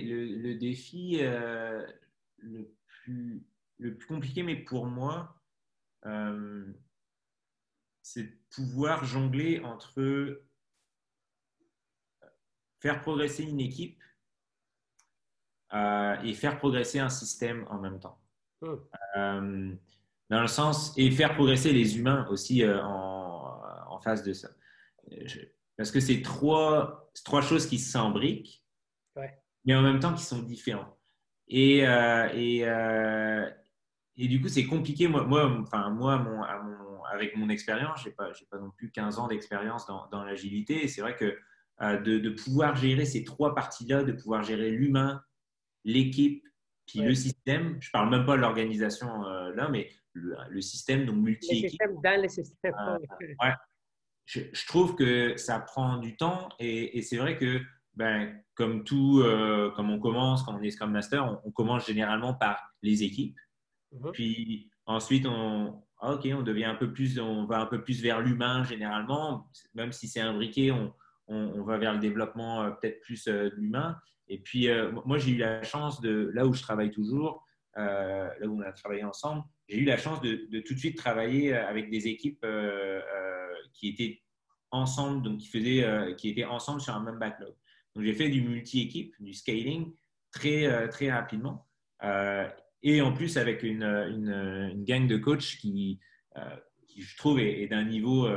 le, 0.42 0.54
défi 0.56 1.18
euh, 1.20 1.86
le, 2.38 2.74
plus, 2.86 3.46
le 3.78 3.96
plus 3.96 4.06
compliqué, 4.08 4.42
mais 4.42 4.56
pour 4.56 4.86
moi, 4.86 5.40
euh, 6.06 6.64
c'est 8.08 8.22
de 8.22 8.32
pouvoir 8.48 9.04
jongler 9.04 9.60
entre 9.60 10.42
faire 12.80 13.02
progresser 13.02 13.42
une 13.42 13.60
équipe 13.60 14.02
euh, 15.74 16.16
et 16.22 16.32
faire 16.32 16.56
progresser 16.56 17.00
un 17.00 17.10
système 17.10 17.66
en 17.68 17.78
même 17.78 18.00
temps. 18.00 18.18
Hmm. 18.62 18.76
Euh, 19.16 19.74
dans 20.30 20.40
le 20.40 20.46
sens, 20.46 20.94
et 20.96 21.10
faire 21.10 21.34
progresser 21.34 21.72
les 21.72 21.98
humains 21.98 22.26
aussi 22.30 22.62
euh, 22.62 22.82
en, 22.82 23.60
en, 23.88 24.00
face 24.00 24.22
de 24.22 24.32
ça. 24.32 24.48
parce 25.76 25.90
que 25.90 26.00
c'est 26.00 26.22
trois, 26.22 27.10
trois 27.24 27.42
choses 27.42 27.66
qui 27.66 27.78
s'embriquent, 27.78 28.64
ouais. 29.16 29.38
mais 29.66 29.74
en 29.74 29.82
même 29.82 30.00
temps 30.00 30.14
qui 30.14 30.24
sont 30.24 30.42
différents. 30.42 30.96
Et, 31.48 31.78
et, 31.78 32.60
et, 34.16 34.28
du 34.28 34.40
coup, 34.40 34.48
c'est 34.48 34.66
compliqué. 34.66 35.08
Moi, 35.08 35.24
moi, 35.24 35.46
enfin, 35.62 35.88
moi 35.90 36.18
mon, 36.18 36.42
avec 37.12 37.36
mon 37.36 37.48
expérience, 37.48 38.02
je 38.02 38.08
n'ai 38.08 38.14
pas, 38.14 38.30
pas, 38.50 38.58
non 38.58 38.70
plus 38.70 38.90
15 38.90 39.18
ans 39.18 39.28
d'expérience 39.28 39.86
dans, 39.86 40.08
dans 40.08 40.24
l'agilité. 40.24 40.84
Et 40.84 40.88
c'est 40.88 41.00
vrai 41.00 41.16
que 41.16 41.36
euh, 41.80 42.00
de, 42.00 42.30
pouvoir 42.30 42.74
gérer 42.74 43.04
ces 43.04 43.22
trois 43.22 43.54
parties-là, 43.54 44.02
de 44.02 44.10
pouvoir 44.10 44.42
gérer 44.42 44.70
l'humain, 44.70 45.22
l'équipe, 45.84 46.44
puis 46.86 47.00
le 47.00 47.14
système. 47.14 47.76
Je 47.80 47.88
ne 47.88 47.92
parle 47.92 48.10
même 48.10 48.26
pas 48.26 48.36
de 48.36 48.40
l'organisation 48.40 49.24
euh, 49.26 49.54
là, 49.54 49.68
mais 49.68 49.88
le, 50.12 50.60
système, 50.60 51.06
donc 51.06 51.16
multi-équipe. 51.16 51.80
dans 52.02 52.20
le 52.20 52.28
système. 52.28 52.74
Euh, 52.74 52.98
ouais. 53.44 53.54
je, 54.26 54.66
trouve 54.66 54.96
que 54.96 55.36
ça 55.36 55.60
prend 55.60 55.98
du 55.98 56.16
temps 56.16 56.48
et, 56.58 57.00
c'est 57.02 57.18
vrai 57.18 57.38
que, 57.38 57.60
ben, 57.94 58.42
comme 58.54 58.82
tout, 58.82 59.22
comme 59.76 59.90
on 59.90 60.00
commence, 60.00 60.42
quand 60.42 60.58
on 60.58 60.62
est 60.62 60.70
Scrum 60.72 60.90
Master, 60.90 61.38
on, 61.44 61.50
commence 61.52 61.86
généralement 61.86 62.34
par 62.34 62.74
les 62.82 63.04
équipes. 63.04 63.38
Mhm. 63.92 64.10
Puis 64.12 64.68
ensuite, 64.86 65.26
on, 65.26 65.80
ah, 66.00 66.14
ok, 66.14 66.28
on 66.32 66.42
devient 66.42 66.64
un 66.64 66.74
peu 66.74 66.92
plus, 66.92 67.18
on 67.18 67.44
va 67.44 67.60
un 67.60 67.66
peu 67.66 67.82
plus 67.82 68.00
vers 68.00 68.20
l'humain 68.20 68.64
généralement, 68.64 69.50
même 69.74 69.92
si 69.92 70.06
c'est 70.06 70.20
imbriqué, 70.20 70.70
on, 70.70 70.92
on, 71.28 71.62
va 71.62 71.78
vers 71.78 71.92
le 71.92 71.98
développement 71.98 72.62
euh, 72.62 72.70
peut-être 72.70 73.00
plus 73.00 73.26
euh, 73.28 73.50
de 73.50 73.54
l'humain. 73.56 73.98
Et 74.28 74.38
puis, 74.38 74.68
euh, 74.68 74.92
moi, 75.04 75.18
j'ai 75.18 75.32
eu 75.32 75.36
la 75.38 75.62
chance 75.62 76.00
de, 76.00 76.30
là 76.34 76.46
où 76.46 76.54
je 76.54 76.62
travaille 76.62 76.90
toujours, 76.90 77.44
là 77.76 78.34
où 78.42 78.58
on 78.58 78.60
a 78.62 78.72
travaillé 78.72 79.04
ensemble, 79.04 79.44
j'ai 79.68 79.78
eu 79.78 79.84
la 79.84 79.96
chance 79.96 80.20
de, 80.20 80.60
tout 80.66 80.74
de 80.74 80.78
suite 80.78 80.98
travailler 80.98 81.54
avec 81.54 81.90
des 81.90 82.08
équipes 82.08 82.44
qui 83.72 83.90
étaient 83.90 84.20
ensemble, 84.72 85.22
donc 85.22 85.38
qui, 85.38 85.46
faisaient, 85.46 86.16
qui 86.16 86.28
étaient 86.28 86.44
ensemble 86.44 86.80
sur 86.80 86.92
un 86.96 87.00
même 87.00 87.20
backlog. 87.20 87.54
Donc, 87.94 88.04
j'ai 88.04 88.14
fait 88.14 88.30
du 88.30 88.42
multi-équipe, 88.42 89.14
du 89.20 89.32
scaling 89.32 89.94
très, 90.32 90.88
très 90.88 91.12
rapidement. 91.12 91.68
Et 92.82 93.00
en 93.00 93.12
plus, 93.12 93.36
avec 93.36 93.62
une, 93.62 93.82
une, 93.82 94.84
gang 94.84 95.06
de 95.06 95.16
coachs 95.16 95.56
qui, 95.60 95.98
qui 96.86 97.02
je 97.02 97.16
trouve, 97.16 97.40
est, 97.40 97.66
d'un 97.66 97.84
niveau 97.84 98.28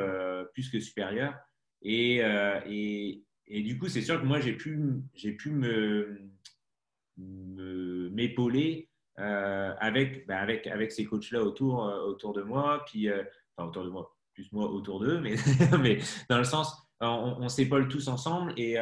plus 0.53 0.69
que 0.69 0.79
supérieur. 0.79 1.35
Et, 1.83 2.21
et, 2.67 3.23
et, 3.47 3.61
du 3.61 3.77
coup, 3.77 3.87
c'est 3.87 4.01
sûr 4.01 4.19
que 4.19 4.25
moi, 4.25 4.39
j'ai 4.39 4.53
pu, 4.53 4.79
j'ai 5.13 5.33
pu 5.33 5.51
me, 5.51 6.19
m'épauler 7.17 8.89
avec, 9.17 10.25
ben, 10.27 10.37
avec, 10.37 10.67
avec 10.67 10.91
ces 10.91 11.05
coachs-là 11.05 11.43
autour, 11.43 11.79
autour 12.05 12.33
de 12.33 12.41
moi, 12.41 12.83
puis, 12.87 13.09
enfin, 13.55 13.69
autour 13.69 13.83
de 13.83 13.89
moi, 13.89 14.17
plus 14.33 14.51
moi 14.51 14.69
autour 14.71 14.99
d'eux, 14.99 15.19
mais, 15.19 15.35
mais 15.79 15.99
dans 16.29 16.39
le 16.39 16.45
sens, 16.45 16.75
on, 16.99 17.35
on 17.39 17.49
s'épaule 17.49 17.87
tous 17.87 18.07
ensemble. 18.07 18.53
Et, 18.57 18.77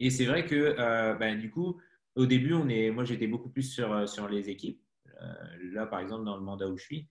et 0.00 0.10
c'est 0.10 0.24
vrai 0.24 0.46
que 0.46 1.18
ben, 1.18 1.38
du 1.38 1.50
coup, 1.50 1.78
au 2.14 2.26
début, 2.26 2.54
on 2.54 2.68
est, 2.68 2.90
moi, 2.90 3.04
j'étais 3.04 3.26
beaucoup 3.26 3.50
plus 3.50 3.62
sur, 3.62 4.08
sur 4.08 4.28
les 4.28 4.50
équipes. 4.50 4.82
là, 5.72 5.86
par 5.86 6.00
exemple, 6.00 6.24
dans 6.24 6.36
le 6.36 6.42
mandat 6.42 6.68
où 6.68 6.76
je 6.76 6.84
suis. 6.84 7.08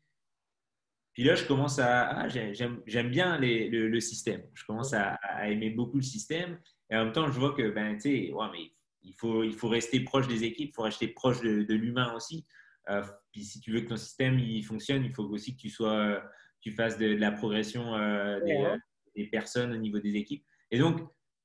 Puis 1.14 1.24
là, 1.24 1.36
je 1.36 1.46
commence 1.46 1.80
à. 1.80 2.10
Ah, 2.10 2.28
j'aime 2.30 3.10
bien 3.10 3.38
les, 3.38 3.70
le, 3.70 4.00
système. 4.00 4.44
Je 4.54 4.66
commence 4.66 4.94
à, 4.94 5.20
aimer 5.50 5.70
beaucoup 5.70 5.98
le 5.98 6.04
système. 6.04 6.60
Et 6.90 6.96
en 6.96 7.06
même 7.06 7.14
temps, 7.14 7.28
je 7.28 7.40
vois 7.40 7.54
que, 7.54 7.70
ben, 7.70 7.96
tu 7.96 8.02
sais, 8.02 8.32
ouais, 8.32 8.48
mais 8.52 8.72
il 9.04 9.14
faut, 9.14 9.44
il 9.44 9.54
faut 9.54 9.68
rester 9.68 10.00
proche 10.02 10.28
des 10.28 10.44
équipes, 10.44 10.70
il 10.72 10.76
faut 10.76 10.84
rester 10.84 11.08
proche 11.08 11.42
de, 11.42 11.64
de 11.64 11.74
l'humain 11.74 12.14
aussi. 12.14 12.46
Euh, 12.90 13.04
puis 13.32 13.44
si 13.44 13.60
tu 13.60 13.72
veux 13.72 13.82
que 13.82 13.90
ton 13.90 13.98
système 13.98 14.40
il 14.40 14.64
fonctionne, 14.64 15.04
il 15.04 15.14
faut 15.14 15.24
aussi 15.24 15.56
que 15.56 15.62
tu, 15.62 15.70
sois, 15.70 16.22
tu 16.62 16.72
fasses 16.72 16.98
de, 16.98 17.08
la 17.08 17.32
progression 17.32 17.96
euh, 17.96 18.40
des, 18.42 18.66
des, 19.16 19.28
personnes 19.28 19.72
au 19.74 19.78
niveau 19.78 20.00
des 20.00 20.16
équipes. 20.16 20.46
Et 20.72 20.80
donc, 20.80 21.02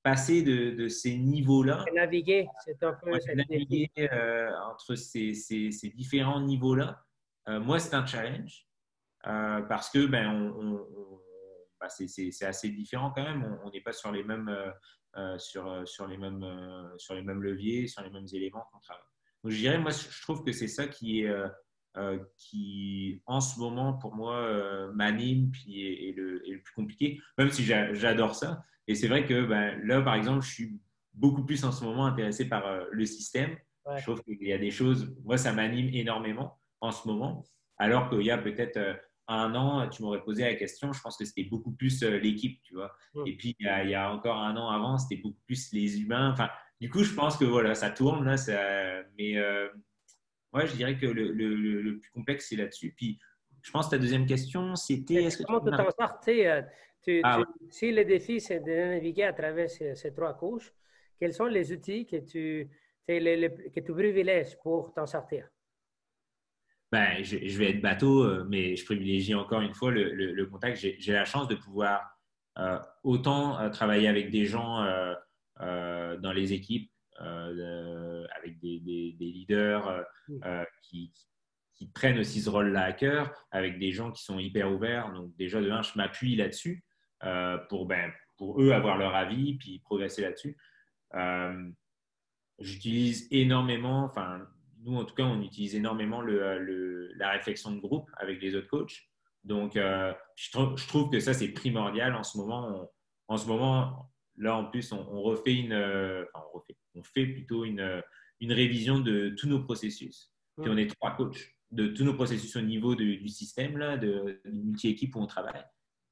passer 0.06 0.42
de, 0.42 0.70
de 0.70 0.88
ces 0.88 1.16
niveaux-là. 1.16 1.84
Naviguer, 1.92 2.46
c'est 2.64 2.80
un 2.84 2.92
peu. 2.92 3.10
naviguer 3.34 3.90
euh, 3.98 4.50
entre 4.70 4.94
ces, 4.94 5.34
ces, 5.34 5.72
ces 5.72 5.88
différents 5.90 6.40
niveaux-là, 6.40 7.02
moi, 7.48 7.78
c'est 7.78 7.94
un 7.94 8.06
challenge. 8.06 8.66
Euh, 9.26 9.62
parce 9.62 9.90
que 9.90 10.06
ben, 10.06 10.52
on, 10.56 10.86
bah, 11.80 11.88
c'est 11.88 12.44
assez 12.44 12.70
différent 12.70 13.10
quand 13.10 13.24
même. 13.24 13.58
On 13.64 13.70
n'est 13.70 13.80
pas 13.80 13.92
sur 13.92 14.12
les 14.12 14.22
mêmes, 14.22 14.48
euh, 14.48 14.70
euh, 15.16 15.38
sur, 15.38 15.86
sur, 15.88 16.06
les 16.06 16.16
mêmes, 16.16 16.46
sur 16.96 17.14
les 17.14 17.22
mêmes 17.22 17.42
leviers, 17.42 17.88
sur 17.88 18.02
les 18.02 18.10
mêmes 18.10 18.26
éléments 18.32 18.64
qu'on 18.72 18.78
travaille. 18.78 19.02
Donc, 19.42 19.52
je 19.52 19.58
dirais, 19.58 19.78
moi, 19.78 19.90
je 19.90 20.22
trouve 20.22 20.44
que 20.44 20.52
c'est 20.52 20.68
ça 20.68 20.86
qui 20.86 21.22
est, 21.22 21.34
qui, 22.36 23.22
en 23.26 23.40
ce 23.40 23.58
moment, 23.58 23.94
pour 23.94 24.14
moi, 24.14 24.90
m'anime 24.94 25.50
puis 25.50 26.08
est, 26.08 26.12
le, 26.16 26.42
le, 26.46 26.60
plus 26.60 26.74
compliqué, 26.74 27.20
même 27.38 27.50
si 27.50 27.64
j'adore 27.64 28.34
ça. 28.34 28.62
Et 28.86 28.94
c'est 28.94 29.08
vrai 29.08 29.26
que 29.26 29.44
ben, 29.44 29.80
là, 29.84 30.02
par 30.02 30.14
exemple, 30.14 30.44
je 30.44 30.52
suis 30.52 30.80
beaucoup 31.14 31.44
plus 31.44 31.64
en 31.64 31.72
ce 31.72 31.84
moment 31.84 32.06
intéressé 32.06 32.48
par 32.48 32.64
le 32.90 33.06
système. 33.06 33.56
Je 33.96 34.02
trouve 34.02 34.22
qu'il 34.22 34.46
y 34.46 34.52
a 34.52 34.58
des 34.58 34.70
choses, 34.70 35.16
moi, 35.24 35.38
ça 35.38 35.52
m'anime 35.52 35.88
énormément 35.94 36.58
en 36.80 36.90
ce 36.90 37.06
moment, 37.08 37.44
alors 37.78 38.10
qu'il 38.10 38.22
y 38.22 38.30
a 38.30 38.38
peut-être 38.38 38.78
un 39.28 39.54
an, 39.54 39.88
tu 39.88 40.02
m'aurais 40.02 40.22
posé 40.22 40.44
la 40.44 40.54
question, 40.54 40.92
je 40.92 41.00
pense 41.00 41.16
que 41.16 41.24
c'était 41.24 41.44
beaucoup 41.44 41.72
plus 41.72 42.02
euh, 42.02 42.18
l'équipe, 42.18 42.60
tu 42.62 42.74
vois. 42.74 42.94
Et 43.26 43.36
puis, 43.36 43.56
il 43.58 43.66
y, 43.66 43.94
a, 43.94 44.12
encore 44.12 44.38
un 44.38 44.56
an 44.56 44.68
avant, 44.68 44.98
c'était 44.98 45.20
beaucoup 45.20 45.40
plus 45.46 45.72
les 45.72 46.00
humains. 46.00 46.30
Enfin, 46.30 46.48
du 46.80 46.90
coup, 46.90 47.02
je 47.02 47.12
pense 47.12 47.36
que 47.36 47.44
voilà, 47.44 47.74
ça 47.74 47.90
tourne 47.90 48.24
là. 48.24 48.36
Ça, 48.36 48.56
mais 49.18 49.36
euh, 49.36 49.68
ouais, 50.56 50.66
je 50.66 50.74
dirais 50.74 50.96
que 50.96 51.06
le, 51.06 51.32
le, 51.32 51.98
plus 51.98 52.10
complexe, 52.10 52.48
c'est 52.48 52.56
là-dessus. 52.56 52.94
Puis, 52.96 53.18
je 53.62 53.70
pense 53.70 53.86
que 53.86 53.92
ta 53.92 53.98
deuxième 53.98 54.26
question, 54.26 54.74
c'était. 54.76 55.28
Comment 55.44 55.60
tu 55.60 55.70
t'en 55.70 55.90
sortais 55.90 56.46
euh, 56.46 56.62
ah, 57.22 57.42
Si 57.70 57.92
le 57.92 58.04
défi, 58.04 58.40
c'est 58.40 58.60
de 58.60 58.72
naviguer 58.72 59.24
à 59.24 59.32
travers 59.32 59.70
ces, 59.70 60.12
trois 60.14 60.34
couches, 60.34 60.72
quels 61.18 61.34
sont 61.34 61.46
les 61.46 61.72
outils 61.72 62.06
que 62.06 62.16
tu, 62.16 62.68
que 63.06 63.80
tu 63.80 63.92
privilèges 63.92 64.56
pour 64.62 64.92
t'en 64.92 65.06
sortir? 65.06 65.48
Ben, 66.92 67.22
je, 67.22 67.58
vais 67.58 67.70
être 67.70 67.82
bateau, 67.82 68.22
euh, 68.22 68.46
mais 68.48 68.76
je 68.76 68.84
privilégie 68.84 69.34
encore 69.34 69.60
une 69.60 69.74
fois 69.74 69.90
le, 69.90 70.46
contact. 70.46 70.78
J'ai 70.78 71.12
la 71.12 71.24
chance 71.24 71.48
de 71.48 71.56
pouvoir 71.56 72.16
euh, 72.58 72.78
autant 73.02 73.58
euh, 73.58 73.68
travailler 73.70 74.08
avec 74.08 74.30
des 74.30 74.46
gens 74.46 74.86
dans 75.58 76.32
les 76.32 76.52
équipes, 76.52 76.90
avec 78.34 78.58
des, 78.60 78.80
leaders 79.18 80.04
qui, 80.82 81.12
prennent 81.94 82.18
aussi 82.18 82.40
ce 82.40 82.50
rôle-là 82.50 82.84
à 82.84 82.92
cœur, 82.92 83.32
avec 83.50 83.78
des 83.78 83.92
gens 83.92 84.10
qui 84.10 84.22
sont 84.22 84.38
hyper 84.38 84.72
ouverts. 84.72 85.12
Donc 85.12 85.34
déjà, 85.36 85.60
de 85.60 85.70
un, 85.70 85.82
je 85.82 85.92
m'appuie 85.96 86.36
là-dessus 86.36 86.84
pour, 87.68 87.86
ben, 87.86 88.12
pour 88.36 88.60
eux 88.62 88.72
avoir 88.72 88.98
leur 88.98 89.14
avis, 89.14 89.54
puis 89.58 89.80
progresser 89.80 90.22
là-dessus. 90.22 90.56
J'utilise 92.58 93.28
énormément, 93.30 94.04
enfin, 94.04 94.46
nous, 94.82 94.96
en 94.96 95.04
tout 95.04 95.14
cas, 95.14 95.24
on 95.24 95.42
utilise 95.42 95.74
énormément 95.74 96.22
le, 96.22 97.12
la 97.16 97.32
réflexion 97.32 97.72
de 97.72 97.80
groupe 97.80 98.08
avec 98.16 98.40
les 98.40 98.54
autres 98.54 98.68
coachs. 98.68 99.02
Donc, 99.44 99.76
euh, 99.76 100.12
je, 100.36 100.50
trouve 100.86 101.10
que 101.10 101.20
ça, 101.20 101.34
c'est 101.34 101.48
primordial 101.48 102.14
en 102.14 102.22
ce 102.22 102.38
moment. 102.38 102.90
en 103.28 103.36
ce 103.36 103.46
moment, 103.46 104.10
là, 104.38 104.56
en 104.56 104.64
plus, 104.66 104.92
on, 104.92 105.22
refait 105.22 105.54
une, 105.54 105.72
euh, 105.72 106.24
enfin, 106.34 106.44
on, 106.52 106.58
refait, 106.58 106.76
on 106.94 107.02
fait 107.02 107.26
plutôt 107.26 107.64
une, 107.64 108.02
une, 108.40 108.52
révision 108.52 109.00
de 109.00 109.30
tous 109.30 109.48
nos 109.48 109.62
processus. 109.62 110.32
Puis 110.60 110.70
on 110.70 110.76
est 110.76 110.86
trois 110.86 111.14
coachs 111.16 111.54
de 111.70 111.88
tous 111.88 112.04
nos 112.04 112.14
processus 112.14 112.54
au 112.56 112.60
niveau 112.60 112.94
du 112.94 113.28
système, 113.28 113.76
là, 113.76 113.96
de, 113.96 114.40
multi-équipe 114.44 115.14
où 115.16 115.20
on 115.20 115.26
travaille. 115.26 115.64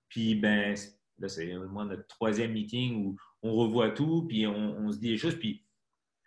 Puis, 0.08 0.34
ben, 0.34 0.74
là, 1.18 1.28
c'est 1.28 1.56
au 1.56 1.68
moins 1.68 1.86
notre 1.86 2.06
troisième 2.06 2.52
meeting 2.52 3.04
où 3.04 3.16
on 3.42 3.54
revoit 3.54 3.90
tout, 3.90 4.26
puis 4.28 4.46
on, 4.46 4.78
on 4.78 4.92
se 4.92 4.98
dit 4.98 5.10
les 5.10 5.16
choses. 5.16 5.36
Puis, 5.38 5.64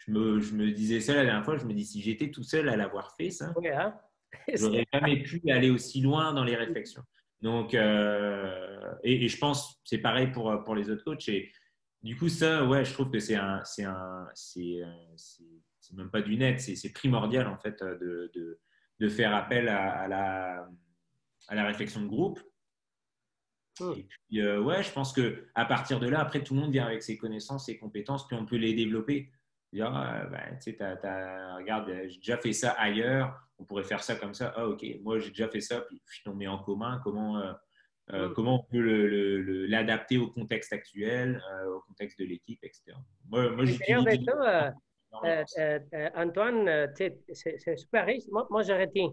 je 0.08 0.12
me, 0.12 0.72
disais 0.72 1.02
ça 1.02 1.16
la 1.16 1.26
dernière 1.26 1.44
fois, 1.44 1.58
je 1.58 1.66
me 1.66 1.74
dis 1.74 1.86
si 1.86 2.02
j'étais 2.02 2.32
tout 2.32 2.44
seul 2.44 2.70
à 2.70 2.76
l'avoir 2.76 3.16
fait, 3.16 3.30
ça, 3.30 3.54
hein. 3.74 3.94
j'aurais 4.54 4.86
jamais 4.94 5.22
pu 5.24 5.42
aller 5.50 5.70
aussi 5.70 6.02
loin 6.02 6.34
dans 6.34 6.44
les 6.44 6.56
réflexions. 6.56 7.04
Donc, 7.42 7.74
euh, 7.74 8.94
et, 9.04 9.28
je 9.28 9.38
pense 9.38 9.80
c'est 9.84 10.00
pareil 10.00 10.28
pour, 10.32 10.64
pour 10.64 10.76
les 10.76 10.90
autres 10.90 11.04
coachs. 11.04 11.28
Et 11.30 11.52
du 12.08 12.16
coup, 12.16 12.30
ça, 12.30 12.64
ouais, 12.64 12.86
je 12.86 12.94
trouve 12.94 13.12
que 13.12 13.20
c'est 13.20 13.36
un, 13.36 13.62
c'est 13.66 13.84
un, 13.84 14.28
c'est, 14.34 14.82
même 15.94 16.10
pas 16.10 16.22
du 16.22 16.38
net, 16.38 16.62
c'est 16.62 16.94
primordial 16.94 17.48
en 17.48 17.58
fait 17.58 17.84
de, 17.84 18.32
de, 18.34 18.60
de 19.00 19.10
faire 19.10 19.36
appel 19.36 19.68
à, 19.68 20.08
la, 20.08 20.70
à 21.50 21.56
la 21.56 21.66
réflexion 21.66 22.02
de 22.02 22.08
groupe. 22.08 22.40
Hmm. 23.80 23.92
Et 23.98 24.04
puis, 24.04 24.40
euh, 24.40 24.62
ouais, 24.62 24.84
je 24.84 24.92
pense 24.94 25.12
que 25.12 25.50
à 25.54 25.66
partir 25.66 26.00
de 26.00 26.08
là, 26.08 26.22
après, 26.22 26.42
tout 26.42 26.54
le 26.54 26.62
monde 26.62 26.72
vient 26.72 26.86
avec 26.86 27.04
ses 27.04 27.18
connaissances, 27.18 27.66
ses 27.66 27.78
compétences, 27.78 28.26
puis 28.26 28.38
on 28.38 28.46
peut 28.46 28.56
les 28.56 28.74
développer. 28.74 29.30
Dire, 29.74 29.92
ah, 29.94 30.26
ben, 30.28 30.58
tu 30.64 30.72
sais, 30.72 30.78
regarde, 30.80 31.94
j'ai 32.08 32.18
déjà 32.20 32.38
fait 32.38 32.54
ça 32.54 32.72
ailleurs, 32.72 33.38
on 33.58 33.66
pourrait 33.66 33.84
faire 33.84 34.02
ça 34.02 34.16
comme 34.16 34.34
ça. 34.34 34.54
Ah, 34.56 34.66
ok, 34.66 34.86
moi 35.02 35.20
j'ai 35.20 35.30
déjà 35.30 35.50
fait 35.50 35.60
ça, 35.60 35.82
puis 35.82 36.00
on 36.26 36.36
met 36.36 36.48
en 36.48 36.60
commun 36.60 37.02
comment, 37.04 37.38
euh, 37.38 37.52
euh, 38.14 38.30
mm. 38.30 38.34
comment 38.34 38.56
on 38.62 38.64
peut 38.72 39.68
l'adapter 39.68 40.18
au 40.18 40.28
contexte 40.28 40.74
actuel, 40.74 41.42
euh, 41.52 41.76
au 41.76 41.82
contexte 41.82 42.20
de 42.20 42.26
l'équipe, 42.26 42.60
etc. 42.64 42.94
Moi, 43.30 43.52
moi 43.52 43.66
Antoine, 46.16 46.94
c'est 46.96 47.78
super 47.78 48.06
riche. 48.06 48.24
Moi, 48.32 48.48
moi 48.50 48.62
je 48.64 48.74
retiens. 48.74 49.12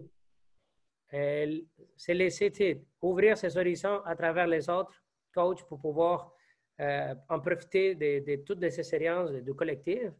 c'est 1.97 2.13
laisser 2.13 2.81
ouvrir 3.01 3.37
ses 3.37 3.57
horizons 3.57 4.01
à 4.05 4.15
travers 4.15 4.47
les 4.47 4.69
autres 4.69 4.93
coachs 5.33 5.63
pour 5.67 5.79
pouvoir 5.79 6.31
en 6.79 7.39
profiter 7.39 7.95
de, 7.95 8.19
de, 8.25 8.35
toutes 8.43 8.59
ces 8.59 8.79
expériences 8.79 9.31
du 9.31 9.53
collectif 9.53 10.11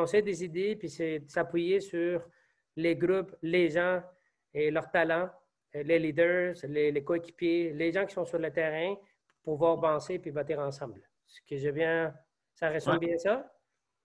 on 0.00 0.06
sait 0.06 0.22
des 0.22 0.44
idées, 0.44 0.76
puis 0.76 0.88
c'est 0.88 1.22
s'appuyer 1.28 1.80
sur 1.80 2.26
les 2.76 2.96
groupes, 2.96 3.34
les 3.42 3.70
gens 3.70 4.02
et 4.54 4.70
leurs 4.70 4.90
talents, 4.90 5.30
les 5.74 5.98
leaders, 5.98 6.54
les, 6.64 7.04
coéquipiers, 7.04 7.72
les 7.72 7.92
gens 7.92 8.06
qui 8.06 8.14
sont 8.14 8.24
sur 8.24 8.38
le 8.38 8.50
terrain 8.50 8.94
pour 9.42 9.54
pouvoir 9.54 9.78
avancer 9.78 10.18
puis 10.18 10.30
bâtir 10.30 10.58
ensemble. 10.58 11.00
Ce 11.26 11.40
que 11.48 11.56
je 11.56 11.68
viens, 11.70 12.14
ça 12.54 12.68
résume 12.68 12.98
bien 12.98 13.16
ça? 13.18 13.50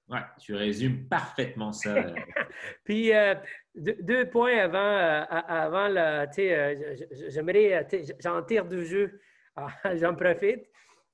Oui, 0.09 0.19
tu 0.39 0.55
résumes 0.55 1.07
parfaitement 1.09 1.73
ça. 1.73 1.93
puis, 2.85 3.13
euh, 3.13 3.35
deux, 3.75 4.29
points 4.29 4.57
avant, 4.57 4.77
euh, 4.77 5.23
avant 5.29 6.25
tu 6.27 6.33
sais, 6.33 6.55
euh, 6.55 6.95
j'aimerais, 7.27 7.85
j'en 8.19 8.41
tire 8.43 8.65
du 8.65 8.85
jeu, 8.85 9.19
ah, 9.55 9.67
j'en 9.95 10.15
profite. 10.15 10.69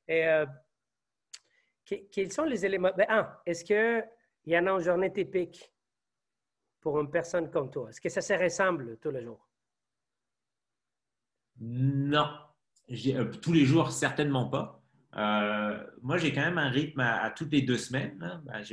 Et, 0.07 0.27
quels 2.11 2.31
sont 2.31 2.45
les 2.45 2.65
éléments? 2.65 2.91
Ben, 2.95 3.07
est-ce 3.45 3.65
que 3.65 4.03
il 4.45 4.53
y 4.53 4.57
en 4.57 4.67
a 4.67 4.71
une 4.71 4.79
journée 4.79 5.11
typique 5.11 5.71
pour 6.79 6.99
une 6.99 7.09
personne 7.09 7.49
comme 7.49 7.71
toi? 7.71 7.89
Est-ce 7.89 8.01
que 8.01 8.09
ça 8.09 8.21
se 8.21 8.33
ressemble 8.33 8.97
tous 8.97 9.11
les 9.11 9.23
jours? 9.23 9.47
Non. 11.59 12.27
Euh, 12.91 13.31
tous 13.41 13.53
les 13.53 13.65
jours, 13.65 13.91
certainement 13.91 14.47
pas. 14.49 14.81
Euh, 15.15 15.83
moi, 16.01 16.17
j'ai 16.17 16.33
quand 16.33 16.41
même 16.41 16.57
un 16.57 16.69
rythme 16.69 16.99
à, 16.99 17.29
toutes 17.29 17.51
les 17.51 17.61
deux 17.61 17.77
semaines. 17.77 18.41
Ben, 18.45 18.63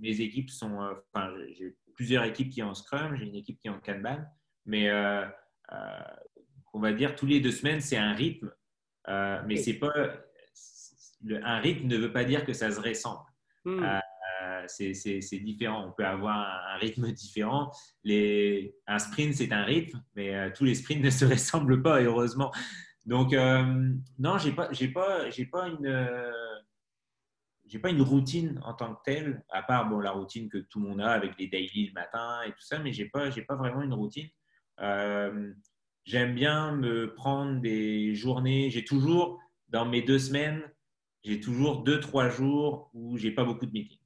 mes, 0.00 0.20
équipes 0.20 0.50
sont. 0.50 0.82
Euh, 0.82 0.94
enfin, 1.12 1.32
j'ai 1.56 1.76
plusieurs 1.94 2.24
équipes 2.24 2.50
qui 2.50 2.62
ont 2.62 2.74
Scrum, 2.74 3.16
j'ai 3.16 3.26
une 3.26 3.34
équipe 3.34 3.58
qui 3.60 3.68
est 3.68 3.70
en 3.70 3.80
Kanban, 3.80 4.24
mais 4.66 4.90
on 6.72 6.80
va 6.80 6.92
dire 6.92 7.16
tous 7.16 7.26
les 7.26 7.40
deux 7.40 7.50
semaines, 7.50 7.80
c'est 7.80 7.96
un 7.96 8.12
rythme. 8.12 8.52
mais 9.06 9.56
c'est 9.56 9.74
pas. 9.74 9.92
un 11.42 11.58
rythme 11.58 11.86
ne 11.86 11.96
veut 11.96 12.12
pas 12.12 12.24
dire 12.24 12.44
que 12.44 12.52
ça 12.52 12.70
se 12.70 12.80
ressemble. 12.80 13.24
Hmm 13.64 14.00
c'est 14.66 15.38
différent. 15.38 15.86
On 15.88 15.92
peut 15.92 16.06
avoir 16.06 16.36
un, 16.74 16.78
rythme 16.78 17.10
différent. 17.12 17.70
Un 18.06 18.98
sprint, 18.98 19.34
c'est 19.34 19.52
un 19.52 19.64
rythme, 19.64 20.02
mais 20.14 20.34
euh, 20.34 20.50
tous 20.54 20.64
les 20.64 20.74
sprints 20.74 21.02
ne 21.04 21.10
se 21.10 21.24
ressemblent 21.24 21.82
pas, 21.82 22.00
heureusement. 22.02 22.52
Donc, 23.06 23.32
non, 23.32 24.36
j'ai 24.36 24.52
pas, 24.52 24.68
j'ai 24.72 24.88
pas, 24.88 25.30
j'ai 25.30 25.46
pas 25.46 25.68
une, 25.68 26.30
j'ai 27.64 27.78
pas 27.78 27.88
une 27.88 28.02
routine 28.02 28.60
en 28.64 28.74
tant 28.74 28.94
que 28.94 29.00
telle, 29.02 29.42
à 29.48 29.62
part 29.62 29.88
bon, 29.88 29.98
la 30.00 30.10
routine 30.10 30.50
que 30.50 30.58
tout 30.58 30.78
le 30.78 30.88
monde 30.88 31.00
a 31.00 31.12
avec 31.12 31.38
les 31.38 31.46
daily 31.46 31.86
le 31.86 31.92
matin 31.94 32.42
et 32.46 32.50
tout 32.50 32.60
ça, 32.60 32.78
mais 32.80 32.92
j'ai 32.92 33.06
pas, 33.06 33.30
pas 33.30 33.56
vraiment 33.56 33.80
une 33.80 33.94
routine. 33.94 34.28
J'aime 36.08 36.34
bien 36.34 36.74
me 36.74 37.12
prendre 37.12 37.60
des 37.60 38.14
journées. 38.14 38.70
J'ai 38.70 38.82
toujours, 38.82 39.38
dans 39.68 39.84
mes 39.84 40.00
deux 40.00 40.18
semaines, 40.18 40.62
j'ai 41.22 41.38
toujours 41.38 41.82
deux, 41.82 42.00
trois 42.00 42.30
jours 42.30 42.90
où 42.94 43.18
j'ai 43.18 43.30
pas 43.30 43.44
beaucoup 43.44 43.66
de 43.66 43.72
meetings. 43.72 43.97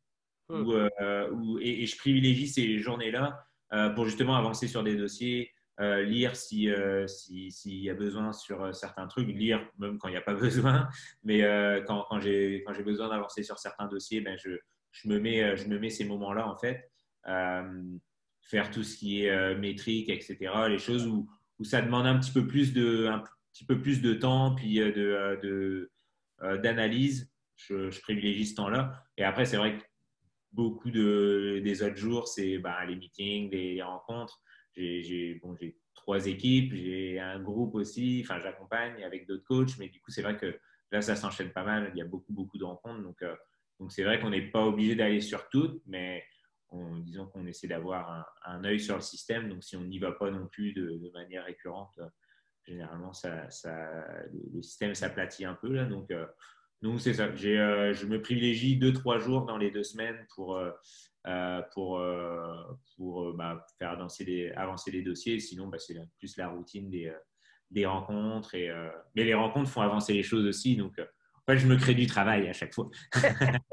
Hmm. 0.53 0.87
Euh, 1.01 1.59
et, 1.61 1.87
je 1.87 1.97
privilégie 1.97 2.47
ces 2.47 2.79
journées-là 2.79 3.43
euh, 3.73 3.89
pour 3.91 4.05
justement 4.05 4.37
avancer 4.37 4.69
sur 4.69 4.83
des 4.83 4.97
dossiers, 4.97 5.51
euh, 5.81 6.03
lire 6.03 6.37
s'il 6.37 6.75
si, 7.09 7.51
si, 7.51 7.81
y 7.81 7.91
a 7.91 7.95
besoin 7.95 8.35
sur 8.35 8.75
certains 8.75 9.07
trucs, 9.07 9.29
lire 9.29 9.67
même 9.79 9.97
quand 9.97 10.09
il 10.09 10.13
n'y 10.13 10.19
a 10.19 10.23
pas 10.23 10.35
besoin. 10.47 10.89
Mais 11.25 11.41
quand, 11.87 12.21
j'ai 12.21 12.63
besoin 12.85 13.09
d'avancer 13.09 13.43
sur 13.43 13.59
certains 13.59 13.87
dossiers, 13.89 14.21
ben 14.21 14.37
je, 14.37 15.09
me 15.09 15.19
mets, 15.19 15.57
je 15.57 15.67
me 15.69 15.79
mets 15.79 15.91
ces 15.91 16.05
moments-là 16.05 16.47
en 16.47 16.57
fait. 16.57 16.91
faire 17.25 18.71
tout 18.71 18.83
ce 18.83 18.97
qui 18.99 19.25
est 19.25 19.55
métrique, 19.57 20.11
etc. 20.11 20.37
Les 20.69 20.79
choses 20.79 21.07
où, 21.07 21.27
ça 21.65 21.81
demande 21.81 22.07
un 22.07 22.19
petit 22.19 22.33
peu 22.33 22.47
plus 22.47 22.73
de, 22.73 23.07
un 23.07 23.23
petit 23.53 23.65
peu 23.65 23.81
plus 23.81 24.03
de 24.03 24.15
temps, 24.15 24.53
puis 24.55 24.81
euh, 24.81 25.37
de, 25.37 25.91
d'analyse. 26.59 27.31
Je, 27.55 27.91
je, 27.91 28.01
privilégie 28.01 28.47
ce 28.47 28.57
temps-là. 28.57 29.05
Et 29.17 29.23
après, 29.23 29.45
c'est 29.45 29.57
vrai 29.57 29.79
que 29.79 29.85
beaucoup 30.53 30.91
de, 30.91 31.61
des 31.65 31.83
autres 31.83 31.97
jours, 31.97 32.29
c'est 32.29 32.59
bah, 32.59 32.85
les 32.85 32.97
meetings, 32.97 33.51
les 33.51 33.83
rencontres. 33.83 34.41
J'ai 34.75 35.41
bon, 35.43 35.57
trois 35.95 36.27
équipes, 36.27 36.75
j'ai 36.75 37.19
un 37.19 37.41
groupe 37.41 37.75
aussi, 37.75 38.23
enfin 38.25 38.41
j'accompagne 38.41 39.05
avec 39.05 39.27
d'autres 39.27 39.45
coachs, 39.45 39.79
mais 39.79 39.89
du 39.89 40.01
coup 40.01 40.11
c'est 40.11 40.23
vrai 40.23 40.37
que 40.37 40.59
là 40.91 41.03
ça 41.03 41.15
s'enchaîne 41.15 41.53
pas 41.53 41.63
mal, 41.63 41.91
il 41.95 41.99
y 41.99 42.03
a 42.03 42.07
beaucoup 42.07 42.33
beaucoup 42.33 42.57
de 42.57 42.65
rencontres, 42.65 43.03
donc 43.03 43.21
euh, 43.21 43.37
donc 43.79 43.93
c'est 43.93 44.03
vrai 44.03 44.19
qu'on 44.19 44.31
n'est 44.31 44.51
pas 44.51 44.65
obligé 44.65 44.95
d'aller 44.95 45.21
sur 45.21 45.49
toutes, 45.51 45.83
mais 45.87 46.25
disons 47.05 47.27
qu'on 47.27 47.47
essaie 47.47 47.67
d'avoir 47.67 48.27
un, 48.45 48.65
œil 48.65 48.81
sur 48.81 48.97
le 48.97 49.03
système. 49.03 49.49
Donc, 49.49 49.63
si 49.63 49.77
on 49.77 49.85
n'y 49.85 49.99
va 49.99 50.13
pas 50.13 50.31
non 50.31 50.47
plus 50.47 50.73
de, 50.73 51.11
manière 51.13 51.45
récurrente, 51.45 51.95
euh, 51.99 52.09
généralement, 52.67 53.13
ça, 53.13 53.49
le 54.33 54.63
système 54.63 54.95
s'aplatit 54.95 55.45
un 55.45 55.55
peu. 55.55 55.73
Là, 55.73 55.85
donc, 55.85 56.11
euh, 56.11 56.27
donc 56.83 57.01
c'est 57.01 57.15
ça. 57.15 57.25
Euh, 57.27 57.95
je 57.95 58.07
me 58.07 58.21
privilégie 58.21 58.77
deux, 58.77 58.93
trois 58.93 59.19
jours 59.19 59.45
dans 59.45 59.57
les 59.57 59.71
deux 59.71 59.83
semaines 59.83 60.27
pour, 60.35 60.61
pour, 61.73 62.03
pour 62.97 63.33
bah, 63.35 63.65
faire 63.79 63.91
avancer 63.91 64.25
les, 64.25 64.51
avancer 64.53 64.91
les 64.91 65.03
dossiers. 65.03 65.39
Sinon, 65.41 65.69
bah, 65.69 65.79
c'est 65.79 65.97
plus 66.19 66.37
la 66.37 66.49
routine 66.49 66.91
des, 66.91 67.13
des 67.71 67.87
rencontres. 67.87 68.55
Et, 68.55 68.71
mais 69.15 69.25
les 69.25 69.35
rencontres 69.35 69.71
font 69.71 69.83
avancer 69.83 70.13
les 70.13 70.23
choses 70.23 70.45
aussi. 70.47 70.77
Donc, 70.77 70.99
en 70.99 71.53
fait, 71.53 71.59
je 71.59 71.67
me 71.67 71.77
crée 71.77 71.95
du 71.95 72.07
travail 72.07 72.49
à 72.49 72.53
chaque 72.53 72.75
fois. 72.75 72.91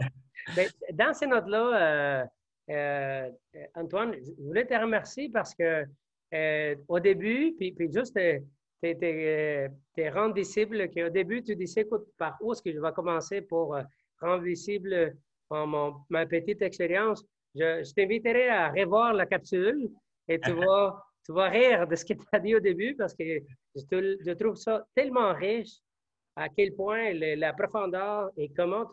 Ben, 0.56 0.68
dans 0.94 1.14
ces 1.14 1.28
notes-là, 1.28 2.28
euh, 2.70 3.30
Antoine, 3.74 4.14
je 4.14 4.44
voulais 4.44 4.66
te 4.66 4.74
remercier 4.74 5.30
parce 5.30 5.56
que 5.56 5.86
euh, 6.34 6.76
au 6.88 7.00
début, 7.00 7.56
puis, 7.58 7.72
puis 7.72 7.92
juste 7.92 8.18
tes, 8.82 8.98
tes, 8.98 9.68
tes 9.96 10.10
rendre 10.10 10.36
visible, 10.36 10.90
qu'au 10.90 11.10
début, 11.10 11.44
tu 11.44 11.56
disais, 11.56 11.82
écoute, 11.82 12.08
par 12.18 12.38
où 12.42 12.54
est-ce 12.54 12.62
que 12.62 12.72
je 12.72 12.80
vais 12.80 12.92
commencer 12.94 13.42
pour 13.42 13.76
euh, 13.76 13.84
rendre 14.22 14.44
visible 14.44 15.16
mon, 15.52 15.96
ma 16.10 16.26
petite 16.26 16.62
expérience? 16.62 17.24
Je, 17.56 17.94
t'inviterai 17.94 18.50
à 18.50 18.70
revoir 18.70 19.14
la 19.14 19.26
capsule 19.26 19.90
et 20.28 20.40
tu 20.40 20.52
vas, 20.54 21.04
tu 21.26 21.34
vas 21.34 21.50
rire 21.50 21.88
de 21.88 21.96
ce 21.96 22.06
que 22.06 22.14
tu 22.14 22.26
as 22.32 22.40
dit 22.40 22.56
au 22.56 22.60
début 22.60 22.96
parce 22.96 23.14
que 23.14 23.40
je, 23.76 24.18
je, 24.26 24.32
trouve 24.32 24.56
ça 24.56 24.86
tellement 24.96 25.34
riche 25.34 25.78
à 26.36 26.48
quel 26.50 26.74
point 26.74 27.14
la 27.14 27.54
profondeur 27.54 28.30
et 28.38 28.50
comment, 28.50 28.90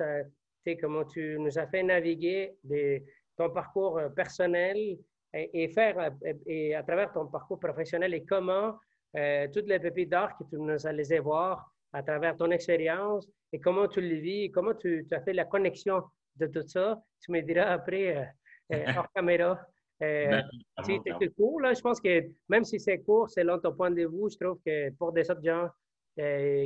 comment 0.81 1.05
tu 1.05 1.39
nous 1.39 1.59
as 1.59 1.67
fait 1.69 1.83
naviguer 1.83 2.55
des, 2.65 3.05
ton 3.37 3.51
parcours 3.51 3.99
euh, 3.99 4.09
personnel 4.09 4.99
et, 5.33 5.69
faire, 5.69 5.99
euh, 5.99 6.33
et 6.47 6.75
à 6.75 6.83
travers 6.83 7.13
ton 7.13 7.27
parcours 7.27 7.59
professionnel 7.59 8.15
et 8.15 8.25
comment 8.25 8.79
euh, 9.17 9.47
toutes 9.53 9.67
les 9.67 9.79
pépites 9.79 10.11
d'art 10.11 10.37
que 10.37 10.45
tu 10.45 10.57
nous 10.57 10.87
as 10.87 10.93
laissé 10.93 11.19
voir 11.19 11.71
à 11.93 12.03
travers 12.03 12.37
ton 12.37 12.51
expérience 12.51 13.29
et 13.53 13.61
comment 13.61 13.89
tu 13.89 14.01
le 14.01 14.17
vis, 14.17 14.51
comment 14.51 14.75
tu, 14.75 15.07
as 15.11 15.21
fait 15.21 15.33
la 15.33 15.45
connexion 15.45 16.03
de 16.37 16.47
tout 16.47 16.67
ça. 16.67 17.01
Tu 17.21 17.33
me 17.33 17.41
diras 17.41 17.73
après, 17.73 18.29
hors 18.71 19.11
caméra. 19.15 19.59
Euh, 20.03 20.43
c'était 20.85 21.29
court, 21.29 21.61
là. 21.61 21.73
Je 21.73 21.81
pense 21.81 22.01
que 22.01 22.25
même 22.49 22.65
si 22.65 22.79
c'est 22.79 22.99
court, 22.99 23.31
selon 23.31 23.59
ton 23.59 23.73
point 23.73 23.91
de 23.91 24.03
vue, 24.03 24.31
je 24.31 24.37
trouve 24.39 24.59
que 24.65 24.91
pour 24.97 25.13
des 25.13 25.31
autres 25.31 25.45
gens 25.45 25.69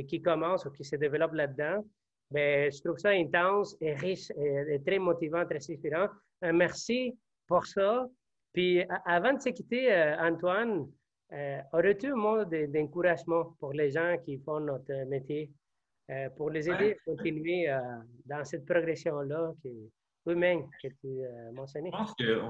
qui 0.07 0.21
commencent 0.21 0.65
ou 0.65 0.71
qui 0.71 0.83
se 0.83 0.95
développent 0.97 1.33
là-dedans, 1.33 1.83
ben, 2.31 2.71
je 2.71 2.81
trouve 2.81 2.97
ça 2.97 3.09
intense 3.09 3.75
et 3.81 3.93
riche 3.93 4.31
et, 4.37 4.81
très 4.85 4.99
motivant, 4.99 5.45
très 5.45 5.57
inspirant. 5.57 6.07
Euh, 6.45 6.53
merci 6.53 7.17
pour 7.45 7.65
ça. 7.65 8.07
Puis 8.53 8.83
avant 9.05 9.33
de 9.33 9.41
se 9.41 9.49
quitter, 9.49 9.91
euh, 9.91 10.17
Antoine, 10.17 10.87
euh, 11.33 11.61
aurais-tu 11.73 12.11
un 12.11 12.15
mot 12.15 12.43
d'encouragement 12.45 13.55
pour 13.59 13.73
les 13.73 13.91
gens 13.91 14.17
qui 14.23 14.37
font 14.39 14.59
notre 14.59 15.07
métier, 15.07 15.51
pour 16.35 16.49
les 16.49 16.69
aider 16.69 16.91
à 16.91 17.11
continuer 17.11 17.67
dans 18.25 18.43
cette 18.43 18.65
progression-là 18.65 19.53
humaine 20.25 20.67
que 20.83 20.89
tu 20.89 21.07
mentionnais? 21.53 21.89
Je 21.89 21.97
pense 21.97 22.13
que, 22.15 22.41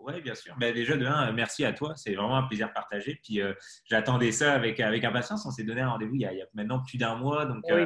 oui, 0.00 0.22
bien 0.22 0.34
sûr. 0.34 0.56
Ben, 0.58 0.72
déjà, 0.72 0.96
de 0.96 1.04
un, 1.04 1.30
merci 1.32 1.66
à 1.66 1.74
toi. 1.74 1.92
C'est 1.96 2.14
vraiment 2.14 2.36
un 2.36 2.44
plaisir 2.44 2.72
partagé. 2.72 3.20
Puis 3.22 3.42
j'attendais 3.84 4.32
ça 4.32 4.54
avec, 4.54 4.80
avec 4.80 5.04
impatience. 5.04 5.44
On 5.44 5.50
s'est 5.50 5.64
donné 5.64 5.82
un 5.82 5.90
rendez-vous 5.90 6.14
il, 6.14 6.22
y 6.22 6.26
a 6.26 6.46
maintenant 6.54 6.82
plus 6.82 6.96
d'un 6.96 7.16
mois. 7.16 7.44
Donc, 7.44 7.62
oui, 7.70 7.84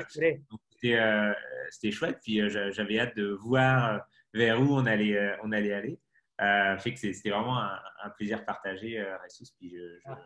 c'était 0.78 1.90
chouette. 1.90 2.18
Puis 2.22 2.48
j'avais 2.48 3.00
hâte 3.00 3.16
de 3.16 3.30
voir 3.32 4.06
vers 4.34 4.60
où 4.60 4.74
on 4.74 4.86
allait, 4.86 5.16
euh, 5.16 5.36
on 5.42 5.52
allait 5.52 5.72
aller. 5.72 5.98
Euh, 6.40 6.78
fait 6.78 6.94
que 6.94 7.00
c'était 7.00 7.30
vraiment 7.30 7.58
un, 7.58 8.10
plaisir 8.16 8.44
partagé, 8.44 9.00
euh, 9.00 9.16
Ressus. 9.24 9.52
Puis 9.58 9.74
ah, 10.04 10.16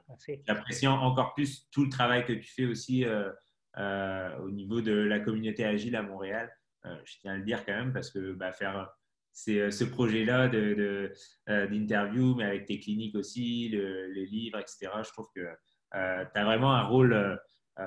j'apprécie 0.47 0.87
encore 0.87 1.35
plus 1.35 1.69
tout 1.71 1.85
le 1.85 1.91
travail 1.91 2.25
que 2.27 2.35
tu 2.35 2.51
fais 2.53 2.67
aussi 2.67 3.05
euh, 3.07 4.39
au 4.39 4.51
niveau 4.51 4.83
de 4.83 4.93
la 4.93 5.21
communauté 5.21 5.65
agile 5.65 5.97
à 5.97 6.03
Montréal. 6.03 6.51
je 6.85 7.19
tiens 7.21 7.33
à 7.33 7.37
le 7.37 7.45
dire 7.45 7.65
quand 7.65 7.73
même 7.73 7.93
parce 7.93 8.11
que 8.11 8.33
bah, 8.33 8.53
faire 8.53 8.93
ce 9.33 9.85
projet-là 9.85 10.49
d'interview, 10.49 12.33
de, 12.33 12.37
mais 12.37 12.45
avec 12.45 12.67
tes 12.67 12.79
cliniques 12.79 13.15
aussi, 13.15 13.71
les 13.71 14.27
livres, 14.27 14.59
etc., 14.59 14.91
je 15.03 15.09
trouve 15.13 15.29
que 15.35 15.49
tu 15.93 15.97
as 16.39 16.45
vraiment 16.45 16.75
un 16.75 16.83
rôle 16.83 17.41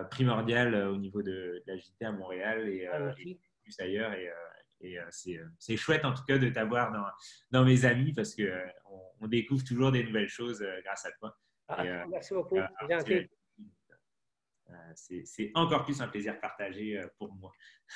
primordial 0.10 0.74
au 0.88 0.98
niveau 0.98 1.22
de, 1.22 1.62
l'agilité 1.68 2.06
à 2.06 2.12
Montréal 2.12 2.68
et, 2.68 2.88
ah, 2.88 3.14
et 3.20 3.40
plus 3.62 3.80
ailleurs. 3.80 4.14
Et, 4.14 4.32
et 4.86 5.00
euh, 5.00 5.10
euh, 5.28 5.46
c'est 5.58 5.78
chouette 5.78 6.06
en 6.06 6.14
tout 6.14 6.24
cas 6.24 6.38
de 6.38 6.50
t'avoir 6.50 6.92
dans, 6.92 7.06
dans, 7.52 7.66
mes 7.66 7.86
amis 7.86 8.14
parce 8.14 8.36
qu'on 8.36 8.44
euh, 8.44 8.68
on 9.20 9.28
découvre 9.28 9.64
toujours 9.64 9.92
des 9.92 10.04
nouvelles 10.04 10.30
choses 10.30 10.66
grâce 10.84 11.06
à 11.06 11.12
toi. 11.14 11.36
Ah, 11.68 12.06
merci 12.08 12.34
beaucoup. 12.34 12.58
c'est 14.94 15.52
encore 15.56 15.84
plus 15.84 16.00
un 16.02 16.08
plaisir 16.08 16.40
partagé 16.40 17.04
pour 17.18 17.34
moi. 17.34 17.52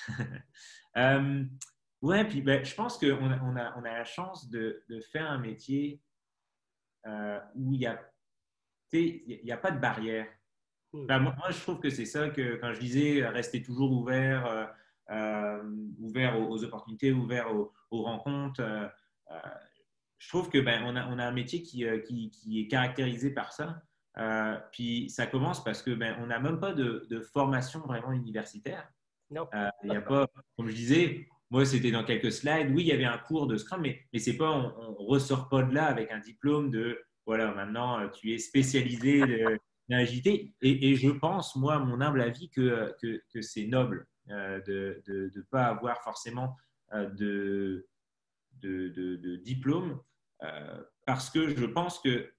ouais, 2.02 2.26
puis 2.26 2.42
ben, 2.42 2.66
je 2.66 2.74
pense 2.74 2.98
qu'on 2.98 3.30
a, 3.32 3.40
on 3.42 3.56
a, 3.56 3.78
on 3.78 3.84
a, 3.84 3.94
la 3.94 4.06
chance 4.06 4.50
de, 4.50 4.84
de 4.90 5.00
faire 5.02 5.30
un 5.30 5.38
métier 5.38 6.02
où 7.56 7.74
il 7.74 7.80
n'y 7.80 7.86
a, 7.86 9.54
a 9.54 9.58
pas 9.58 9.72
de 9.72 9.80
barrière. 9.80 10.28
Hmm. 10.92 11.06
moi, 11.06 11.36
moi, 11.38 11.52
je 11.52 11.62
trouve 11.62 11.80
que 11.80 11.92
c'est 11.92 12.06
ça 12.06 12.30
que 12.30 12.56
quand 12.56 12.74
je 12.74 12.80
disais 12.80 13.28
rester 13.28 13.62
toujours 13.62 13.92
ouvert, 13.92 14.74
ouvert 16.00 16.40
aux, 16.40 16.64
opportunités, 16.64 17.12
ouvert 17.12 17.48
aux, 17.54 18.04
rencontres. 18.04 18.62
Euh, 18.62 18.88
euh, 19.32 19.40
je 20.18 20.30
trouve 20.30 20.50
que 20.50 20.60
ben, 20.60 20.84
on, 20.86 20.96
a, 20.96 21.08
on 21.08 21.18
a 21.18 21.26
un 21.26 21.32
métier 21.32 21.62
qui, 21.62 21.86
qui, 22.06 22.30
qui 22.30 22.62
est 22.62 22.68
caractérisé 22.68 23.32
par 23.32 23.54
ça. 23.54 23.82
puis 24.72 25.10
ça 25.10 25.28
commence 25.28 25.64
parce 25.64 25.82
que 25.82 25.92
ben, 25.92 26.18
on 26.22 26.28
n'a 26.28 26.40
même 26.40 26.60
pas 26.60 26.74
de, 26.74 27.08
de, 27.10 27.22
formation 27.22 27.80
vraiment 27.82 28.12
universitaire. 28.12 28.90
Non. 29.32 29.48
Il 29.84 29.92
n'y 29.92 29.96
a 29.96 30.02
pas, 30.02 30.28
comme 30.58 30.68
je 30.68 30.76
disais, 30.76 31.28
moi 31.50 31.66
c'était 31.66 31.92
dans 31.92 32.04
quelques 32.04 32.32
slides. 32.32 32.72
Oui, 32.76 32.84
il 32.84 32.88
y 32.88 32.92
avait 32.92 33.06
un 33.06 33.18
cours 33.18 33.48
de 33.48 33.56
Scrum, 33.56 33.82
mais, 33.82 34.02
mais 34.12 34.20
c'est 34.20 34.36
pas, 34.36 34.52
on, 34.52 34.92
ne 34.92 35.08
ressort 35.08 35.48
pas 35.48 35.64
de 35.64 35.74
là 35.74 35.86
avec 35.86 36.12
un 36.12 36.20
diplôme 36.20 36.70
de 36.70 37.00
voilà, 37.26 37.54
maintenant 37.54 38.10
tu 38.10 38.34
es 38.34 38.40
spécialisé 38.40 39.20
dans 39.90 39.98
l'agilité. 39.98 40.54
Et, 40.62 40.92
et, 40.92 40.96
je 40.96 41.10
pense, 41.10 41.56
moi, 41.56 41.76
à 41.76 41.80
mon 41.80 42.00
humble 42.02 42.22
avis, 42.22 42.50
que, 42.50 42.96
que, 43.02 43.22
que 43.34 43.42
c'est 43.42 43.68
noble. 43.68 44.08
Euh, 44.32 44.62
de 44.62 45.02
ne 45.36 45.42
pas 45.42 45.66
avoir 45.66 46.04
forcément 46.04 46.56
euh, 46.94 47.10
de, 47.10 47.88
de, 48.62 49.36
diplôme, 49.38 50.00
euh, 50.44 50.84
parce 51.08 51.32
que 51.32 51.50
je 51.50 51.66
pense 51.66 52.00
que 52.00 52.32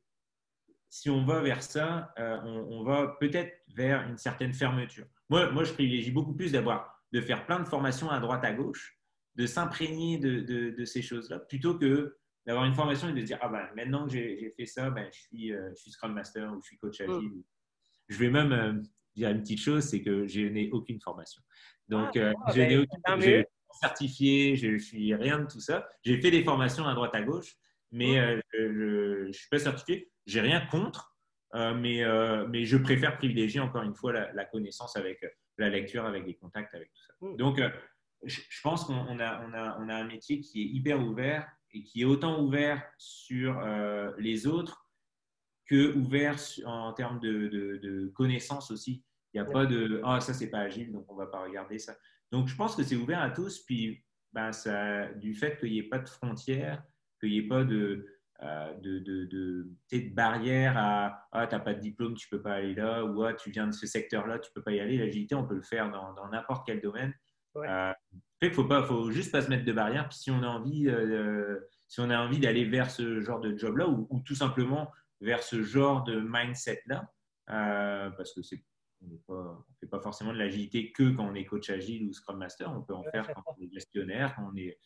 si 0.89 1.11
on 1.11 1.25
va 1.25 1.41
vers 1.41 1.65
ça, 1.65 2.15
on, 2.17 2.85
va 2.85 3.17
peut-être 3.19 3.53
vers 3.75 4.09
une 4.09 4.19
certaine 4.19 4.53
fermeture. 4.53 5.07
Moi, 5.31 5.51
moi 5.51 5.65
je 5.65 5.73
privilégie 5.73 6.13
beaucoup 6.13 6.35
plus 6.35 6.53
d'avoir 6.53 7.05
de 7.13 7.21
faire 7.21 7.45
plein 7.45 7.59
de 7.59 7.65
formations 7.67 8.09
à 8.11 8.21
droite 8.21 8.45
à 8.45 8.53
gauche, 8.53 8.97
de 9.35 9.47
s'imprégner 9.47 10.19
de, 10.19 10.41
de, 10.71 10.85
ces 10.85 11.03
choses-là, 11.03 11.41
plutôt 11.41 11.77
que 11.77 12.17
d'avoir 12.47 12.67
une 12.67 12.75
formation 12.75 13.09
et 13.09 13.13
de 13.13 13.23
dire 13.23 13.39
ah 13.41 13.49
ben 13.49 13.69
maintenant 13.75 14.07
que 14.07 14.13
j'ai 14.13 14.53
fait 14.57 14.67
ça, 14.67 14.91
ben, 14.91 15.09
je 15.13 15.19
suis 15.19 15.49
je 15.49 15.75
suis 15.75 15.91
Scrum 15.91 16.13
Master 16.13 16.53
ou 16.53 16.61
je 16.61 16.67
suis 16.67 16.79
coach 16.79 17.01
agile. 17.01 17.31
Mm. 17.31 17.43
Je 18.09 18.19
vais 18.19 18.31
même 18.31 18.85
dire 19.17 19.31
une 19.31 19.41
petite 19.43 19.61
chose, 19.61 19.85
c'est 19.85 20.03
que 20.03 20.27
je 20.27 20.41
n'ai 20.43 20.71
aucune 20.71 21.01
formation. 21.01 21.43
Donc, 21.91 22.17
ah, 22.17 22.33
je 22.55 22.61
n'ai 22.61 22.77
ben, 22.77 22.81
aucune 22.81 23.21
je, 23.21 23.45
certifié, 23.81 24.57
je, 24.57 24.69
ne 24.69 24.79
suis 24.79 25.15
rien 25.15 25.41
de 25.41 25.47
tout 25.47 25.61
ça. 25.61 25.89
J'ai 26.03 26.21
fait 26.21 26.31
des 26.31 26.45
formations 26.45 26.87
à 26.87 26.95
droite 26.95 27.15
à 27.15 27.23
gauche, 27.23 27.57
mais 27.91 28.17
je 28.55 29.27
ne 29.27 29.33
suis 29.33 29.49
pas 29.49 29.59
certifié. 29.59 30.11
J'ai 30.27 30.41
rien 30.41 30.65
contre, 30.67 31.17
mais, 31.55 32.03
mais 32.49 32.65
je 32.65 32.77
préfère 32.77 33.19
privilégier 33.19 33.61
encore 33.61 33.83
une 33.83 33.95
fois 33.95 34.13
la, 34.13 34.33
la 34.33 34.45
connaissance 34.45 34.97
avec 34.97 35.25
la 35.59 35.69
lecture, 35.69 36.07
avec 36.07 36.27
les 36.27 36.35
contacts, 36.35 36.75
avec 36.75 36.93
tout 36.93 37.03
ça. 37.07 37.15
Hmm. 37.21 37.37
Donc, 37.37 37.61
je, 38.25 38.61
pense 38.63 38.85
qu'on 38.85 39.19
a, 39.19 39.45
on 39.47 39.53
a, 39.55 39.79
on 39.81 39.89
a 39.89 39.95
un 39.95 40.05
métier 40.05 40.41
qui 40.41 40.63
est 40.63 40.67
hyper 40.67 41.01
ouvert 41.01 41.49
et 41.73 41.83
qui 41.83 42.03
est 42.03 42.05
autant 42.05 42.43
ouvert 42.43 42.83
sur 42.99 43.59
euh, 43.59 44.13
les 44.19 44.47
autres 44.47 44.87
que 45.67 45.95
ouvert 45.95 46.37
en 46.67 46.93
termes 46.93 47.21
de, 47.21 47.49
de, 47.49 48.09
connaissances 48.15 48.71
aussi. 48.71 49.05
Il 49.33 49.41
n'y 49.41 49.47
a 49.47 49.51
pas 49.51 49.67
de 49.67 50.01
ah 50.05 50.21
ça 50.21 50.35
c'est 50.35 50.51
pas 50.51 50.61
agile 50.61 50.93
donc 50.93 51.05
on 51.09 51.15
va 51.15 51.27
pas 51.27 51.43
regarder 51.43 51.79
ça. 51.79 51.95
Donc 52.33 52.49
je 52.49 52.57
pense 52.57 52.77
que 52.77 52.83
c'est 52.83 52.97
ouvert 52.97 53.21
à 53.21 53.31
tous 53.31 53.61
puis 53.61 54.05
ben, 54.33 54.53
ça, 54.53 55.07
du 55.15 55.35
fait 55.35 55.59
qu'il 55.59 55.73
n'y 55.73 55.79
ait 55.79 55.89
pas 55.89 55.99
de 55.99 56.09
frontières, 56.09 56.83
qu'il 57.21 57.31
n'y 57.31 57.39
ait 57.39 57.49
pas 57.49 57.65
de 57.65 58.07
euh, 58.43 58.75
de, 58.81 58.99
de, 59.01 59.25
de, 59.27 59.69
de 59.93 60.15
barrière 60.15 60.79
à 60.79 61.29
ah, 61.33 61.47
tu 61.47 61.55
n'as 61.55 61.61
pas 61.61 61.75
de 61.75 61.81
diplôme, 61.81 62.15
tu 62.15 62.27
ne 62.33 62.39
peux 62.39 62.43
pas 62.43 62.55
aller 62.55 62.75
là, 62.75 63.05
ou 63.05 63.23
ah, 63.23 63.35
tu 63.35 63.51
viens 63.51 63.67
de 63.67 63.73
ce 63.73 63.87
secteur-là, 63.87 64.39
tu 64.39 64.49
ne 64.51 64.55
peux 64.55 64.63
pas 64.63 64.73
y 64.73 64.81
aller. 64.81 64.97
L'agilité, 64.97 65.35
on 65.35 65.47
peut 65.47 65.57
le 65.57 65.63
faire 65.63 65.91
dans 65.91 66.29
n'importe 66.31 66.67
quel 66.67 66.81
domaine. 66.81 67.13
Euh, 67.57 67.93
il 68.43 68.53
faut 68.53 68.65
pas, 68.65 68.83
faut 68.85 69.11
juste 69.11 69.33
pas 69.33 69.43
se 69.43 69.49
mettre 69.49 69.65
de 69.65 69.73
barrière. 69.73 70.09
Puis 70.09 70.19
si 70.19 70.31
on 70.31 70.43
a 70.43 70.47
envie, 70.47 70.89
euh, 70.89 71.59
si 71.89 72.01
on 72.01 72.11
a 72.11 72.19
envie 72.19 72.39
d'aller 72.39 72.65
vers 72.65 72.91
ce 72.91 73.21
genre 73.21 73.41
de 73.41 73.57
job-là, 73.57 73.89
ou, 73.89 74.23
tout 74.25 74.35
simplement 74.35 74.91
vers 75.21 75.43
ce 75.43 75.63
genre 75.63 76.05
de 76.05 76.21
mindset-là, 76.21 77.13
euh, 77.51 78.11
parce 78.11 78.33
que 78.33 78.43
c'est 78.43 78.65
on 79.03 79.09
ne 79.09 79.55
fait 79.79 79.87
pas 79.87 80.01
forcément 80.01 80.33
de 80.33 80.39
l'agilité 80.39 80.93
que 80.93 81.11
quand 81.11 81.27
on 81.31 81.35
est 81.35 81.45
coach 81.45 81.71
agile 81.71 82.09
ou 82.09 82.13
scrum 82.13 82.39
master. 82.39 82.73
On 82.73 82.83
peut 82.83 82.95
en 82.95 83.05
faire 83.05 83.33
quand 83.35 83.43
on 83.47 83.63
est 83.63 83.73
gestionnaire, 83.73 84.35
quand 84.37 84.51
on 84.53 84.57
est 84.57 84.79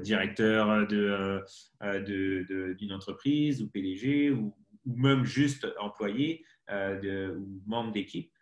directeur 0.00 0.86
d'une 0.86 1.44
de, 1.82 2.72
d'une 2.72 2.92
entreprise 2.92 3.62
ou 3.62 3.68
PDG 3.68 4.30
ou, 4.30 4.56
ou 4.86 4.96
même 4.96 5.24
juste 5.24 5.66
employé 5.78 6.44
de, 6.68 7.36
ou 7.36 7.62
membre 7.66 7.92
d'équipe 7.92 8.32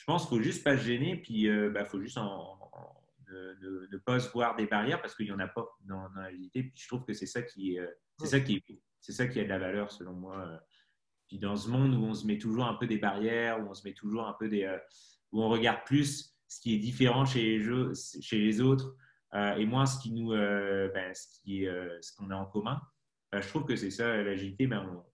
je 0.00 0.06
pense 0.06 0.26
qu'il 0.26 0.38
faut 0.38 0.42
juste 0.42 0.64
pas 0.64 0.78
se 0.78 0.84
gêner, 0.84 1.16
puis 1.16 1.42
il 1.42 1.48
euh, 1.48 1.68
bah, 1.68 1.84
faut 1.84 2.00
juste 2.00 2.16
ne, 2.16 3.96
pas 3.98 4.18
se 4.18 4.30
voir 4.32 4.56
des 4.56 4.66
barrières 4.66 5.02
parce 5.02 5.14
qu'il 5.14 5.26
n'y 5.26 5.32
en 5.32 5.38
a 5.38 5.46
pas 5.46 5.68
dans, 5.84 6.08
dans 6.14 6.22
l'agilité. 6.22 6.62
Puis 6.62 6.72
je 6.82 6.88
trouve 6.88 7.04
que 7.04 7.12
c'est 7.12 7.26
ça 7.26 7.42
qui, 7.42 7.78
euh, 7.78 7.86
c'est 8.18 8.28
ça 8.28 8.40
qui, 8.40 8.64
c'est 8.98 9.12
ça 9.12 9.26
qui 9.28 9.40
a 9.40 9.44
de 9.44 9.48
la 9.50 9.58
valeur 9.58 9.92
selon 9.92 10.14
moi. 10.14 10.58
Euh. 11.30 11.36
Puis 11.36 11.38
dans 11.38 11.56
ce 11.56 11.68
monde 11.68 11.94
où 11.94 12.04
on 12.04 12.14
se 12.14 12.26
met 12.26 12.38
toujours 12.38 12.64
un 12.64 12.74
peu 12.74 12.86
des 12.86 12.98
barrières, 12.98 13.60
où 13.60 13.68
on 13.70 13.74
se 13.74 13.86
met 13.86 13.94
toujours 13.94 14.26
un 14.26 14.34
peu 14.38 14.48
des, 14.48 14.68
où 15.32 15.42
on 15.42 15.48
regarde 15.48 15.84
plus 15.84 16.36
ce 16.48 16.60
qui 16.60 16.74
est 16.74 16.78
différent 16.78 17.24
chez 17.24 17.42
les, 17.42 17.60
jeux, 17.60 17.92
chez 18.20 18.38
les 18.38 18.60
autres 18.60 18.96
et 19.32 19.64
moins 19.64 19.86
ce 19.86 20.00
qui 20.00 20.12
nous, 20.12 20.30
ben, 20.30 21.14
ce 21.14 21.40
qui, 21.40 21.64
ce 22.00 22.16
qu'on 22.16 22.30
a 22.30 22.36
en 22.36 22.46
commun. 22.46 22.80
je 23.32 23.46
trouve 23.48 23.64
que 23.64 23.76
c'est 23.76 23.90
ça 23.90 24.22
l'agilité. 24.22 24.66
Ben, 24.66 25.04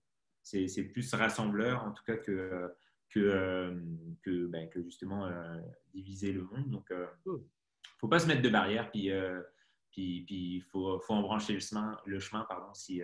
c'est, 0.41 0.83
plus 0.91 1.13
rassembleur 1.13 1.83
en 1.83 1.91
tout 1.91 2.03
cas 2.03 2.17
que 2.17 2.71
que, 3.09 3.19
euh, 3.19 3.75
que, 4.23 4.47
ben, 4.47 4.69
que, 4.69 4.81
justement 4.83 5.25
euh, 5.25 5.59
diviser 5.93 6.31
le 6.31 6.43
monde. 6.43 6.69
Donc, 6.69 6.87
il 6.89 6.95
euh, 6.95 7.07
ne 7.25 7.37
faut 7.99 8.07
pas 8.07 8.19
se 8.19 8.27
mettre 8.27 8.41
de 8.41 8.49
barrières, 8.49 8.89
puis 8.91 9.11
puis 9.91 10.25
il 10.29 10.61
faut, 10.61 10.99
faut 10.99 11.13
embrancher 11.13 11.53
le 11.53 11.59
chemin, 11.59 11.97
le 12.05 12.19
chemin 12.19 12.45
pardon, 12.47 12.71
si, 12.75 13.01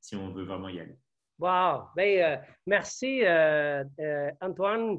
si 0.00 0.16
on 0.16 0.32
veut 0.32 0.42
vraiment 0.42 0.68
y 0.68 0.80
aller. 0.80 0.98
Wow! 1.38 1.88
Ben, 1.96 2.40
merci, 2.66 3.22
Antoine, 4.40 4.98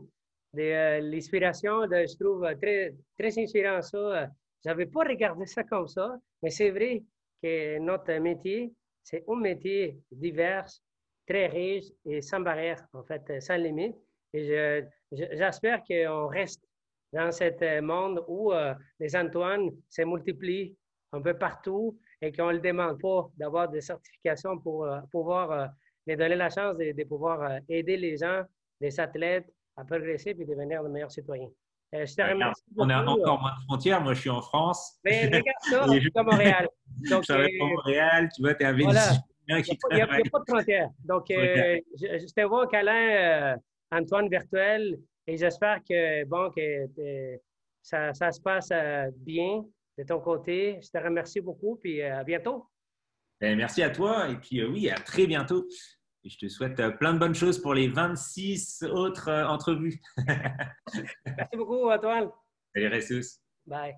de 0.53 0.99
l'inspiration. 1.01 1.83
Je 1.83 2.17
trouve 2.17 2.45
très, 2.61 2.93
très 3.17 3.39
inspirant 3.39 3.81
ça. 3.81 4.29
Je 4.63 4.69
n'avais 4.69 4.85
pas 4.85 5.03
regardé 5.03 5.45
ça 5.45 5.63
comme 5.63 5.87
ça, 5.87 6.17
mais 6.41 6.49
c'est 6.49 6.69
vrai 6.69 7.03
que 7.41 7.79
notre 7.79 8.13
métier, 8.13 8.73
c'est 9.03 9.23
un 9.27 9.35
métier 9.35 9.99
divers, 10.11 10.65
très 11.27 11.47
riche 11.47 11.85
et 12.05 12.21
sans 12.21 12.39
barrière, 12.39 12.85
en 12.93 13.03
fait, 13.03 13.41
sans 13.41 13.57
limite. 13.57 13.95
Et 14.33 14.83
j'espère 15.11 15.83
qu'on 15.83 16.27
reste 16.27 16.63
dans 17.13 17.31
ce 17.31 17.79
monde 17.81 18.23
où 18.27 18.51
euh, 18.51 18.73
les 18.99 19.15
Antoines 19.15 19.69
se 19.89 20.01
multiplient 20.01 20.75
un 21.11 21.21
peu 21.21 21.37
partout 21.37 21.97
et 22.21 22.31
qu'on 22.31 22.51
ne 22.51 22.57
demande 22.57 22.99
pas 22.99 23.29
d'avoir 23.37 23.69
des 23.69 23.81
certifications 23.81 24.57
pour 24.57 24.85
euh, 24.85 24.99
pouvoir 25.11 25.51
euh, 25.51 25.67
les 26.05 26.15
donner 26.15 26.35
la 26.35 26.49
chance 26.49 26.77
de, 26.77 27.03
pouvoir 27.05 27.59
aider 27.69 27.97
les 27.97 28.17
gens, 28.17 28.43
les 28.81 28.99
athlètes 28.99 29.47
à 29.75 29.85
progresser 29.85 30.31
et 30.31 30.45
devenir 30.45 30.83
de 30.83 30.89
meilleurs 30.89 31.11
citoyens. 31.11 31.49
je 31.91 32.13
te 32.13 32.21
remercie 32.21 32.63
on 32.77 32.89
a 32.89 33.03
encore 33.03 33.41
moins 33.41 33.51
de 33.51 33.63
frontières. 33.67 34.01
Moi, 34.01 34.13
je 34.13 34.21
suis 34.21 34.29
en 34.29 34.41
France. 34.41 34.99
Mais 35.03 35.25
regarde 35.25 35.43
ça, 35.61 35.85
je 35.93 35.99
suis 35.99 36.11
à 36.15 36.23
Montréal. 36.23 36.67
Donc, 37.09 37.23
je 37.27 37.33
suis 37.33 37.61
à 37.61 37.65
Montréal, 37.65 38.29
tu 38.35 38.41
vois, 38.41 38.53
tu 38.55 38.63
es 38.63 38.65
à 38.65 38.73
Vénissieux. 38.73 39.21
Il 39.47 39.55
n'y 39.93 40.01
a, 40.01 40.07
pas 40.07 40.21
de 40.21 40.45
frontières. 40.47 40.89
Donc, 41.03 41.25
je, 41.29 41.81
je, 41.97 42.33
te 42.33 42.45
vois 42.47 42.65
qu'Alain 42.67 43.57
Antoine 43.91 44.29
Virtuel. 44.29 44.99
Et 45.27 45.37
j'espère 45.37 45.79
que, 45.87 46.25
bon, 46.25 46.49
que 46.51 47.39
ça, 47.81 48.13
ça, 48.13 48.31
se 48.31 48.41
passe 48.41 48.69
euh, 48.71 49.09
bien 49.15 49.63
de 49.97 50.03
ton 50.03 50.19
côté. 50.19 50.79
Je 50.81 50.89
te 50.89 51.03
remercie 51.03 51.41
beaucoup, 51.41 51.77
puis 51.81 52.01
euh, 52.01 52.19
à 52.19 52.23
bientôt. 52.23 52.65
Ben, 53.43 53.57
merci 53.57 53.83
à 53.83 53.89
toi, 53.89 54.29
et 54.29 54.37
puis 54.37 54.61
euh, 54.61 54.69
oui, 54.69 54.89
à 54.89 54.95
très 54.95 55.27
bientôt. 55.27 55.67
Et 56.23 56.29
je 56.29 56.37
te 56.37 56.47
souhaite 56.47 56.81
plein 56.97 57.13
de 57.13 57.19
bonnes 57.19 57.35
choses 57.35 57.61
pour 57.61 57.73
les 57.73 57.89
26 57.89 58.83
autres 58.83 59.29
entrevues. 59.29 59.99
merci 61.25 61.57
beaucoup, 61.57 61.91
Antoine. 61.91 62.29
Salut, 62.73 62.87
Ressus. 62.87 63.41
Bye. 63.65 63.95